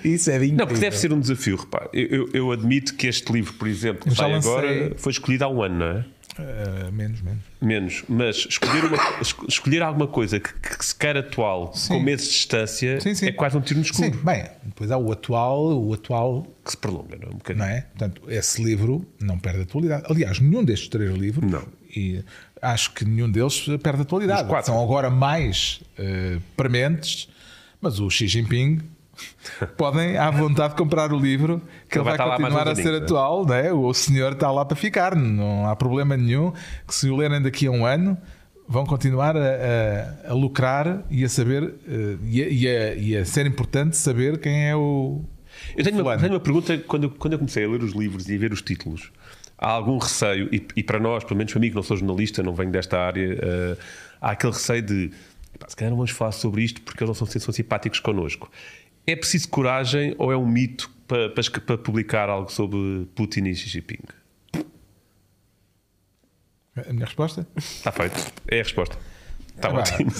Isso 0.04 0.30
é 0.30 0.36
incrível. 0.36 0.58
Não, 0.58 0.66
porque 0.66 0.80
deve 0.80 0.96
ser 0.96 1.12
um 1.12 1.18
desafio, 1.18 1.56
repare. 1.56 1.88
Eu, 1.92 2.08
eu, 2.08 2.28
eu 2.32 2.52
admito 2.52 2.94
que 2.94 3.08
este 3.08 3.32
livro, 3.32 3.54
por 3.54 3.66
exemplo, 3.66 4.08
que 4.08 4.14
sai 4.14 4.34
agora, 4.34 4.92
foi 4.96 5.10
escolhido 5.10 5.44
há 5.44 5.48
um 5.48 5.62
ano, 5.62 5.78
não 5.78 5.86
é? 5.86 6.04
Uh, 6.38 6.92
menos, 6.92 7.20
menos. 7.22 7.42
Menos. 7.60 8.04
Mas 8.08 8.36
escolher, 8.36 8.84
uma, 8.84 8.98
escolher 9.48 9.82
alguma 9.82 10.06
coisa 10.06 10.38
que, 10.38 10.52
que 10.52 10.84
se 10.84 10.94
quer 10.94 11.16
atual 11.16 11.72
sim. 11.74 11.94
com 11.94 12.00
meses 12.00 12.26
de 12.26 12.32
distância 12.32 13.00
sim, 13.00 13.14
sim. 13.14 13.26
é 13.26 13.32
quase 13.32 13.56
um 13.56 13.60
tiro 13.60 13.80
no 13.80 13.84
escuro. 13.84 14.04
Sim, 14.04 14.24
bem, 14.24 14.44
depois 14.64 14.90
há 14.90 14.98
o 14.98 15.10
atual, 15.12 15.82
o 15.82 15.92
atual. 15.92 16.46
Que 16.64 16.70
se 16.70 16.76
prolonga, 16.76 17.16
não 17.16 17.28
é? 17.28 17.30
Um 17.30 17.36
bocadinho. 17.36 17.66
Não 17.66 17.72
é? 17.72 17.80
Portanto, 17.80 18.22
esse 18.28 18.62
livro 18.62 19.06
não 19.20 19.38
perde 19.38 19.62
atualidade. 19.62 20.04
Aliás, 20.08 20.38
nenhum 20.40 20.62
destes 20.62 20.88
três 20.88 21.12
livros. 21.14 21.50
Não. 21.50 21.66
E 21.94 22.22
acho 22.62 22.92
que 22.92 23.04
nenhum 23.04 23.30
deles 23.30 23.66
perde 23.82 24.02
atualidade. 24.02 24.48
São 24.64 24.82
agora 24.82 25.10
mais 25.10 25.80
uh, 25.98 26.40
prementes, 26.56 27.28
mas 27.80 27.98
o 27.98 28.08
Xi 28.08 28.28
Jinping 28.28 28.80
podem 29.76 30.16
à 30.16 30.30
vontade 30.30 30.74
comprar 30.74 31.12
o 31.12 31.18
livro 31.18 31.62
que 31.88 31.98
ele 31.98 32.04
vai, 32.04 32.16
vai 32.16 32.36
continuar 32.36 32.68
a 32.68 32.74
ser 32.74 32.94
atual, 32.94 33.46
né? 33.46 33.72
o 33.72 33.92
senhor 33.94 34.32
está 34.32 34.50
lá 34.50 34.64
para 34.64 34.76
ficar, 34.76 35.14
não 35.14 35.66
há 35.66 35.74
problema 35.76 36.16
nenhum 36.16 36.52
que 36.86 36.94
se 36.94 37.08
o 37.08 37.16
lerem 37.16 37.40
daqui 37.40 37.66
a 37.66 37.70
um 37.70 37.84
ano 37.86 38.16
vão 38.70 38.86
continuar 38.86 39.36
a, 39.36 39.40
a, 39.40 40.30
a 40.30 40.32
lucrar 40.32 41.02
e 41.10 41.24
a 41.24 41.28
saber 41.28 41.64
uh, 41.64 42.18
e, 42.24 42.40
a, 42.40 42.94
e, 42.94 43.10
e, 43.10 43.16
a, 43.16 43.24
ser 43.24 43.44
importante 43.44 43.96
saber 43.96 44.38
quem 44.38 44.68
é 44.68 44.76
o. 44.76 45.24
Eu 45.76 45.82
tenho, 45.82 46.00
uma, 46.00 46.16
tenho 46.16 46.32
uma, 46.34 46.40
pergunta 46.40 46.78
quando 46.78 47.04
eu, 47.04 47.10
quando 47.10 47.32
eu 47.32 47.38
comecei 47.40 47.64
a 47.64 47.68
ler 47.68 47.82
os 47.82 47.92
livros 47.92 48.28
e 48.28 48.36
a 48.36 48.38
ver 48.38 48.52
os 48.52 48.62
títulos. 48.62 49.10
Há 49.58 49.72
algum 49.72 49.98
receio, 49.98 50.48
e, 50.54 50.66
e 50.76 50.82
para 50.84 51.00
nós, 51.00 51.24
pelo 51.24 51.36
menos 51.36 51.52
para 51.52 51.60
mim, 51.60 51.68
que 51.68 51.74
não 51.74 51.82
sou 51.82 51.96
jornalista, 51.96 52.42
não 52.44 52.54
venho 52.54 52.70
desta 52.70 52.98
área, 52.98 53.34
uh, 53.34 53.76
há 54.20 54.30
aquele 54.30 54.52
receio 54.52 54.82
de 54.82 55.10
se 55.68 55.76
calhar 55.76 55.90
não 55.90 55.96
vamos 55.96 56.12
falar 56.12 56.32
sobre 56.32 56.62
isto 56.62 56.80
porque 56.82 57.02
eles 57.02 57.08
não 57.08 57.26
são, 57.26 57.40
são 57.40 57.52
simpáticos 57.52 58.00
connosco. 58.00 58.50
É 59.06 59.16
preciso 59.16 59.48
coragem 59.48 60.14
ou 60.18 60.32
é 60.32 60.36
um 60.36 60.46
mito 60.46 60.90
para, 61.06 61.30
para, 61.30 61.78
publicar 61.78 62.28
algo 62.28 62.50
sobre 62.50 63.06
Putin 63.14 63.44
e 63.46 63.54
Xi 63.54 63.68
Jinping? 63.68 64.02
A 66.76 66.92
minha 66.92 67.06
resposta? 67.06 67.46
Está 67.56 67.90
feito. 67.90 68.32
É 68.46 68.60
a 68.60 68.62
resposta. 68.62 68.96
Está 69.60 69.68
é 69.68 69.72
ótimo. 69.72 70.10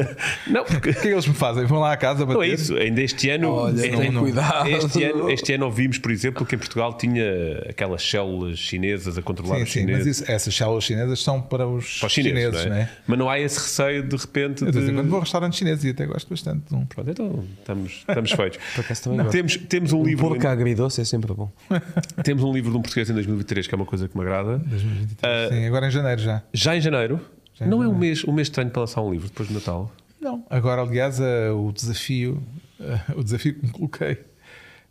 não, 0.48 0.64
porque... 0.64 0.90
O 0.90 0.92
que 0.92 0.98
é 0.98 1.02
que 1.02 1.08
eles 1.08 1.26
me 1.26 1.34
fazem? 1.34 1.66
Vão 1.66 1.80
lá 1.80 1.92
à 1.92 1.96
casa 1.96 2.24
bater? 2.24 2.34
Não 2.34 2.42
é 2.42 2.48
isso. 2.48 2.74
Ainda 2.76 3.02
este 3.02 3.28
ano. 3.28 3.52
Olha, 3.52 3.86
este, 3.86 4.10
não, 4.10 4.22
cuidado. 4.22 4.68
Este 4.68 5.04
ano, 5.04 5.30
este 5.30 5.52
ano 5.52 5.66
ouvimos, 5.66 5.98
por 5.98 6.10
exemplo, 6.10 6.46
que 6.46 6.54
em 6.54 6.58
Portugal 6.58 6.96
tinha 6.96 7.24
aquelas 7.68 8.02
células 8.02 8.58
chinesas 8.58 9.18
a 9.18 9.22
controlar 9.22 9.56
sim, 9.56 9.62
os 9.62 9.72
sim, 9.72 9.80
chineses. 9.80 10.06
Mas 10.06 10.16
isso, 10.18 10.32
essas 10.32 10.54
células 10.54 10.84
chinesas 10.84 11.22
são 11.22 11.42
para 11.42 11.68
os, 11.68 11.98
para 11.98 12.06
os 12.06 12.12
chineses. 12.12 12.38
chineses 12.38 12.66
não 12.66 12.74
é? 12.74 12.78
Né? 12.78 12.90
Mas 13.06 13.18
não 13.18 13.30
há 13.30 13.38
esse 13.38 13.58
receio 13.58 14.02
de 14.02 14.16
repente. 14.16 14.64
Eu 14.64 14.72
de... 14.72 14.92
quando 14.92 15.08
vou 15.08 15.18
a 15.18 15.22
restaurantes 15.22 15.58
chineses 15.58 15.84
e 15.84 15.90
até 15.90 16.06
gosto 16.06 16.30
bastante 16.30 16.68
de 16.68 16.74
um. 16.74 16.86
Pronto, 16.86 17.10
então 17.10 17.44
estamos, 17.58 17.92
estamos 18.08 18.32
feitos. 18.32 18.58
temos, 19.30 19.56
temos 19.56 19.92
um, 19.92 20.00
um 20.00 20.04
livro. 20.04 20.28
Porco 20.28 20.48
agridoce 20.48 21.02
é 21.02 21.04
sempre 21.04 21.34
bom. 21.34 21.50
temos 22.24 22.42
um 22.42 22.52
livro 22.52 22.70
de 22.70 22.78
um 22.78 22.82
português 22.82 23.10
em 23.10 23.14
2023 23.14 23.66
que 23.66 23.74
é 23.74 23.76
uma 23.76 23.86
coisa 23.86 24.08
que 24.08 24.16
me 24.16 24.22
agrada. 24.22 24.58
2023. 24.58 25.16
Uh, 25.20 25.54
sim, 25.54 25.66
agora 25.66 25.88
em 25.88 25.90
janeiro 25.90 26.20
já. 26.20 26.42
Já 26.54 26.76
em 26.76 26.80
janeiro? 26.80 27.20
Já 27.56 27.66
não 27.66 27.82
é 27.82 27.88
um 27.88 27.96
mês, 27.96 28.24
um 28.24 28.32
mês 28.32 28.48
estranho 28.48 28.70
para 28.70 28.80
lançar 28.80 29.02
um 29.02 29.10
livro 29.10 29.28
depois 29.28 29.48
do 29.48 29.54
Natal? 29.54 29.92
Não. 30.20 30.44
Agora, 30.48 30.82
aliás, 30.82 31.18
o 31.20 31.72
desafio, 31.72 32.42
o 33.16 33.22
desafio 33.22 33.54
que 33.54 33.66
me 33.66 33.72
coloquei 33.72 34.18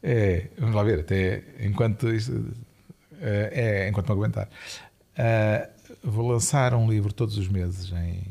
é, 0.08 0.50
vamos 0.60 0.76
lá 0.76 0.84
ver, 0.84 1.00
até 1.00 1.44
enquanto 1.60 2.08
isto, 2.14 2.32
uh, 2.32 2.56
é 3.20 3.90
enquanto 3.90 4.08
me 4.10 4.14
aguentar. 4.14 4.48
vou 6.04 6.30
lançar 6.30 6.76
um 6.76 6.88
livro 6.88 7.12
todos 7.12 7.40
os 7.40 7.48
meses 7.48 7.92
em, 7.92 8.22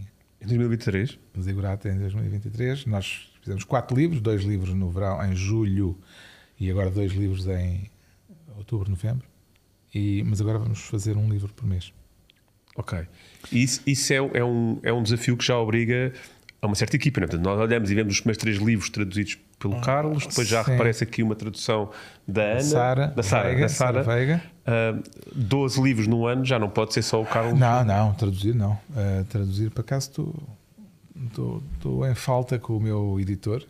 em 0.41 0.47
2023. 0.47 1.18
Zigurata 1.41 1.89
em 1.89 1.99
2023. 1.99 2.87
Nós 2.87 3.28
fizemos 3.41 3.64
quatro 3.64 3.97
livros, 3.97 4.20
dois 4.20 4.43
livros 4.43 4.72
no 4.72 4.89
verão, 4.89 5.20
em 5.24 5.35
julho, 5.35 5.99
e 6.61 6.70
agora 6.70 6.93
dois 6.93 7.11
livros 7.11 7.45
em 7.49 7.91
outubro, 8.57 8.89
novembro. 8.89 9.26
E, 9.93 10.22
mas 10.24 10.41
agora 10.41 10.61
vamos 10.61 10.78
fazer 10.78 11.16
um 11.16 11.28
livro 11.28 11.53
por 11.53 11.66
mês. 11.66 11.93
Ok. 12.76 13.05
Isso, 13.53 13.81
isso 13.87 14.13
é, 14.13 14.17
é, 14.17 14.45
um, 14.45 14.79
é 14.83 14.93
um 14.93 15.03
desafio 15.03 15.37
que 15.37 15.45
já 15.45 15.59
obriga 15.59 16.13
a 16.61 16.67
uma 16.67 16.75
certa 16.75 16.97
equipa. 16.97 17.21
Né? 17.21 17.27
Portanto, 17.27 17.45
nós 17.45 17.61
olhamos 17.61 17.91
e 17.91 17.95
vemos 17.95 18.15
os 18.15 18.21
primeiros 18.21 18.41
três 18.41 18.57
livros 18.59 18.91
traduzidos 18.91 19.39
pelo 19.59 19.77
ah, 19.77 19.81
Carlos, 19.81 20.27
depois 20.27 20.49
já 20.49 20.65
sim. 20.65 20.75
aparece 20.75 21.05
aqui 21.05 21.23
uma 21.23 21.35
tradução 21.35 21.91
da 22.27 22.43
Ana, 22.43 22.61
Sara, 22.61 23.07
da 23.09 23.23
Sara, 23.23 23.49
Veiga, 23.49 23.61
da 23.63 23.69
Sara. 23.69 24.03
Veiga. 24.03 24.43
Uh, 24.67 25.03
12 25.35 25.83
livros 25.83 26.07
no 26.07 26.27
ano 26.27 26.45
já 26.45 26.59
não 26.59 26.69
pode 26.69 26.93
ser 26.93 27.03
só 27.03 27.21
o 27.21 27.27
Carlos. 27.27 27.59
Não, 27.59 27.85
não, 27.85 28.13
traduzir 28.15 28.55
não. 28.55 28.73
Uh, 28.73 29.25
traduzir, 29.29 29.71
por 29.71 29.81
acaso, 29.81 30.35
estou 31.27 32.07
em 32.07 32.15
falta 32.15 32.59
com 32.59 32.77
o 32.77 32.81
meu 32.81 33.19
editor 33.21 33.65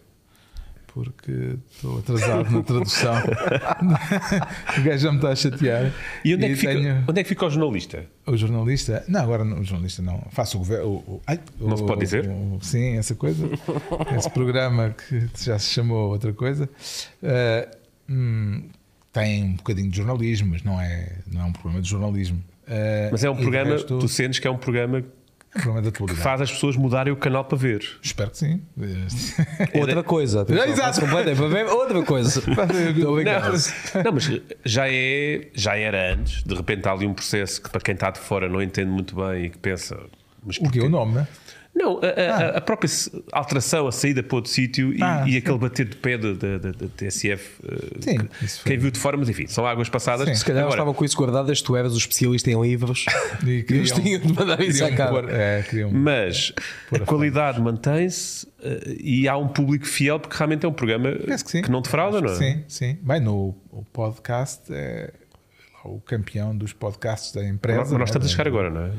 porque 0.95 1.57
estou 1.75 1.99
atrasado 1.99 2.51
na 2.53 2.63
tradução. 2.63 3.15
o 4.79 4.83
gajo 4.85 4.99
já 4.99 5.11
me 5.11 5.17
está 5.17 5.31
a 5.31 5.37
chatear. 5.37 5.93
E 6.25 6.33
onde, 6.33 6.45
é 6.45 6.49
que, 6.51 6.55
fica, 6.55 6.73
tenho... 6.73 7.05
onde 7.09 7.21
é 7.21 7.23
que 7.25 7.29
fica 7.29 7.47
o 7.47 7.51
jornalista? 7.51 8.07
O 8.25 8.37
jornalista? 8.37 9.05
Não, 9.09 9.21
agora 9.21 9.43
o 9.43 9.65
jornalista 9.65 10.01
não. 10.03 10.23
Faço 10.31 10.57
o 10.57 10.61
governo. 10.61 11.21
Não 11.59 11.75
o, 11.75 11.77
se 11.77 11.85
pode 11.85 12.01
dizer? 12.01 12.29
O, 12.29 12.59
sim, 12.63 12.97
essa 12.97 13.17
coisa. 13.17 13.45
Esse 14.17 14.31
programa 14.31 14.91
que 14.91 15.29
já 15.45 15.59
se 15.59 15.71
chamou 15.71 16.11
outra 16.11 16.33
coisa. 16.33 16.71
Uh, 17.21 17.77
hum, 18.09 18.63
tem 19.13 19.43
um 19.43 19.55
bocadinho 19.55 19.91
de 19.91 19.97
jornalismo, 19.97 20.51
mas 20.51 20.63
não 20.63 20.81
é, 20.81 21.19
não 21.27 21.41
é 21.41 21.45
um 21.45 21.53
programa 21.53 21.83
de 21.83 21.89
jornalismo. 21.89 22.39
Uh, 22.69 23.11
mas 23.11 23.25
é 23.25 23.31
um 23.31 23.37
programa, 23.37 23.73
resto... 23.73 23.99
tu 23.99 24.09
sentes 24.09 24.39
que 24.39 24.47
é 24.47 24.51
um 24.51 24.57
programa 24.57 25.05
É 25.55 25.69
um 25.69 25.81
que 25.81 25.89
atualidade. 25.89 26.21
faz 26.21 26.41
as 26.41 26.51
pessoas 26.53 26.77
mudarem 26.77 27.13
o 27.13 27.17
canal 27.17 27.45
para 27.45 27.57
ver. 27.57 27.85
Espero 28.03 28.31
que 28.31 28.39
sim. 28.39 28.61
Outra 29.75 30.03
coisa. 30.03 30.45
Exato. 30.49 31.05
é 31.05 31.73
outra 31.73 32.03
coisa. 32.03 32.43
Não, 33.95 34.03
não, 34.05 34.13
mas 34.13 34.31
já, 34.65 34.87
é, 34.89 35.49
já 35.55 35.77
era 35.77 36.13
antes. 36.15 36.43
De 36.43 36.55
repente 36.55 36.89
há 36.89 36.93
ali 36.93 37.07
um 37.07 37.15
processo 37.15 37.63
que 37.63 37.71
para 37.71 37.81
quem 37.81 37.95
está 37.95 38.11
de 38.11 38.19
fora 38.19 38.49
não 38.49 38.61
entende 38.63 38.91
muito 38.91 39.15
bem 39.15 39.45
e 39.45 39.51
que 39.51 39.59
pensa. 39.59 39.97
Mas 40.45 40.57
O 40.59 40.71
que 40.71 40.79
é 40.79 40.83
o 40.83 40.89
nome, 40.89 41.15
né? 41.15 41.29
Não, 41.75 41.99
a, 41.99 42.07
a- 42.55 42.59
a 42.59 42.61
própria 42.61 42.89
alteração, 43.33 43.89
a 43.89 43.93
saída 43.93 44.23
para 44.23 44.37
outro 44.37 44.51
sítio 44.51 44.93
e, 44.93 45.03
Ah, 45.03 45.25
e 45.27 45.37
aquele 45.37 45.59
bater 45.59 45.87
de 45.87 45.97
pé 45.97 46.17
da, 46.17 46.33
TSF. 46.97 47.51
eh, 47.65 47.77
Sim, 48.01 48.17
que- 48.19 48.45
isso 48.45 48.61
foi- 48.63 48.71
Quem 48.73 48.79
viu 48.79 48.91
de 48.93 48.99
fora, 48.99 49.17
mas 49.17 49.29
enfim, 49.29 49.47
são 49.49 49.67
águas 49.67 49.89
passadas. 49.89 50.29
Sim. 50.29 50.35
Se 50.37 50.45
calhar 50.45 50.63
Agora, 50.63 50.77
estavam 50.77 50.95
com 50.95 51.05
isso 51.05 51.17
que 51.17 51.67
tu 51.67 51.75
eras 51.77 51.93
o 51.95 51.99
especialista 51.99 52.51
em 52.51 52.61
livros. 52.63 53.05
E 53.45 53.65
Eles 53.69 53.91
queriam- 53.93 54.01
tinham 54.01 54.21
de 54.21 54.33
mandar 54.33 54.61
isso 54.61 54.85
à 54.85 54.93
cara. 54.93 55.27
é, 55.33 55.65
Mas 55.93 56.53
a 56.93 56.97
a 56.97 57.01
qualidade 57.01 57.61
mantém-se 57.61 58.47
eh, 58.63 58.97
e 59.01 59.29
há 59.29 59.37
um 59.37 59.49
público 59.49 59.85
fiel 59.87 60.21
porque 60.21 60.37
realmente 60.37 60.65
é 60.65 60.69
um 60.69 60.73
programa 60.73 61.11
que 61.13 61.51
sim. 61.51 61.63
não 61.69 61.83
defrauda, 61.83 62.21
não 62.21 62.31
é? 62.31 62.35
Sim, 62.37 62.65
sim. 62.69 62.99
Bem, 63.03 63.21
no 63.21 63.55
o 63.73 63.85
podcast 63.93 64.63
é 64.73 65.11
o 65.85 66.01
campeão 66.01 66.57
dos 66.57 66.73
podcasts 66.73 67.33
da 67.33 67.47
empresa. 67.47 67.81
Nós, 67.81 67.91
nós 67.91 67.99
né? 68.01 68.05
estamos 68.07 68.27
a 68.27 68.31
chegar 68.31 68.47
agora, 68.49 68.71
não 68.71 68.81
é? 68.87 68.91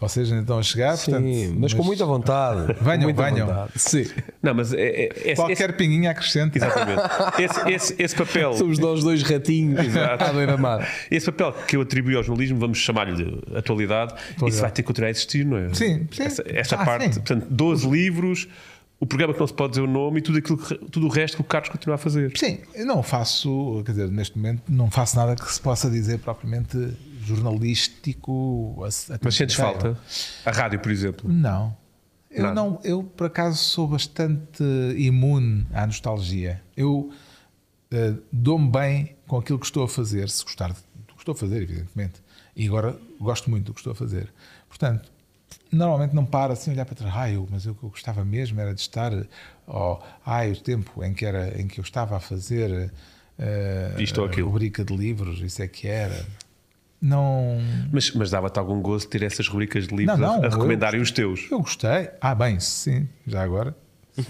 Vocês 0.00 0.28
ainda 0.30 0.42
estão 0.42 0.58
a 0.58 0.62
chegar, 0.62 0.96
Sim, 0.96 1.10
portanto, 1.10 1.56
mas 1.58 1.74
com 1.74 1.82
muita 1.82 2.04
vontade. 2.06 2.74
Com 2.78 2.84
Venham, 2.84 3.02
muita 3.02 3.22
venham. 3.24 3.46
vontade. 3.46 3.72
Sim. 3.76 4.04
Não, 4.42 4.54
mas 4.54 4.72
é, 4.72 4.80
é, 4.80 5.08
esse, 5.32 5.36
Qualquer 5.36 5.76
pinguinha 5.76 6.10
acrescente. 6.10 6.58
Exatamente. 6.58 7.02
Esse, 7.42 7.70
esse, 7.70 8.02
esse 8.02 8.14
papel. 8.14 8.52
Somos 8.54 8.78
nós 8.78 9.02
dois 9.02 9.22
ratinhos 9.22 9.96
à 9.96 10.32
beira-mar. 10.32 10.88
Esse 11.10 11.26
papel 11.32 11.52
que 11.66 11.76
eu 11.76 11.80
atribuí 11.82 12.14
ao 12.14 12.22
jornalismo, 12.22 12.58
vamos 12.58 12.78
chamar-lhe 12.78 13.42
atualidade, 13.56 14.14
isso 14.46 14.60
vai 14.60 14.70
ter 14.70 14.82
que 14.82 14.86
continuar 14.86 15.08
a 15.08 15.10
existir, 15.10 15.44
não 15.44 15.56
é? 15.56 15.74
Sim, 15.74 16.06
sim. 16.10 16.22
Essa, 16.22 16.44
essa 16.46 16.76
Ah, 16.76 16.84
parte, 16.84 17.06
sim. 17.14 17.20
portanto, 17.20 17.46
12 17.50 17.88
livros, 17.90 18.48
o 19.00 19.06
programa 19.06 19.32
que 19.32 19.40
não 19.40 19.46
se 19.46 19.54
pode 19.54 19.70
dizer 19.72 19.82
o 19.82 19.86
nome 19.86 20.18
e 20.18 20.22
tudo, 20.22 20.38
aquilo, 20.38 20.58
que- 20.58 20.74
tudo 20.90 21.06
o 21.06 21.08
resto 21.08 21.36
que 21.36 21.40
o 21.40 21.44
Carlos 21.44 21.68
continua 21.70 21.94
a 21.94 21.98
fazer. 21.98 22.32
Sim, 22.36 22.58
eu 22.74 22.84
não 22.86 23.02
faço, 23.02 23.82
quer 23.84 23.92
dizer, 23.92 24.10
neste 24.10 24.36
momento 24.36 24.62
não 24.68 24.90
faço 24.90 25.16
nada 25.16 25.34
que 25.36 25.52
se 25.52 25.60
possa 25.60 25.88
dizer 25.90 26.18
propriamente 26.18 26.76
jornalístico. 27.22 28.76
Mas 29.22 29.34
sentes 29.34 29.54
falta? 29.56 29.98
A 30.44 30.50
rádio, 30.50 30.80
por 30.80 30.90
exemplo. 30.90 31.30
Não. 31.30 31.76
Eu, 32.30 32.42
Nada. 32.42 32.54
não, 32.54 32.80
eu 32.84 33.02
por 33.02 33.26
acaso 33.26 33.56
sou 33.58 33.88
bastante 33.88 34.62
imune 34.96 35.66
à 35.72 35.86
nostalgia. 35.86 36.62
Eu 36.76 37.10
eh, 37.90 38.14
dou-me 38.30 38.70
bem 38.70 39.16
com 39.26 39.38
aquilo 39.38 39.58
que 39.58 39.64
estou 39.64 39.82
a 39.84 39.88
fazer, 39.88 40.28
se 40.28 40.44
gostar 40.44 40.68
do 40.68 41.14
que 41.14 41.20
estou 41.20 41.32
a 41.32 41.36
fazer, 41.36 41.62
evidentemente. 41.62 42.20
E 42.54 42.66
agora 42.66 42.98
gosto 43.18 43.48
muito 43.48 43.66
do 43.66 43.72
que 43.72 43.80
estou 43.80 43.92
a 43.92 43.96
fazer. 43.96 44.28
Portanto, 44.68 45.10
normalmente 45.70 46.14
não 46.14 46.24
paro 46.24 46.52
assim 46.52 46.70
olhar 46.70 46.84
para 46.84 46.94
trás. 46.94 47.14
Ah, 47.16 47.30
eu, 47.30 47.46
mas 47.50 47.66
eu, 47.66 47.76
eu 47.82 47.88
gostava 47.88 48.24
mesmo 48.24 48.60
era 48.60 48.74
de 48.74 48.80
estar. 48.80 49.12
Oh, 49.66 49.98
ai, 50.24 50.52
o 50.52 50.56
tempo 50.56 51.04
em 51.04 51.12
que, 51.12 51.24
era, 51.26 51.60
em 51.60 51.66
que 51.66 51.78
eu 51.80 51.82
estava 51.82 52.16
a 52.16 52.20
fazer 52.20 52.92
eh, 53.38 53.94
Isto 53.98 54.20
ou 54.20 54.26
aquilo. 54.26 54.48
rubrica 54.48 54.84
de 54.84 54.96
livros, 54.96 55.40
isso 55.40 55.62
é 55.62 55.68
que 55.68 55.86
era. 55.86 56.26
Não. 57.00 57.58
Mas, 57.92 58.10
mas 58.12 58.30
dava-te 58.30 58.58
algum 58.58 58.82
gozo 58.82 59.06
ter 59.08 59.22
essas 59.22 59.46
rubricas 59.46 59.86
de 59.86 59.94
livros 59.94 60.18
Não, 60.18 60.26
não, 60.36 60.42
a, 60.42 60.46
eu 60.46 60.50
recomendarem 60.50 61.00
os 61.00 61.10
teus. 61.12 61.46
Eu 61.50 61.60
gostei. 61.60 62.10
Ah, 62.20 62.34
bem, 62.34 62.58
sim, 62.58 63.08
já 63.26 63.42
agora. 63.42 63.74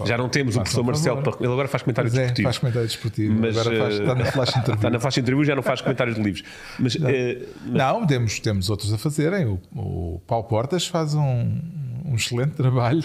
Já 0.05 0.17
não 0.17 0.29
temos 0.29 0.55
o 0.55 0.59
professor 0.59 0.83
Marcelo, 0.83 1.21
para- 1.21 1.35
ele 1.39 1.51
agora 1.51 1.67
faz 1.67 1.83
comentário 1.83 2.09
Pois 2.09 2.17
é, 2.19 2.23
desportivo. 2.23 2.45
faz 2.47 2.57
comentário 2.57 2.87
desportivo. 2.87 3.33
Mas, 3.39 3.57
Agora 3.57 3.77
faz, 3.79 3.93
eh, 3.95 4.01
está 4.01 4.15
na 4.15 4.25
flash 4.25 4.49
interview. 4.49 4.75
Está 4.75 4.89
na 4.89 4.97
de 4.97 5.19
entrevista, 5.19 5.45
já 5.51 5.55
não 5.55 5.63
faz 5.63 5.81
comentários 5.81 6.15
de 6.15 6.21
livros. 6.21 6.43
Mas, 6.79 6.95
eh, 6.95 7.45
Não, 7.65 8.05
temos, 8.07 8.39
temos 8.39 8.69
outros 8.69 8.93
a 8.93 8.97
fazerem. 8.97 9.45
O, 9.45 9.59
o 9.75 10.21
Paulo 10.27 10.45
Portas 10.45 10.85
faz 10.87 11.13
um, 11.15 11.59
um 12.05 12.15
excelente 12.15 12.51
trabalho 12.51 13.01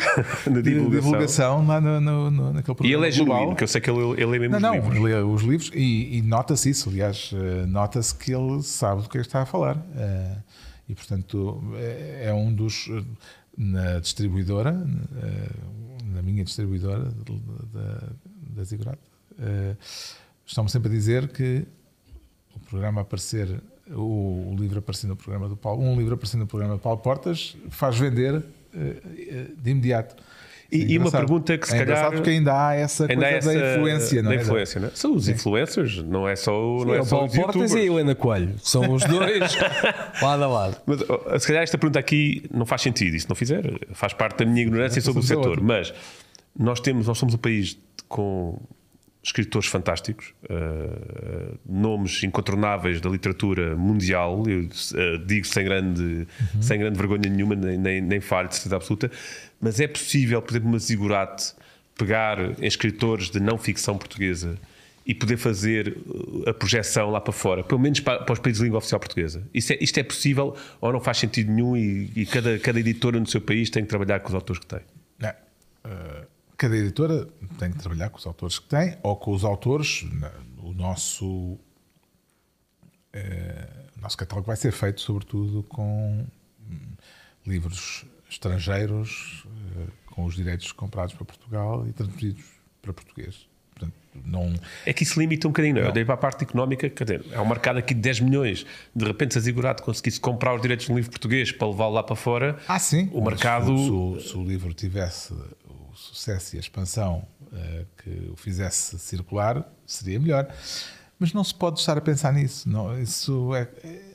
Na 0.47 0.61
de 0.63 0.75
divulgação. 0.91 1.67
lá 1.67 1.81
no, 1.81 2.01
no, 2.01 2.31
no, 2.31 2.53
naquele 2.53 2.75
programa. 2.77 2.87
e 2.89 2.93
ele 2.93 3.09
é 3.09 3.17
global. 3.17 3.37
genuíno, 3.39 3.57
que 3.57 3.65
eu 3.65 3.69
sei 3.69 3.81
que 3.81 3.91
ele, 3.91 4.23
ele 4.23 4.37
é 4.37 4.39
mesmo 4.39 4.59
Não, 4.59 4.59
os 4.59 4.63
não, 4.63 4.75
livros. 4.75 4.97
ele 4.97 5.05
lê 5.15 5.23
os 5.23 5.43
livros 5.43 5.71
e, 5.75 6.19
e 6.19 6.23
nota-se 6.23 6.71
isso. 6.71 6.89
Aliás, 6.91 7.31
eh, 7.35 7.67
nota-se 7.67 8.15
que 8.15 8.33
ele 8.35 8.63
sabe 8.63 9.03
do 9.03 9.09
que 9.09 9.19
é 9.19 9.21
que 9.21 9.27
está 9.27 9.43
a 9.43 9.47
falar. 9.47 9.77
Eh, 9.97 10.37
E, 10.89 10.95
portanto, 10.95 11.63
é, 11.77 12.25
é 12.29 12.35
um 12.35 12.53
dos. 12.53 12.89
eh, 12.91 13.03
Na 13.57 14.01
distribuidora, 14.01 14.77
eh, 15.23 15.49
na 16.15 16.23
minha 16.23 16.45
distribuidora 16.45 17.13
da, 17.73 18.01
da 18.57 18.65
Ziggurat, 18.65 18.99
eh, 19.39 19.77
estão-me 20.47 20.71
sempre 20.71 20.89
a 20.89 20.93
dizer 20.93 21.29
que 21.29 21.67
o 22.55 22.61
programa 22.61 23.01
aparecer, 23.01 23.61
o, 23.91 24.53
o 24.53 24.57
livro 24.59 24.79
aparecer 24.79 25.07
no 25.07 25.17
programa 25.17 25.49
do 25.49 25.57
Paulo, 25.57 25.83
um 25.83 25.97
livro 25.99 26.15
aparecer 26.15 26.37
no 26.37 26.47
programa 26.47 26.75
do 26.75 26.81
Paulo 26.81 27.01
Portas, 27.01 27.57
faz 27.69 27.99
vender 27.99 28.45
eh, 28.73 29.49
de 29.57 29.71
imediato. 29.71 30.17
E- 30.75 30.83
É 30.83 30.87
e 30.93 30.99
uma 30.99 31.11
pergunta 31.11 31.57
que 31.57 31.69
se 31.69 31.77
é 31.77 31.85
calhar- 31.85 32.11
porque 32.13 32.31
ainda 32.31 32.69
há 32.69 32.75
essa 32.75 33.05
Ainda 33.05 33.15
coisa 33.15 33.27
há 33.29 33.39
essa- 33.39 33.53
da 33.53 33.75
influência, 33.77 34.23
não 34.23 34.31
da 34.31 34.37
é? 34.37 34.41
influência, 34.41 34.81
não 34.81 34.89
é? 34.89 34.91
São 34.95 35.15
os 35.15 35.29
influencers, 35.29 36.03
não 36.03 36.29
é 36.29 36.35
só, 36.37 36.53
não 36.53 36.81
Sim, 36.81 36.93
é 36.97 37.01
o 37.01 37.05
só 37.05 37.17
Paulo 37.19 37.33
Portas 37.33 37.73
e 37.73 37.79
a 37.79 37.83
Helena 37.83 38.15
Coelho. 38.15 38.55
São 38.63 38.93
os 38.93 39.05
dois 39.05 39.57
lado 40.23 40.43
a 40.45 40.47
lado. 40.47 40.77
Mas 40.85 41.43
se 41.43 41.47
calhar 41.47 41.63
esta 41.63 41.79
pergunta 41.79 41.99
aqui 41.99 42.45
não 42.53 42.67
faz 42.67 42.83
sentido. 42.83 43.15
E 43.17 43.21
se 43.21 43.29
não 43.29 43.37
fizer, 43.37 43.63
faz 43.93 44.13
parte 44.13 44.39
da 44.39 44.51
minha 44.51 44.63
ignorância 44.63 45.01
sobre 45.01 45.21
o 45.21 45.25
é 45.25 45.27
setor. 45.27 45.61
Mas 45.61 45.95
nós 46.59 46.81
temos, 46.81 47.07
nós 47.07 47.17
somos 47.19 47.35
um 47.35 47.39
país 47.39 47.79
com 48.09 48.59
escritores 49.25 49.69
fantásticos, 49.69 50.35
eh, 50.49 51.55
nomes 51.65 52.23
incontornáveis 52.23 53.01
da 53.01 53.09
literatura 53.09 53.75
mundial. 53.75 54.45
Eu 54.47 54.69
eh, 54.95 55.19
digo 55.25 55.47
sem 55.47 55.65
grande, 55.65 56.29
sem 56.61 56.79
grande 56.79 56.99
vergonha 56.99 57.31
nenhuma, 57.31 57.55
nem, 57.55 57.79
nem, 57.79 58.01
nem 58.03 58.21
falho 58.21 58.49
de 58.49 58.57
certeza 58.57 58.77
absoluta. 58.77 59.11
Mas 59.59 59.81
é 59.81 59.87
possível, 59.89 60.43
por 60.43 60.53
exemplo, 60.53 60.69
uma 60.69 60.79
Zigurate 60.79 61.55
pegar 61.97 62.39
em 62.61 62.67
escritores 62.67 63.31
de 63.31 63.41
não 63.41 63.57
ficção 63.57 63.97
portuguesa 63.97 64.59
e 65.07 65.15
poder 65.15 65.39
fazer 65.39 65.97
uh, 66.07 66.51
a 66.51 66.55
projeção 66.55 67.11
lá 67.11 67.21
para 67.21 67.33
fora, 67.33 67.63
pelo 67.63 67.81
menos 67.81 68.01
para, 68.01 68.25
para 68.25 68.33
os 68.33 68.39
países 68.39 68.59
de 68.59 68.65
língua 68.65 68.79
oficial 68.79 69.01
portuguesa. 69.01 69.43
Isso 69.55 69.73
é, 69.73 69.79
isto 69.81 69.99
é 69.99 70.03
possível 70.03 70.55
ou 70.81 70.93
não 70.93 71.01
faz 71.01 71.19
sentido 71.19 71.51
nenhum 71.51 71.77
e, 71.77 72.11
e 72.15 72.27
cada, 72.27 72.59
cada 72.59 72.79
editora 72.79 73.19
no 73.19 73.27
seu 73.27 73.41
país 73.41 73.71
tem 73.71 73.83
que 73.83 73.89
trabalhar 73.89 74.21
com 74.21 74.29
os 74.29 74.35
autores 74.35 74.61
que 74.61 74.67
tem? 74.67 74.81
Não. 75.19 75.29
Eh, 75.29 76.27
cada 76.57 76.77
editora 76.77 77.27
tem 77.59 77.71
que 77.73 77.79
trabalhar 77.79 78.11
com 78.11 78.19
os 78.19 78.27
autores 78.27 78.59
que 78.59 78.69
tem 78.69 78.97
ou 79.03 79.17
com 79.17 79.33
os 79.33 79.45
autores. 79.45 80.05
O 80.63 80.73
nosso, 80.73 81.59
eh, 83.13 83.69
o 83.97 84.01
nosso 84.01 84.17
catálogo 84.17 84.47
vai 84.47 84.57
ser 84.57 84.73
feito, 84.73 85.01
sobretudo, 85.01 85.63
com 85.65 86.25
hum, 86.71 86.77
livros 87.47 88.05
estrangeiros, 88.31 89.45
eh, 89.77 89.87
com 90.07 90.25
os 90.25 90.35
direitos 90.35 90.73
comprados 90.73 91.15
para 91.15 91.25
Portugal 91.25 91.87
e 91.87 91.93
traduzidos 91.93 92.45
para 92.83 92.93
português. 92.93 93.47
Portanto, 93.75 93.95
não. 94.25 94.55
É 94.87 94.93
que 94.93 95.03
isso 95.03 95.19
limita 95.19 95.49
um 95.49 95.51
bocadinho, 95.51 95.75
não 95.77 95.83
é? 95.83 95.89
Eu 95.89 95.93
dei 95.93 96.05
para 96.05 96.15
a 96.15 96.17
parte 96.17 96.45
económica, 96.45 96.89
quer 96.89 97.05
dizer, 97.05 97.25
é 97.33 97.41
um 97.41 97.49
mercado 97.49 97.79
aqui 97.79 97.93
de 97.93 98.01
10 98.01 98.21
milhões. 98.21 98.65
De 98.95 99.05
repente, 99.05 99.33
se 99.35 99.39
a 99.39 99.43
Zigurate 99.43 99.83
conseguisse 99.83 100.21
comprar 100.21 100.55
os 100.55 100.63
direitos 100.63 100.87
de 100.87 100.93
um 100.93 100.97
livro 100.97 101.11
português 101.11 101.51
para 101.51 101.67
levá-lo 101.69 101.95
lá 101.95 102.03
para 102.03 102.15
fora, 102.15 102.57
Ah, 102.69 102.79
sim. 102.79 103.09
o 103.13 103.21
Mas 103.21 103.35
mercado. 103.35 103.77
Se, 103.77 103.91
o- 103.91 104.21
se 104.21 104.37
o 104.37 104.45
livro 104.45 104.73
tivesse 104.73 105.35
sucesso 106.15 106.55
e 106.55 106.59
a 106.59 106.61
expansão 106.61 107.27
eh, 107.53 107.85
que 108.03 108.31
o 108.33 108.37
fizesse 108.37 108.99
circular, 108.99 109.69
seria 109.87 110.19
melhor. 110.21 110.47
Mas 111.19 111.33
não 111.33 111.45
se 111.45 111.55
pode 111.55 111.79
estar 111.81 111.97
a 111.97 112.01
pensar 112.01 112.33
nisso. 112.33 112.69
Não, 112.69 113.01
isso 113.01 113.55
é, 113.55 113.63
é- 113.85 114.15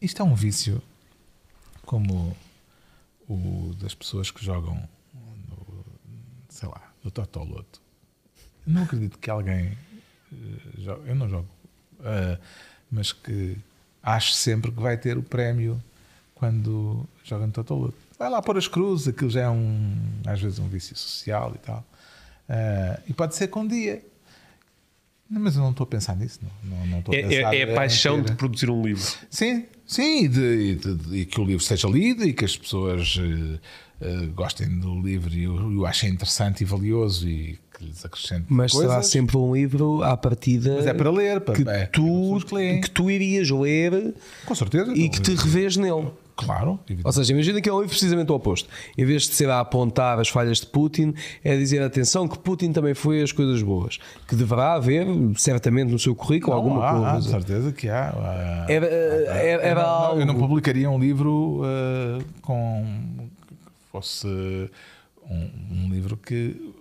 isto 0.00 0.20
é 0.20 0.24
um 0.24 0.34
vício, 0.34 0.82
como 1.84 2.36
o 3.28 3.74
das 3.80 3.94
pessoas 3.94 4.30
que 4.30 4.44
jogam 4.44 4.76
no, 5.14 5.84
sei 6.48 6.68
lá, 6.68 6.92
no 7.02 7.10
Totoloto. 7.10 7.80
Não 8.66 8.82
acredito 8.84 9.18
que 9.18 9.30
alguém 9.30 9.76
eh, 10.32 11.00
eu 11.06 11.14
não 11.14 11.28
jogo, 11.28 11.48
eh, 12.02 12.38
mas 12.90 13.12
que 13.12 13.56
ache 14.02 14.34
sempre 14.34 14.70
que 14.70 14.80
vai 14.80 14.96
ter 14.96 15.16
o 15.16 15.22
prémio 15.22 15.82
quando 16.34 17.06
joga 17.24 17.46
no 17.46 17.52
Totoloto. 17.52 17.96
Vai 18.18 18.30
lá 18.30 18.40
pôr 18.40 18.56
as 18.56 18.68
cruzes, 18.68 19.08
aquilo 19.08 19.30
já 19.30 19.42
é 19.42 19.50
um, 19.50 19.92
às 20.26 20.40
vezes 20.40 20.58
um 20.58 20.68
vício 20.68 20.96
social 20.96 21.52
e 21.54 21.58
tal. 21.58 21.84
Eh, 22.48 23.00
e 23.08 23.12
pode 23.12 23.34
ser 23.34 23.48
que 23.48 23.58
um 23.58 23.66
dia. 23.66 24.02
Não, 25.28 25.40
Mas 25.40 25.56
eu 25.56 25.62
não 25.62 25.70
estou 25.70 25.84
a 25.84 25.86
pensar 25.86 26.14
nisso. 26.16 26.38
Não, 26.62 26.76
não, 26.78 26.86
não 26.86 26.98
estou 27.00 27.14
a 27.14 27.18
É, 27.18 27.22
pensar 27.22 27.54
é- 27.54 27.58
é 27.60 27.64
a 27.64 27.72
em 27.72 27.74
paixão 27.74 28.22
de 28.22 28.32
produzir 28.34 28.70
um 28.70 28.82
livro. 28.86 29.02
Sim, 29.30 29.64
sim, 29.86 30.24
e, 30.24 30.28
de- 30.28 30.40
e 30.40 30.74
de- 30.76 30.94
de- 30.94 31.16
e 31.18 31.24
que 31.24 31.40
o 31.40 31.44
livro 31.44 31.64
seja 31.64 31.88
lido 31.88 32.24
e 32.24 32.32
que 32.32 32.44
as 32.44 32.56
pessoas 32.56 33.18
eh, 33.18 33.58
eh, 34.02 34.26
gostem 34.34 34.68
do 34.78 35.00
livro 35.00 35.32
e 35.34 35.48
o, 35.48 35.72
e 35.72 35.76
o 35.78 35.86
achem 35.86 36.10
interessante 36.10 36.60
e 36.60 36.64
valioso 36.64 37.26
e 37.28 37.58
que 37.76 37.84
lhes 37.84 38.04
acrescente 38.04 38.44
Mas 38.48 38.70
coisas. 38.72 38.90
será 38.90 39.02
sempre 39.02 39.36
um 39.36 39.54
livro 39.56 40.02
à 40.04 40.16
partida 40.16 40.74
Mas 40.76 40.86
é 40.86 40.94
para 40.94 41.10
ler, 41.10 41.40
para, 41.40 41.54
que, 41.54 41.68
é, 41.68 41.86
tu, 41.86 42.38
que 42.46 42.78
que 42.82 42.90
tu 42.90 43.10
irias 43.10 43.50
ler 43.50 44.14
Com 44.46 44.54
certeza. 44.54 44.92
e 44.94 45.08
que 45.08 45.20
te 45.20 45.34
revês 45.34 45.76
nele. 45.76 46.10
Claro, 46.36 46.80
Ou 47.04 47.12
seja, 47.12 47.32
imagina 47.32 47.60
que 47.60 47.68
é 47.68 47.72
um 47.72 47.76
livro 47.76 47.90
precisamente 47.90 48.32
o 48.32 48.34
oposto. 48.34 48.68
Em 48.98 49.04
vez 49.04 49.22
de 49.22 49.34
ser 49.34 49.48
a 49.48 49.60
apontar 49.60 50.18
as 50.18 50.28
falhas 50.28 50.58
de 50.60 50.66
Putin, 50.66 51.14
é 51.44 51.56
dizer 51.56 51.80
atenção 51.80 52.26
que 52.26 52.36
Putin 52.38 52.72
também 52.72 52.92
foi 52.92 53.22
as 53.22 53.30
coisas 53.30 53.62
boas. 53.62 53.98
Que 54.26 54.34
deverá 54.34 54.74
haver, 54.74 55.06
certamente, 55.36 55.92
no 55.92 55.98
seu 55.98 56.14
currículo 56.14 56.50
Não, 56.56 56.62
alguma 56.62 56.84
há, 56.84 56.90
há, 56.90 57.12
coisa. 57.12 57.30
certeza 57.30 57.72
que 57.72 57.88
há. 57.88 58.66
Era, 58.68 58.86
era, 58.86 59.44
eu, 59.44 59.60
era 59.60 59.82
não, 59.82 59.88
algo. 59.88 60.20
eu 60.20 60.26
não 60.26 60.34
publicaria 60.34 60.90
um 60.90 60.98
livro 60.98 61.60
eh, 61.64 62.24
com 62.42 62.84
fosse 63.92 64.26
um, 65.30 65.50
um 65.70 65.88
livro 65.88 66.16
que 66.16 66.74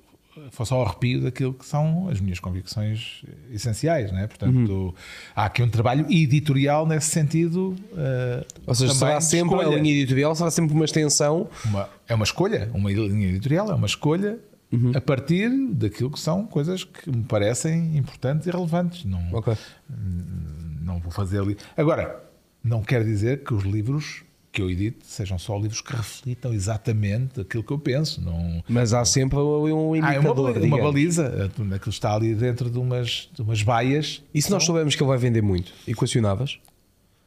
fosse 0.52 0.74
ao 0.74 0.84
arrepio 0.84 1.22
daquilo 1.22 1.54
que 1.54 1.66
são 1.66 2.08
as 2.10 2.20
minhas 2.20 2.40
convicções 2.40 3.24
essenciais, 3.52 4.12
não 4.12 4.20
é? 4.20 4.28
Portanto, 4.28 4.72
Uhum. 4.72 4.94
há 5.36 5.46
aqui 5.46 5.62
um 5.64 5.70
trabalho 5.70 6.06
editorial 6.10 6.86
nesse 6.88 7.08
sentido. 7.12 7.76
eh, 7.98 8.46
Ou 8.66 8.76
seja, 8.76 8.94
será 8.94 9.22
sempre 9.22 9.56
a 9.56 9.60
escolha. 9.60 9.76
linha 9.80 9.94
editorial, 9.94 10.36
será 10.36 10.52
sempre 10.52 10.74
uma 10.74 10.86
extensão. 10.86 11.50
Uma- 11.66 11.90
é 12.08 12.16
uma 12.16 12.24
escolha, 12.24 12.70
uma 12.74 12.92
linha 12.92 13.28
editorial 13.30 13.70
é 13.72 13.76
uma 13.76 13.88
escolha 13.88 14.40
Uhum. 14.72 14.92
a 14.96 15.02
partir 15.02 15.50
daquilo 15.74 16.10
que 16.10 16.20
são 16.20 16.46
coisas 16.48 16.84
que 16.84 17.10
me 17.10 17.24
parecem 17.24 17.96
importantes 17.98 18.48
e 18.48 18.52
relevantes. 18.52 19.06
Não, 19.06 19.22
Ok. 19.32 19.54
não 20.82 21.00
vou 21.00 21.12
fazer 21.12 21.40
ali. 21.40 21.58
Agora, 21.78 22.24
não 22.64 22.82
quer 22.82 23.04
dizer 23.04 23.44
que 23.44 23.54
os 23.54 23.64
livros 23.64 24.24
que 24.54 24.62
eu 24.62 24.70
edito 24.70 25.04
sejam 25.06 25.38
só 25.40 25.58
livros 25.58 25.82
que 25.82 25.94
reflitam 25.94 26.54
exatamente 26.54 27.42
aquilo 27.42 27.64
que 27.64 27.74
eu 27.74 27.80
penso. 27.80 28.22
Não, 28.22 28.64
Mas 28.70 28.94
há 28.94 29.04
sempre 29.04 29.38
um 29.40 29.66
ah, 29.66 29.70
é 29.70 29.74
uma, 29.74 29.98
indicador. 29.98 30.52
uma 30.52 30.60
digamos. 30.62 30.80
baliza. 30.86 31.52
Aquilo 31.76 31.90
está 31.90 32.14
ali 32.16 32.36
dentro 32.36 32.70
de 32.70 32.78
umas, 32.78 33.30
de 33.34 33.42
umas 33.42 33.64
baias. 33.64 34.22
E 34.34 34.42
se 34.42 34.52
nós 34.52 34.64
soubermos 34.64 34.96
que 34.96 35.02
ele 35.02 35.08
vai 35.10 35.18
vender 35.18 35.42
muito? 35.42 35.74
Equacionavas? 35.88 36.60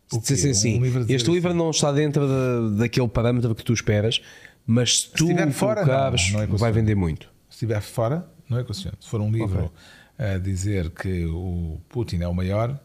Se 0.07 0.17
O 0.17 0.21
dissesse 0.21 0.43
quê? 0.45 0.49
assim, 0.51 0.79
Um 0.79 0.83
livro 0.85 1.05
este 1.09 1.31
livro 1.31 1.49
assim? 1.51 1.59
não 1.59 1.71
está 1.71 1.91
dentro 1.91 2.29
da- 2.29 2.83
daquele 2.83 3.09
parâmetro 3.09 3.53
que 3.57 3.65
tu 3.65 3.73
esperas, 3.73 4.21
mas 4.65 5.01
se 5.01 5.11
tu 5.11 5.25
estiver 5.25 5.51
fora, 5.51 5.81
não, 5.81 5.87
colocares, 5.89 6.31
não 6.33 6.41
é 6.43 6.47
vai 6.47 6.71
vender 6.71 6.95
muito. 6.95 7.27
Se 7.51 7.57
estiver 7.57 7.81
fora, 7.81 8.25
não 8.49 8.57
é 8.57 8.61
equacionante. 8.61 9.05
Se 9.05 9.11
for 9.11 9.21
um 9.21 9.33
livro 9.33 9.73
a 10.17 10.39
dizer 10.39 10.91
que 10.91 11.25
o 11.27 11.81
Putin 11.89 12.21
é 12.23 12.29
o 12.29 12.33
maior 12.35 12.79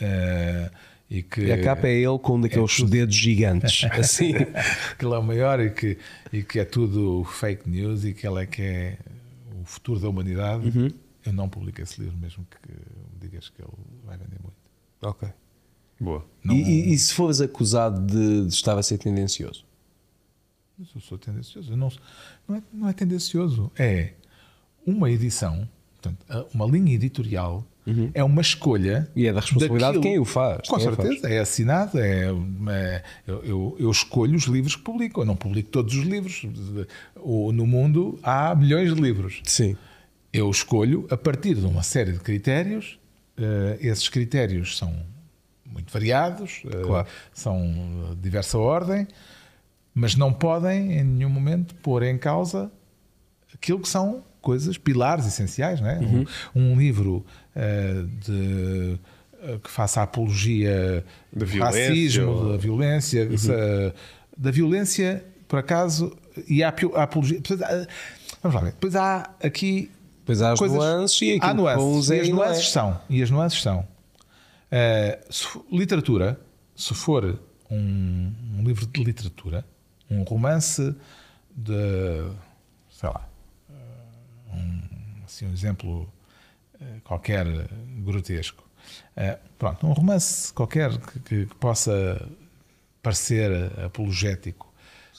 eh, 0.00 0.70
e 1.10 1.22
que. 1.22 1.42
E 1.42 1.52
a 1.52 1.62
capa 1.62 1.86
é 1.88 1.94
ele 1.94 2.18
com 2.18 2.36
um 2.36 2.40
daqueles 2.40 2.82
dedos 2.82 3.14
gigantes. 3.14 3.84
Assim. 3.92 4.32
que 4.98 5.04
ele 5.04 5.14
é 5.14 5.18
o 5.18 5.22
maior 5.22 5.60
e 5.60 5.70
que, 5.70 5.98
e 6.32 6.42
que 6.42 6.58
é 6.58 6.64
tudo 6.64 7.24
fake 7.24 7.68
news 7.68 8.04
e 8.04 8.12
que 8.12 8.26
ele 8.26 8.42
é 8.42 8.46
que 8.46 8.62
é 8.62 8.98
o 9.60 9.64
futuro 9.64 10.00
da 10.00 10.08
humanidade, 10.08 10.66
Uhum. 10.76 10.88
eu 11.24 11.32
não 11.32 11.48
publico 11.48 11.80
esse 11.80 12.00
livro, 12.00 12.16
mesmo 12.18 12.46
que 12.50 12.72
me 12.72 13.20
digas 13.20 13.48
que 13.48 13.62
ele 13.62 13.70
vai 14.04 14.16
vender 14.16 14.38
muito. 14.42 14.56
ok. 15.02 15.28
Boa. 15.98 16.26
E, 16.44 16.52
e- 16.52 16.92
e 16.92 16.98
se 16.98 17.14
fores 17.14 17.40
acusado 17.40 18.04
de, 18.06 18.42
de 18.46 18.52
estar 18.52 18.76
a 18.78 18.82
ser 18.82 18.98
tendencioso? 18.98 19.64
Mas 20.78 20.88
eu 20.94 21.00
sou 21.00 21.16
tendencioso. 21.16 21.72
Eu 21.72 21.76
não, 21.78 21.90
não, 22.46 22.56
é, 22.56 22.62
não 22.70 22.88
é 22.88 22.92
tendencioso. 22.92 23.72
É 23.78 24.12
uma 24.86 25.10
edição, 25.10 25.66
portanto, 25.94 26.18
uma 26.52 26.66
linha 26.66 26.92
editorial 26.94 27.66
é 28.14 28.22
uma 28.24 28.40
escolha. 28.40 29.08
E 29.14 29.26
é 29.26 29.32
da 29.32 29.40
responsabilidade 29.40 29.92
de 29.92 29.98
daquilo- 29.98 30.12
quem 30.14 30.18
o 30.18 30.24
faz. 30.24 30.68
Com 30.68 30.76
o 30.76 30.80
faz. 30.80 30.96
certeza, 30.96 31.28
é 31.28 31.38
assinado. 31.38 31.98
É, 31.98 32.26
é- 32.68 33.02
eu, 33.26 33.44
eu- 33.44 33.76
eu 33.78 33.90
escolho 33.90 34.36
os 34.36 34.44
livros 34.44 34.74
que 34.76 34.82
publico. 34.82 35.20
Eu 35.20 35.24
não 35.24 35.36
publico 35.36 35.70
todos 35.70 35.94
os 35.94 36.04
livros. 36.04 36.44
O- 37.16 37.52
No 37.52 37.66
mundo 37.66 38.18
há 38.22 38.54
milhões 38.54 38.94
de 38.94 39.00
livros. 39.00 39.40
Sim. 39.44 39.76
Eu 40.32 40.50
escolho 40.50 41.06
a 41.10 41.16
partir 41.16 41.54
de 41.54 41.64
uma 41.66 41.82
série 41.82 42.12
de 42.12 42.20
critérios. 42.20 42.98
eh, 43.38 43.76
esses 43.82 44.08
critérios 44.08 44.78
são 44.78 44.94
muito 45.66 45.92
variados, 45.92 46.62
eh, 46.66 46.82
Claro. 46.82 47.06
são 47.34 47.60
de 48.14 48.16
diversa 48.22 48.56
ordem, 48.58 49.06
mas 49.94 50.16
não 50.16 50.32
podem 50.32 50.92
em 50.98 51.04
nenhum 51.04 51.28
momento 51.28 51.74
pôr 51.76 52.02
em 52.02 52.16
causa 52.16 52.72
aquilo 53.56 53.80
que 53.80 53.88
são 53.88 54.22
coisas, 54.40 54.78
pilares 54.78 55.26
essenciais. 55.26 55.80
Não 55.80 55.88
é? 55.88 55.98
Uhum. 55.98 56.24
um, 56.54 56.72
um 56.72 56.78
livro 56.78 57.24
eh, 57.54 58.04
de, 58.24 58.98
eh, 59.42 59.58
que 59.62 59.70
faça 59.70 60.02
apologia 60.02 61.04
Da 61.32 61.40
do 61.40 61.46
violência 61.46 61.88
racismo, 61.88 62.28
ou- 62.30 62.52
da 62.52 62.56
violência, 62.56 63.38
se- 63.38 63.92
da 64.36 64.50
violência, 64.50 65.24
por 65.48 65.58
acaso, 65.58 66.16
e 66.48 66.62
a 66.62 66.68
apo- 66.68 66.94
a 66.94 67.02
apologia. 67.04 67.40
Vamos 68.42 68.54
lá 68.54 68.60
ver. 68.60 68.72
Depois 68.72 68.94
há 68.94 69.30
aqui 69.42 69.90
Depois 70.20 70.42
há 70.42 70.52
as 70.52 70.60
nuances 70.60 71.22
e 71.22 71.38
há 71.40 71.54
nuances. 71.54 72.08
e 72.10 72.14
é 72.14 72.20
as 72.20 72.28
não 72.28 72.34
é. 72.42 72.46
nuances 72.46 72.70
são. 72.70 73.00
E 73.08 73.22
as 73.22 73.30
nuances 73.30 73.62
são. 73.62 73.86
eh, 74.70 75.18
se 75.30 75.46
literatura, 75.72 76.38
se 76.74 76.92
for 76.94 77.38
um, 77.70 78.32
um 78.58 78.62
livro 78.64 78.86
de 78.86 79.02
literatura, 79.02 79.64
um 80.10 80.22
romance 80.22 80.94
de. 81.56 82.24
sei 82.90 83.08
lá. 83.08 83.26
Um, 84.56 84.80
assim, 85.24 85.46
um 85.46 85.52
exemplo 85.52 86.10
eh, 86.80 86.84
qualquer 87.04 87.46
grotesco. 88.04 88.64
Eh, 89.16 89.38
pronto, 89.58 89.86
um 89.86 89.92
romance 89.92 90.52
qualquer 90.52 90.96
que, 90.98 91.20
que- 91.20 91.46
que 91.46 91.54
possa 91.56 92.28
parecer 93.02 93.50
apologético. 93.84 94.72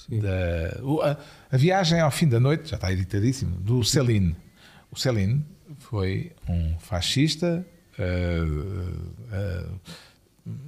Da, 0.10 0.82
o- 0.84 1.02
a, 1.02 1.18
a 1.52 1.58
viagem 1.58 2.00
ao 2.00 2.10
fim 2.12 2.28
da 2.28 2.40
noite, 2.40 2.70
já 2.70 2.76
está 2.78 2.92
editadíssimo, 2.92 3.58
do 3.58 3.84
Céline. 3.84 4.36
O 4.92 4.98
Céline 4.98 5.46
foi 5.80 6.32
um 6.48 6.78
fascista, 6.80 7.66
eh, 8.00 9.66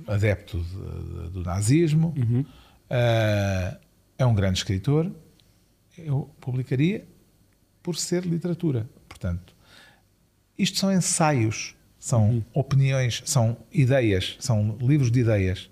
adepto 0.07 0.59
de- 0.59 1.29
do 1.29 1.43
nazismo, 1.43 2.13
eh, 2.89 3.77
é 4.17 4.25
um 4.25 4.33
grande 4.33 4.57
escritor. 4.57 5.09
Eu 5.97 6.29
publicaria 6.41 7.05
por 7.89 7.97
ser 7.97 8.23
literatura. 8.23 8.87
Portanto, 9.07 9.51
isto 10.55 10.77
são 10.77 10.93
ensaios, 10.93 11.75
são 11.97 12.45
opiniões, 12.53 13.23
são 13.25 13.57
ideias, 13.73 14.37
são 14.39 14.77
livros 14.79 15.09
de 15.09 15.21
ideias. 15.21 15.71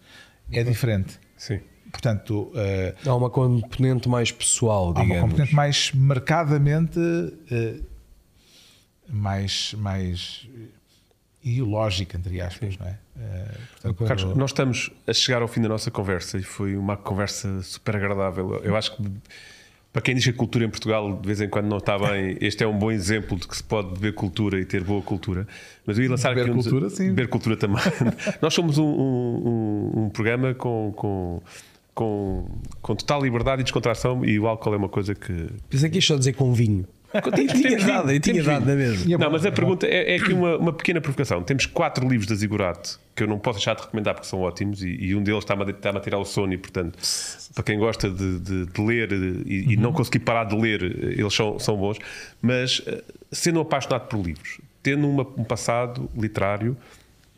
É 0.52 0.64
diferente. 0.64 1.20
Sim. 1.38 1.60
Portanto, 1.92 2.52
eh, 2.56 2.96
Há 3.06 3.16
uma 3.16 3.30
componente 3.30 4.10
mais 4.10 4.32
pessoal, 4.32 4.88
há 4.88 4.92
uma 4.94 5.02
digamos. 5.04 5.22
componente 5.30 5.54
mais 5.54 5.92
marcadamente 5.94 7.00
eh, 7.52 7.82
mais, 9.08 9.76
mais 9.76 10.50
ideológica, 11.44 12.18
entre 12.18 12.42
aspas, 12.42 12.80
não 12.80 12.88
é? 12.88 12.98
Eh, 13.20 13.58
portanto, 13.84 14.06
Carlos, 14.08 14.36
nós 14.36 14.50
estamos 14.50 14.90
a 15.06 15.14
chegar 15.14 15.44
ao 15.44 15.48
fim 15.48 15.62
da 15.62 15.70
nossa 15.70 15.92
conversa 15.92 16.40
e 16.40 16.42
foi 16.42 16.76
uma 16.76 16.98
conversa 16.98 17.62
super 17.62 17.96
agradável. 17.96 18.56
Eu 18.64 18.76
acho 18.76 18.96
que 18.98 19.04
para 19.98 20.04
quem 20.04 20.14
diz 20.14 20.26
que 20.26 20.30
a 20.30 20.34
cultura 20.34 20.64
em 20.64 20.70
Portugal 20.70 21.18
de 21.20 21.26
vez 21.26 21.42
em 21.42 21.50
quando 21.50 21.66
não 21.66 21.78
está 21.80 21.98
bem, 21.98 22.38
este 22.40 22.64
é 22.64 22.68
um 22.68 22.78
bom 22.78 22.92
exemplo 22.92 23.36
de 23.36 23.48
que 23.48 23.58
se 23.58 23.64
pode 23.64 23.96
beber 23.96 24.14
cultura 24.14 24.60
e 24.60 24.64
ter 24.64 24.84
boa 24.84 25.02
cultura. 25.02 25.48
Mas 25.88 25.98
eu 25.98 26.04
ia 26.04 26.10
lançar 26.12 26.36
Beber 26.36 26.52
aqui 26.52 26.54
cultura, 26.62 26.90
sim. 26.92 27.08
Beber 27.08 27.28
cultura 27.30 27.58
também. 27.58 27.82
nós 28.40 28.54
somos 28.54 28.78
um, 28.78 28.86
um- 28.86 29.92
um- 30.04 30.10
programa 30.12 30.54
com, 30.54 30.94
com, 30.96 31.42
com, 31.96 32.46
com 32.80 32.96
total 32.96 33.24
liberdade 33.24 33.62
e 33.62 33.64
descontração 33.64 34.24
e 34.24 34.40
o 34.40 34.46
álcool 34.46 34.76
é 34.76 34.78
uma 34.78 34.90
coisa 34.90 35.16
que. 35.16 35.48
Pensei 35.68 35.90
que 35.90 35.98
ia 35.98 36.02
só 36.04 36.16
dizer 36.16 36.34
com 36.34 36.54
vinho. 36.54 36.86
Tinha 37.36 37.48
Temos 37.48 37.86
dado, 37.86 38.08
tinha 38.08 38.20
temos 38.22 38.46
dado, 38.46 38.66
não 38.66 38.74
é 38.74 38.76
vinho. 38.76 38.90
mesmo? 38.90 39.10
E 39.10 39.14
é 39.14 39.18
Não, 39.18 39.32
mas 39.32 39.46
a 39.46 39.52
pergunta 39.52 39.88
é, 39.88 40.14
é 40.14 40.16
aqui 40.18 40.34
uma, 40.34 40.58
uma 40.58 40.74
pequena 40.74 41.00
provocação. 41.00 41.42
Temos 41.42 41.66
quatro 41.66 42.08
livros 42.08 42.28
da 42.28 42.36
Zigurate 42.36 42.98
que 43.16 43.24
eu 43.24 43.28
não 43.28 43.40
posso 43.40 43.58
deixar 43.60 43.76
de 43.76 43.82
recomendar 43.82 44.14
porque 44.14 44.28
são 44.28 44.42
ótimos 44.42 44.84
e, 44.84 44.90
e 44.90 45.16
um 45.16 45.24
deles 45.24 45.40
está-me 45.40 45.64
a, 45.64 45.70
está-me 45.70 45.98
a 45.98 46.02
tirar 46.02 46.20
o 46.20 46.26
sono 46.26 46.54
e, 46.54 46.58
portanto, 46.58 47.00
para 47.56 47.64
quem 47.64 47.80
gosta 47.80 48.10
de, 48.10 48.40
de- 48.40 48.66
de 48.68 48.82
ler 48.82 49.12
e, 49.12 49.74
e 49.74 49.78
não 49.78 49.92
conseguir 49.94 50.20
parar 50.20 50.44
de 50.44 50.56
ler, 50.56 50.84
eles 50.84 51.34
são, 51.34 51.58
são 51.58 51.76
bons. 51.78 51.98
Mas 52.42 52.82
eh, 52.86 53.02
sendo 53.32 53.60
apaixonado 53.60 54.08
por 54.08 54.20
livros, 54.24 54.60
tendo 54.84 55.08
uma- 55.10 55.26
um 55.38 55.44
passado 55.44 56.10
literário, 56.16 56.78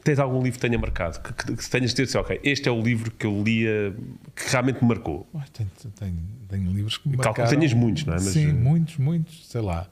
tens 0.03 0.19
algum 0.19 0.41
livro 0.41 0.59
que 0.59 0.67
tenha 0.67 0.77
marcado? 0.79 1.19
Que, 1.21 1.33
que, 1.33 1.55
que 1.55 1.69
tenhas 1.69 1.91
de 1.91 1.95
ter 1.97 2.03
assim, 2.03 2.17
ok, 2.17 2.39
este 2.43 2.67
é 2.69 2.71
o 2.71 2.81
livro 2.81 3.11
que 3.11 3.25
eu 3.25 3.43
lia 3.43 3.95
que 4.35 4.49
realmente 4.49 4.81
me 4.81 4.87
marcou. 4.89 5.27
Ué, 5.33 5.43
Tenho, 5.53 5.69
tenho, 5.97 6.17
tenho 6.47 6.71
livros 6.71 6.97
que 6.97 7.09
me 7.09 7.17
Calculo 7.17 7.33
que 7.35 7.41
marcaram. 7.41 7.59
tenhas 7.59 7.73
muitos, 7.73 8.05
não 8.05 8.13
é? 8.13 8.17
Mas, 8.17 8.25
Sim, 8.33 8.49
eh, 8.49 8.53
muitos, 8.53 8.97
muitos, 8.97 9.47
sei 9.47 9.61
lá. 9.61 9.87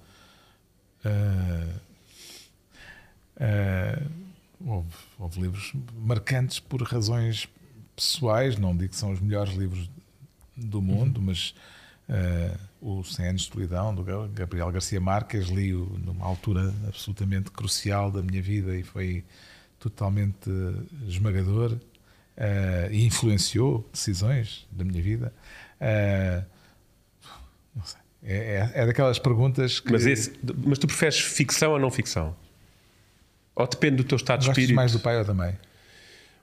Eh, 1.05 1.73
eh, 3.39 4.01
houve, 4.65 4.89
houve 5.19 5.41
livros 5.41 5.73
marcantes 5.95 6.59
por 6.59 6.81
razões 6.81 7.47
pessoais, 7.95 8.57
não 8.57 8.75
digo 8.75 8.89
que 8.91 8.95
são 8.95 9.11
os 9.11 9.19
melhores 9.19 9.53
livros 9.53 9.89
do 10.55 10.81
mundo, 10.81 11.21
mas 11.21 11.53
eh, 12.09 12.55
o 12.81 13.03
100 13.03 13.27
anos 13.27 13.41
de 13.43 13.51
solidão, 13.53 13.93
do 13.93 14.03
Gabriel 14.33 14.71
Garcia 14.71 14.99
Marques, 14.99 15.47
li-o 15.49 15.99
numa 16.03 16.25
altura 16.25 16.73
absolutamente 16.87 17.51
crucial 17.51 18.11
da 18.11 18.21
minha 18.21 18.41
vida 18.41 18.75
e 18.75 18.83
foi 18.83 19.23
totalmente 19.79 20.49
esmagador 21.07 21.77
eh, 22.35 22.89
e 22.91 23.05
influenciou 23.05 23.87
decisões 23.91 24.67
da 24.71 24.83
minha 24.83 25.01
vida. 25.01 25.33
Eh, 25.79 26.43
não 27.75 27.83
sei. 27.83 27.99
É, 28.23 28.35
é, 28.75 28.81
é 28.81 28.85
daquelas 28.85 29.19
perguntas 29.19 29.79
que 29.79 29.91
Mas, 29.91 30.05
esse- 30.05 30.33
mas 30.65 30.77
tu 30.79 30.87
preferes 30.87 31.19
ficção 31.19 31.71
ou 31.71 31.79
não 31.79 31.89
ficção? 31.91 32.35
Ou 33.55 33.67
depende 33.67 33.97
do 33.97 34.03
teu 34.03 34.15
estado 34.15 34.41
de 34.41 34.49
espírito? 34.49 34.75
mais 34.75 34.91
do 34.91 34.99
pai 34.99 35.17
ou 35.17 35.23
da 35.23 35.33
mãe. 35.33 35.57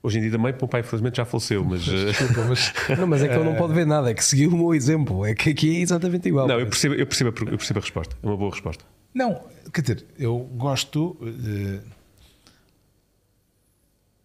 Hoje 0.02 0.18
em 0.18 0.22
dia 0.22 0.30
também, 0.32 0.54
o 0.60 0.68
pai 0.68 0.80
infelizmente 0.82 1.16
já 1.16 1.24
faleceu, 1.24 1.64
mas... 1.66 1.86
eh, 1.88 2.06
Desculpa, 2.06 2.44
mas 2.48 2.72
Não, 2.98 3.06
mas 3.06 3.22
é 3.22 3.28
que 3.28 3.34
ele 3.34 3.44
não 3.44 3.54
pode 3.56 3.72
ver 3.74 3.86
nada, 3.86 4.10
é 4.10 4.14
que 4.14 4.24
seguiu 4.24 4.50
o 4.50 4.56
meu 4.56 4.74
exemplo. 4.74 5.24
É 5.26 5.34
que 5.34 5.50
aqui 5.50 5.76
é 5.76 5.80
exatamente 5.80 6.28
igual. 6.28 6.46
Não, 6.46 6.58
eu 6.60 6.66
percebo, 6.66 6.94
eu, 6.94 7.06
percebo, 7.06 7.30
eu 7.50 7.56
percebo 7.58 7.78
a 7.78 7.82
resposta. 7.82 8.16
É 8.22 8.26
uma 8.26 8.36
boa 8.36 8.50
resposta. 8.50 8.84
Não, 9.12 9.44
quer 9.72 9.80
dizer, 9.80 10.04
eu 10.18 10.38
gosto. 10.38 11.16
eh, 11.22 11.80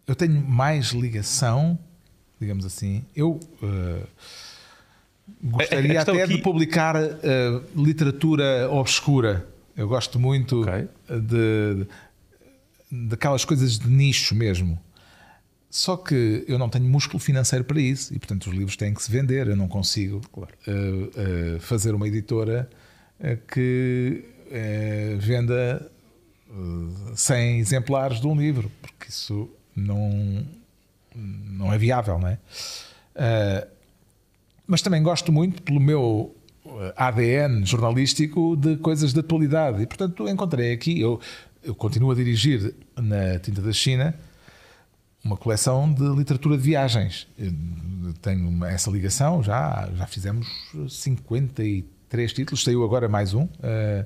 eu 0.10 0.16
tenho 0.16 0.42
mais 0.42 0.88
ligação, 0.92 1.78
digamos 2.40 2.66
assim. 2.66 3.06
Eu. 3.16 3.40
eh, 3.64 4.04
Gostaria 5.44 6.02
até 6.02 6.24
aqui- 6.24 6.36
de 6.38 6.42
publicar 6.42 6.96
eh, 6.98 7.62
literatura 7.76 8.68
obscura. 8.72 9.48
Eu 9.78 9.88
gosto 9.88 10.20
muito 10.20 10.62
Ok. 10.64 10.88
de, 11.22 11.86
daquelas 12.92 13.46
coisas 13.46 13.78
de 13.78 13.88
nicho 13.88 14.34
mesmo. 14.36 14.78
Só 15.70 15.96
que 15.96 16.44
eu 16.48 16.58
não 16.58 16.68
tenho 16.68 16.86
músculo 16.86 17.20
financeiro 17.20 17.64
para 17.64 17.80
isso 17.80 18.12
e, 18.14 18.18
portanto, 18.18 18.48
os 18.48 18.54
livros 18.54 18.76
têm 18.76 18.92
que 18.94 19.04
se 19.04 19.12
vender. 19.12 19.48
Eu 19.48 19.56
não 19.56 19.68
consigo 19.68 20.20
eh, 20.68 20.72
eh, 21.56 21.60
fazer 21.60 21.94
uma 21.94 22.08
editora 22.08 22.68
que 23.54 24.26
venda 25.20 25.92
eh, 26.50 27.14
100 27.16 27.60
exemplares 27.60 28.20
de 28.20 28.26
um 28.28 28.36
livro, 28.36 28.72
porque 28.82 29.10
isso 29.10 29.48
não, 29.80 30.46
não 31.16 31.74
é 31.74 31.78
viável, 31.78 32.20
não 32.20 32.28
é? 32.28 32.38
Eh, 33.16 33.68
mas 34.68 34.82
também 34.82 35.02
gosto 35.02 35.32
muito 35.32 35.62
pelo 35.64 35.80
meu 35.80 36.36
eh, 36.66 36.94
ADN 36.96 37.66
jornalístico 37.66 38.56
de 38.56 38.78
coisas 38.78 39.14
de 39.14 39.20
atualidade. 39.20 39.82
E, 39.82 39.88
portanto, 39.88 40.28
encontrei 40.28 40.74
aqui, 40.74 41.00
eu, 41.00 41.20
eu 41.64 41.74
continuo 41.76 42.12
a 42.12 42.16
dirigir 42.16 42.74
na 42.96 43.40
Tinta 43.40 43.62
da 43.62 43.74
China 43.74 44.16
uma 45.24 45.36
coleção 45.36 45.92
de 45.92 46.08
literatura 46.16 46.56
de 46.58 46.64
viagens. 46.64 47.28
Eu 47.38 48.14
tenho 48.22 48.64
essa 48.66 48.90
ligação, 48.90 49.44
já, 49.44 49.90
já 49.96 50.08
fizemos 50.08 50.48
53 50.88 52.34
títulos, 52.34 52.64
saiu 52.64 52.84
agora 52.84 53.10
mais 53.10 53.34
um. 53.34 53.48
eh, 53.62 54.06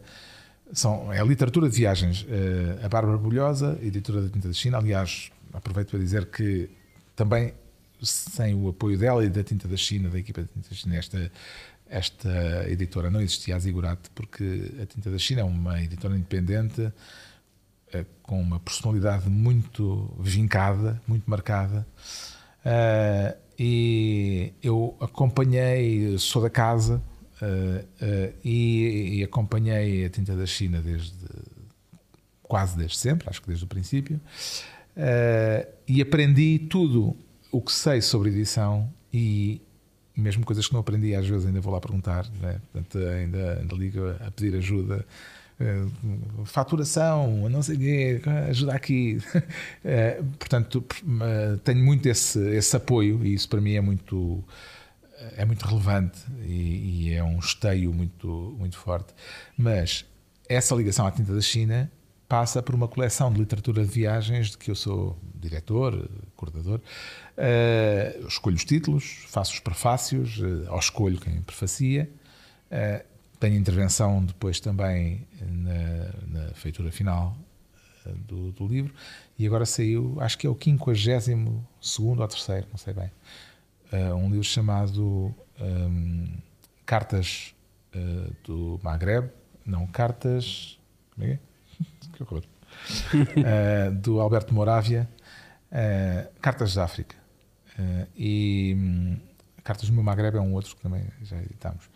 são, 0.74 1.14
é 1.14 1.24
literatura 1.24 1.70
de 1.70 1.76
viagens. 1.76 2.26
Eh, 2.28 2.84
a 2.84 2.90
Bárbara 2.90 3.18
Bulhosa, 3.18 3.78
editora 3.82 4.22
da 4.22 4.30
Tinta 4.30 4.48
da 4.48 4.54
China, 4.54 4.80
aliás, 4.80 5.32
aproveito 5.54 5.92
para 5.92 6.00
dizer 6.00 6.26
que 6.28 6.70
também 7.16 7.54
sem 8.02 8.54
o 8.54 8.70
apoio 8.70 8.98
dela 8.98 9.24
e 9.24 9.30
da 9.30 9.44
Tinta 9.44 9.68
da 9.68 9.78
China, 9.78 10.10
da 10.10 10.20
equipa 10.20 10.42
da 10.42 10.48
Tinta 10.48 10.70
da 10.70 10.76
China, 10.76 10.96
esta, 10.96 11.32
esta 11.88 12.66
editora 12.70 13.10
não 13.10 13.22
existia 13.22 13.56
a 13.56 13.60
Zigurate, 13.60 14.10
porque 14.14 14.72
a 14.82 14.86
Tinta 14.86 15.10
da 15.10 15.18
China 15.18 15.42
é 15.42 15.44
uma 15.44 15.82
editora 15.82 16.16
independente 16.16 16.92
eh, 17.94 18.06
com 18.22 18.42
uma 18.42 18.60
personalidade 18.60 19.30
muito 19.30 20.14
vincada, 20.20 21.02
muito 21.08 21.30
marcada. 21.30 21.88
Eh, 22.66 23.38
e 23.58 24.54
eu 24.62 24.98
acompanhei, 25.00 26.18
sou 26.18 26.42
da 26.42 26.50
casa 26.50 27.02
eh, 27.42 27.86
eh, 28.02 28.34
e, 28.44 29.20
e 29.20 29.24
acompanhei 29.24 30.06
a 30.06 30.10
tinta 30.10 30.36
da 30.36 30.46
China 30.46 30.82
desde 30.82 31.14
quase 32.42 32.78
desde 32.78 32.98
sempre, 32.98 33.30
acho 33.30 33.42
que 33.42 33.48
desde 33.48 33.66
o 33.66 33.68
princípio, 33.68 34.20
Eh, 34.96 35.68
e 35.88 36.02
aprendi 36.02 36.60
tudo 36.70 37.16
o 37.52 37.62
que 37.62 37.72
sei 37.72 38.02
sobre 38.02 38.30
edição 38.30 38.92
e 39.14 39.62
mesmo 40.16 40.46
coisas 40.46 40.68
que 40.68 40.74
não 40.74 40.82
aprendi, 40.82 41.16
às 41.16 41.28
vezes 41.28 41.46
ainda 41.46 41.60
vou 41.60 41.74
lá 41.74 41.82
perguntar, 41.82 42.30
né? 42.40 42.62
Portanto, 42.72 42.98
ainda, 43.00 43.60
ainda 43.60 43.76
ligo 43.76 44.08
a 44.10 44.32
pedir 44.32 44.56
ajuda. 44.56 45.06
Eh, 45.60 45.86
faturação, 46.46 47.50
não 47.50 47.62
sei 47.62 47.76
o 47.76 47.80
quê, 47.80 48.22
ajuda 48.50 48.74
aqui. 48.74 49.18
Eh, 49.86 50.22
portanto, 50.40 50.86
tenho 51.64 51.84
muito 51.84 52.08
esse, 52.08 52.40
esse 52.56 52.76
apoio 52.76 53.26
e 53.26 53.34
isso 53.34 53.50
para 53.50 53.60
mim 53.60 53.74
é 53.74 53.82
muito 53.82 54.44
é 55.38 55.46
muito 55.46 55.66
relevante 55.66 56.20
e, 56.46 57.10
e 57.10 57.14
é 57.14 57.24
um 57.24 57.40
esteio 57.40 57.94
muito, 57.94 58.56
muito 58.58 58.78
forte. 58.78 59.14
Mas 59.58 60.06
essa 60.48 60.76
ligação 60.76 61.06
à 61.06 61.12
tinta 61.12 61.34
da 61.34 61.42
China 61.42 61.92
passa 62.34 62.64
por 62.64 62.74
uma 62.74 62.88
coleção 62.88 63.32
de 63.32 63.38
literatura 63.38 63.86
de 63.86 63.92
viagens 63.92 64.50
de 64.50 64.58
que 64.58 64.72
eu 64.72 64.76
sou 64.76 65.16
diretor, 65.36 66.10
coordenador. 66.36 66.82
Eu 68.18 68.28
escolho 68.28 68.56
os 68.56 68.66
títulos, 68.66 69.24
faço 69.28 69.54
os 69.54 69.60
prefácios, 69.60 70.40
uh, 70.40 70.66
ou 70.72 70.80
escolho 70.80 71.20
quem 71.20 71.44
prefacia. 71.44 72.10
Eh, 72.72 73.06
tenho 73.40 73.56
intervenção 73.56 74.26
depois 74.26 74.60
também 74.60 75.28
na, 75.48 76.40
na 76.40 76.54
feitura 76.56 76.92
final 76.92 77.38
do, 78.28 78.52
do 78.52 78.66
livro. 78.66 78.92
E 79.38 79.46
agora 79.46 79.64
saiu, 79.64 80.18
acho 80.20 80.36
que 80.36 80.48
é 80.48 80.50
o 80.50 80.58
52 80.60 81.26
segundo 81.80 82.24
ou 82.24 82.28
terceiro, 82.28 82.66
não 82.72 82.80
sei 82.80 82.96
bem. 82.96 83.12
Uh, 83.92 84.16
um 84.16 84.32
livro 84.32 84.44
chamado 84.44 85.36
um, 85.62 86.36
Cartas 86.84 87.54
uh, 87.96 88.34
do 88.44 88.80
Maghreb, 88.82 89.30
não, 89.64 89.86
Cartas. 89.86 90.80
Como 91.14 91.28
é 91.28 91.30
que 91.30 91.34
é? 91.36 91.53
Que 92.26 92.34
horror. 92.34 92.46
Uh, 93.14 93.94
do 93.96 94.20
Alberto 94.20 94.54
Moravia, 94.54 95.10
uh, 95.72 96.40
Cartas 96.42 96.74
da 96.74 96.84
África. 96.84 97.16
Uh, 97.78 98.08
e 98.16 98.76
um, 98.78 99.20
Cartas 99.64 99.90
do 99.90 99.94
meu 99.94 100.04
Maghreb 100.04 100.38
é 100.38 100.42
um 100.42 100.54
outro 100.54 100.76
que 100.76 100.82
também 100.82 101.06
já 101.24 101.38
editámos. 101.38 101.90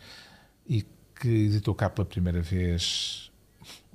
E 0.67 0.86
que 1.19 1.28
editou 1.28 1.73
cá 1.73 1.89
pela 1.89 2.05
primeira 2.05 2.41
vez 2.41 3.32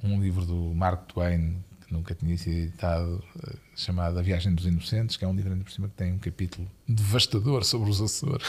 um 0.02 0.20
livro 0.20 0.44
do 0.44 0.74
Mark 0.74 1.06
Twain 1.06 1.62
que 1.86 1.92
nunca 1.92 2.14
tinha 2.14 2.36
sido 2.36 2.56
editado, 2.56 3.22
uh, 3.36 3.58
chamado 3.76 4.18
A 4.18 4.22
Viagem 4.22 4.54
dos 4.54 4.66
Inocentes, 4.66 5.16
que 5.16 5.24
é 5.24 5.28
um 5.28 5.34
livro 5.34 5.52
ainda 5.52 5.64
por 5.64 5.72
cima 5.72 5.88
que 5.88 5.94
tem 5.94 6.12
um 6.12 6.18
capítulo 6.18 6.68
devastador 6.88 7.64
sobre 7.64 7.90
os 7.90 8.00
Açores. 8.00 8.46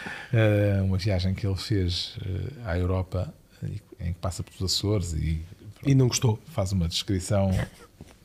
uma 0.84 0.98
viagem 0.98 1.34
que 1.34 1.46
ele 1.46 1.56
fez 1.56 2.16
à 2.64 2.76
Europa, 2.78 3.32
em 4.00 4.12
que 4.12 4.18
passa 4.18 4.42
pelos 4.42 4.62
Açores 4.62 5.12
e, 5.12 5.44
E 5.86 5.94
não 5.94 6.08
gostou. 6.08 6.38
faz 6.46 6.72
uma 6.72 6.88
descrição 6.88 7.50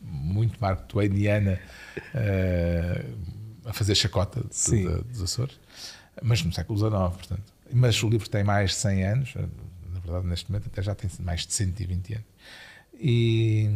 muito 0.01 0.60
Mark 0.60 0.88
Twainiana 0.88 1.60
uh, 2.16 3.70
a 3.70 3.74
fazer 3.74 3.95
chacota 3.95 4.41
de, 4.41 4.72
de- 4.88 5.03
dos 5.03 5.22
Açores, 5.22 5.60
mas 6.22 6.43
no 6.43 6.51
século 6.53 6.78
XIX, 6.78 6.91
portanto. 7.18 7.53
Mas 7.72 8.01
o 8.01 8.10
livro 8.10 8.28
tem 8.30 8.43
mais 8.43 8.72
de 8.72 8.76
100 8.78 9.03
anos, 9.05 9.34
na 9.36 9.99
verdade, 9.99 10.26
neste 10.28 10.49
momento 10.51 10.68
até 10.68 10.82
já 10.82 10.95
tem 10.95 11.10
mais 11.20 11.45
de 11.45 11.53
120 11.53 12.14
anos. 12.16 12.26
E, 12.99 13.70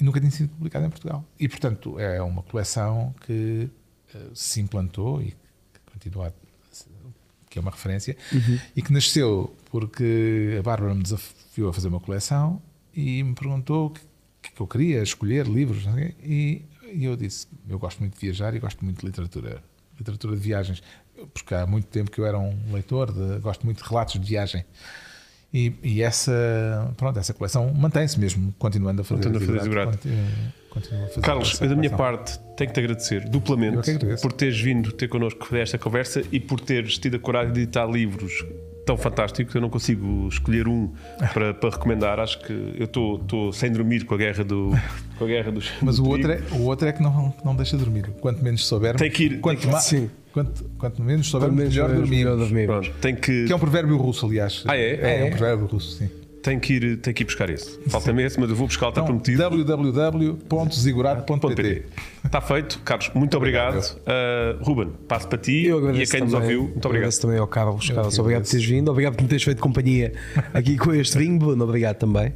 e 0.00 0.04
nunca 0.04 0.18
tinha 0.18 0.32
sido 0.32 0.48
publicado 0.50 0.84
em 0.84 0.90
Portugal. 0.90 1.24
E, 1.38 1.48
portanto, 1.48 1.98
é 2.00 2.20
uma 2.20 2.42
coleção 2.42 3.14
que 3.24 3.70
eh, 4.14 4.18
se 4.34 4.60
implantou 4.60 5.22
e 5.22 5.26
que 5.30 5.92
continua 5.92 6.28
a 6.28 6.32
que 7.48 7.58
é 7.58 7.62
uma 7.62 7.70
referência, 7.70 8.16
e 8.74 8.80
que 8.80 8.90
nasceu 8.90 9.54
porque 9.72 10.58
a 10.58 10.62
Bárbara 10.62 10.94
me 10.94 11.02
desafiou 11.02 11.70
a 11.70 11.72
fazer 11.72 11.88
uma 11.88 11.98
coleção 11.98 12.60
e 12.94 13.22
me 13.22 13.34
perguntou 13.34 13.86
o 13.86 13.90
que, 13.90 14.52
que 14.52 14.60
eu 14.60 14.66
queria 14.66 15.02
escolher 15.02 15.46
livros 15.46 15.86
e, 16.22 16.62
e 16.92 17.04
eu 17.06 17.16
disse 17.16 17.46
eu 17.66 17.78
gosto 17.78 18.00
muito 18.00 18.12
de 18.12 18.20
viajar 18.20 18.54
e 18.54 18.58
gosto 18.58 18.84
muito 18.84 19.00
de 19.00 19.06
literatura 19.06 19.64
literatura 19.98 20.36
de 20.36 20.42
viagens 20.42 20.82
porque 21.32 21.54
há 21.54 21.66
muito 21.66 21.86
tempo 21.86 22.10
que 22.10 22.20
eu 22.20 22.26
era 22.26 22.38
um 22.38 22.54
leitor 22.70 23.10
de, 23.12 23.40
gosto 23.40 23.64
muito 23.64 23.82
de 23.82 23.88
relatos 23.88 24.20
de 24.20 24.26
viagem. 24.28 24.64
E, 25.54 25.72
e 25.82 26.02
essa 26.02 26.92
pronto 26.96 27.18
essa 27.18 27.32
coleção 27.34 27.72
mantém-se 27.72 28.18
mesmo 28.18 28.54
continuando 28.58 29.02
a 29.02 29.04
fazer 29.04 29.22
Continuando 30.70 31.04
a 31.04 31.08
fazer 31.08 31.20
Carlos, 31.20 31.58
da 31.58 31.76
minha 31.76 31.90
parte 31.90 32.38
tenho 32.56 32.68
que 32.68 32.74
te 32.74 32.80
agradecer 32.80 33.28
duplamente 33.28 33.98
por 34.20 34.32
teres 34.32 34.60
vindo 34.60 34.92
ter 34.92 35.08
connosco 35.08 35.54
esta 35.54 35.78
conversa 35.78 36.22
e 36.32 36.40
por 36.40 36.58
teres 36.60 36.98
tido 36.98 37.16
a 37.16 37.18
coragem 37.18 37.52
de 37.52 37.60
editar 37.60 37.86
livros 37.86 38.42
tão 38.84 38.96
fantásticos. 38.96 39.54
Eu 39.54 39.60
não 39.60 39.70
consigo 39.70 40.28
escolher 40.28 40.66
um 40.68 40.90
para, 41.32 41.54
para 41.54 41.70
recomendar. 41.70 42.18
Acho 42.20 42.38
que 42.40 42.52
eu 42.78 42.84
estou 42.84 43.52
sem 43.52 43.70
dormir 43.70 44.04
com 44.04 44.14
a 44.14 44.18
guerra 44.18 44.44
do 44.44 44.70
com 45.18 45.24
a 45.24 45.28
guerra 45.28 45.50
dos. 45.52 45.70
Mas 45.82 45.96
do 45.96 46.04
o 46.04 46.08
outro, 46.08 46.32
é, 46.32 46.40
o 46.52 46.62
outro 46.62 46.88
é 46.88 46.92
que 46.92 47.02
não, 47.02 47.34
não 47.44 47.54
deixa 47.56 47.76
dormir. 47.76 48.10
Quanto 48.20 48.42
menos 48.42 48.66
soubermos, 48.66 49.00
Tem 49.00 49.10
que 49.10 49.24
ir- 49.24 49.40
quanto, 49.40 49.66
que- 49.68 49.80
sim. 49.82 50.10
quanto, 50.32 50.64
quanto 50.78 51.02
menos 51.02 51.28
soubermos, 51.28 51.56
menos 51.58 51.74
melhor 51.74 51.88
melhor 51.90 52.00
dormimos. 52.36 52.48
dormir. 52.48 52.66
Pronto, 52.66 52.90
tem 53.00 53.14
que 53.14 53.46
Que 53.46 53.52
é 53.52 53.56
um 53.56 53.58
provérbio 53.58 53.96
russo, 53.96 54.26
aliás. 54.26 54.64
Ah, 54.66 54.76
é? 54.76 54.94
É, 54.94 55.20
Ah, 55.20 55.24
um 55.24 55.26
é? 55.26 55.30
provérbio 55.30 55.66
russo, 55.66 55.96
sim. 55.98 56.10
Tem 56.42 56.58
que 56.58 56.74
ir 56.74 56.96
tem 56.98 57.14
que 57.14 57.22
ir 57.22 57.26
buscar 57.26 57.48
esse. 57.50 57.78
Falta-me 57.88 58.24
esse, 58.24 58.38
mas 58.38 58.50
eu 58.50 58.56
vou 58.56 58.66
buscar, 58.66 58.88
está 58.88 59.00
Então, 59.02 59.18
prometido. 59.18 59.38
www.zigurado.pt 59.38 61.84
Está 62.24 62.40
feito, 62.40 62.78
Carlos. 62.80 63.10
Muito 63.14 63.36
obrigado. 63.36 63.78
Uh, 63.80 64.62
Ruben, 64.62 64.90
passo 65.08 65.28
para 65.28 65.38
ti 65.38 65.66
Eu 65.66 65.94
e 65.94 66.02
a 66.02 66.06
quem 66.06 66.20
nos 66.22 66.32
também, 66.32 66.56
ouviu. 66.56 66.62
Muito 66.62 66.76
obrigado. 66.76 66.96
Agradeço 66.96 67.20
também 67.22 67.38
ao 67.38 67.46
Carlos. 67.46 67.88
Carlos, 67.90 68.18
obrigado 68.18 68.42
por 68.44 68.50
teres 68.50 68.66
vindo. 68.66 68.90
Obrigado 68.90 69.14
por 69.16 69.22
me 69.22 69.28
teres 69.28 69.44
feito 69.44 69.60
companhia 69.60 70.12
aqui 70.52 70.76
com 70.76 70.92
este 70.94 71.16
vinho. 71.18 71.38
Bruno, 71.38 71.64
obrigado 71.64 71.96
também. 71.96 72.32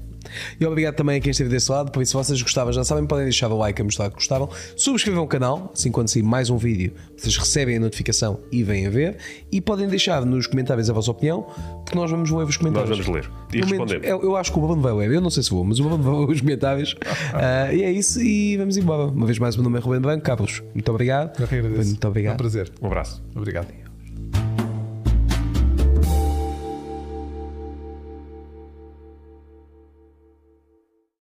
E 0.61 0.66
obrigado 0.66 0.95
também 0.95 1.16
a 1.16 1.20
quem 1.20 1.31
esteve 1.31 1.51
desse 1.51 1.70
lado. 1.70 1.91
Por 1.91 2.03
isso, 2.03 2.11
se 2.12 2.16
vocês 2.16 2.41
gostavam, 2.43 2.72
já 2.72 2.85
sabem, 2.85 3.07
podem 3.07 3.24
deixar 3.24 3.51
o 3.51 3.57
like 3.59 3.81
a 3.81 3.85
mostrar 3.85 4.09
que 4.11 4.14
gostavam. 4.16 4.49
Subscrevam 4.77 5.24
o 5.24 5.27
canal, 5.29 5.70
assim 5.74 5.91
quando 5.91 6.09
sair 6.09 6.22
mais 6.22 6.51
um 6.51 6.57
vídeo, 6.57 6.93
vocês 7.16 7.37
recebem 7.37 7.77
a 7.77 7.81
notificação 7.81 8.41
e 8.53 8.62
vêm 8.62 8.87
a 8.87 8.91
ver. 8.91 9.16
E 9.51 9.61
podem 9.61 9.89
deixar 9.89 10.24
nos 10.24 10.47
comentários 10.47 10.89
a 10.91 10.93
vossa 10.93 11.11
opinião, 11.11 11.43
porque 11.85 11.97
nós 11.97 12.11
vamos 12.11 12.31
ler 12.31 12.45
os 12.45 12.57
comentários. 12.57 12.91
Nós 12.97 13.07
vamos 13.07 13.22
ler 13.27 13.31
e 13.53 13.57
menos, 13.57 13.70
respondemos. 13.70 14.07
eu, 14.07 14.22
eu 14.22 14.37
acho 14.37 14.53
que 14.53 14.59
o 14.59 14.62
Bruno 14.62 14.83
vai 14.83 14.93
ler. 14.93 15.12
Eu 15.12 15.20
não 15.20 15.31
sei 15.31 15.43
se 15.43 15.51
vou, 15.51 15.64
mas 15.64 15.79
o 15.81 15.85
Bruno 15.85 16.03
vai 16.03 16.14
ler 16.27 16.31
os 16.35 16.41
comentários. 16.41 16.95
Ah, 17.33 17.72
e 17.72 17.83
é 17.83 17.91
isso. 17.91 18.20
E 18.20 18.57
vamos 18.57 18.77
embora. 18.77 19.05
Uma 19.05 19.27
vez 19.27 19.39
mais, 19.39 19.55
o 19.55 19.59
meu 19.59 19.64
nome 19.64 19.79
é 19.79 19.83
Ruben 19.83 20.01
Branco. 20.01 20.24
Carlos, 20.24 20.62
muito 20.74 20.89
obrigado. 20.91 21.39
Eu 21.41 21.47
que 21.49 21.55
agradeço. 21.55 21.89
Muito 21.91 22.05
É 22.05 22.07
um 22.07 22.11
obrigado. 22.11 22.37
prazer. 22.37 22.72
Um 22.81 22.87
abraço. 22.87 23.22
Obrigado. 23.35 23.86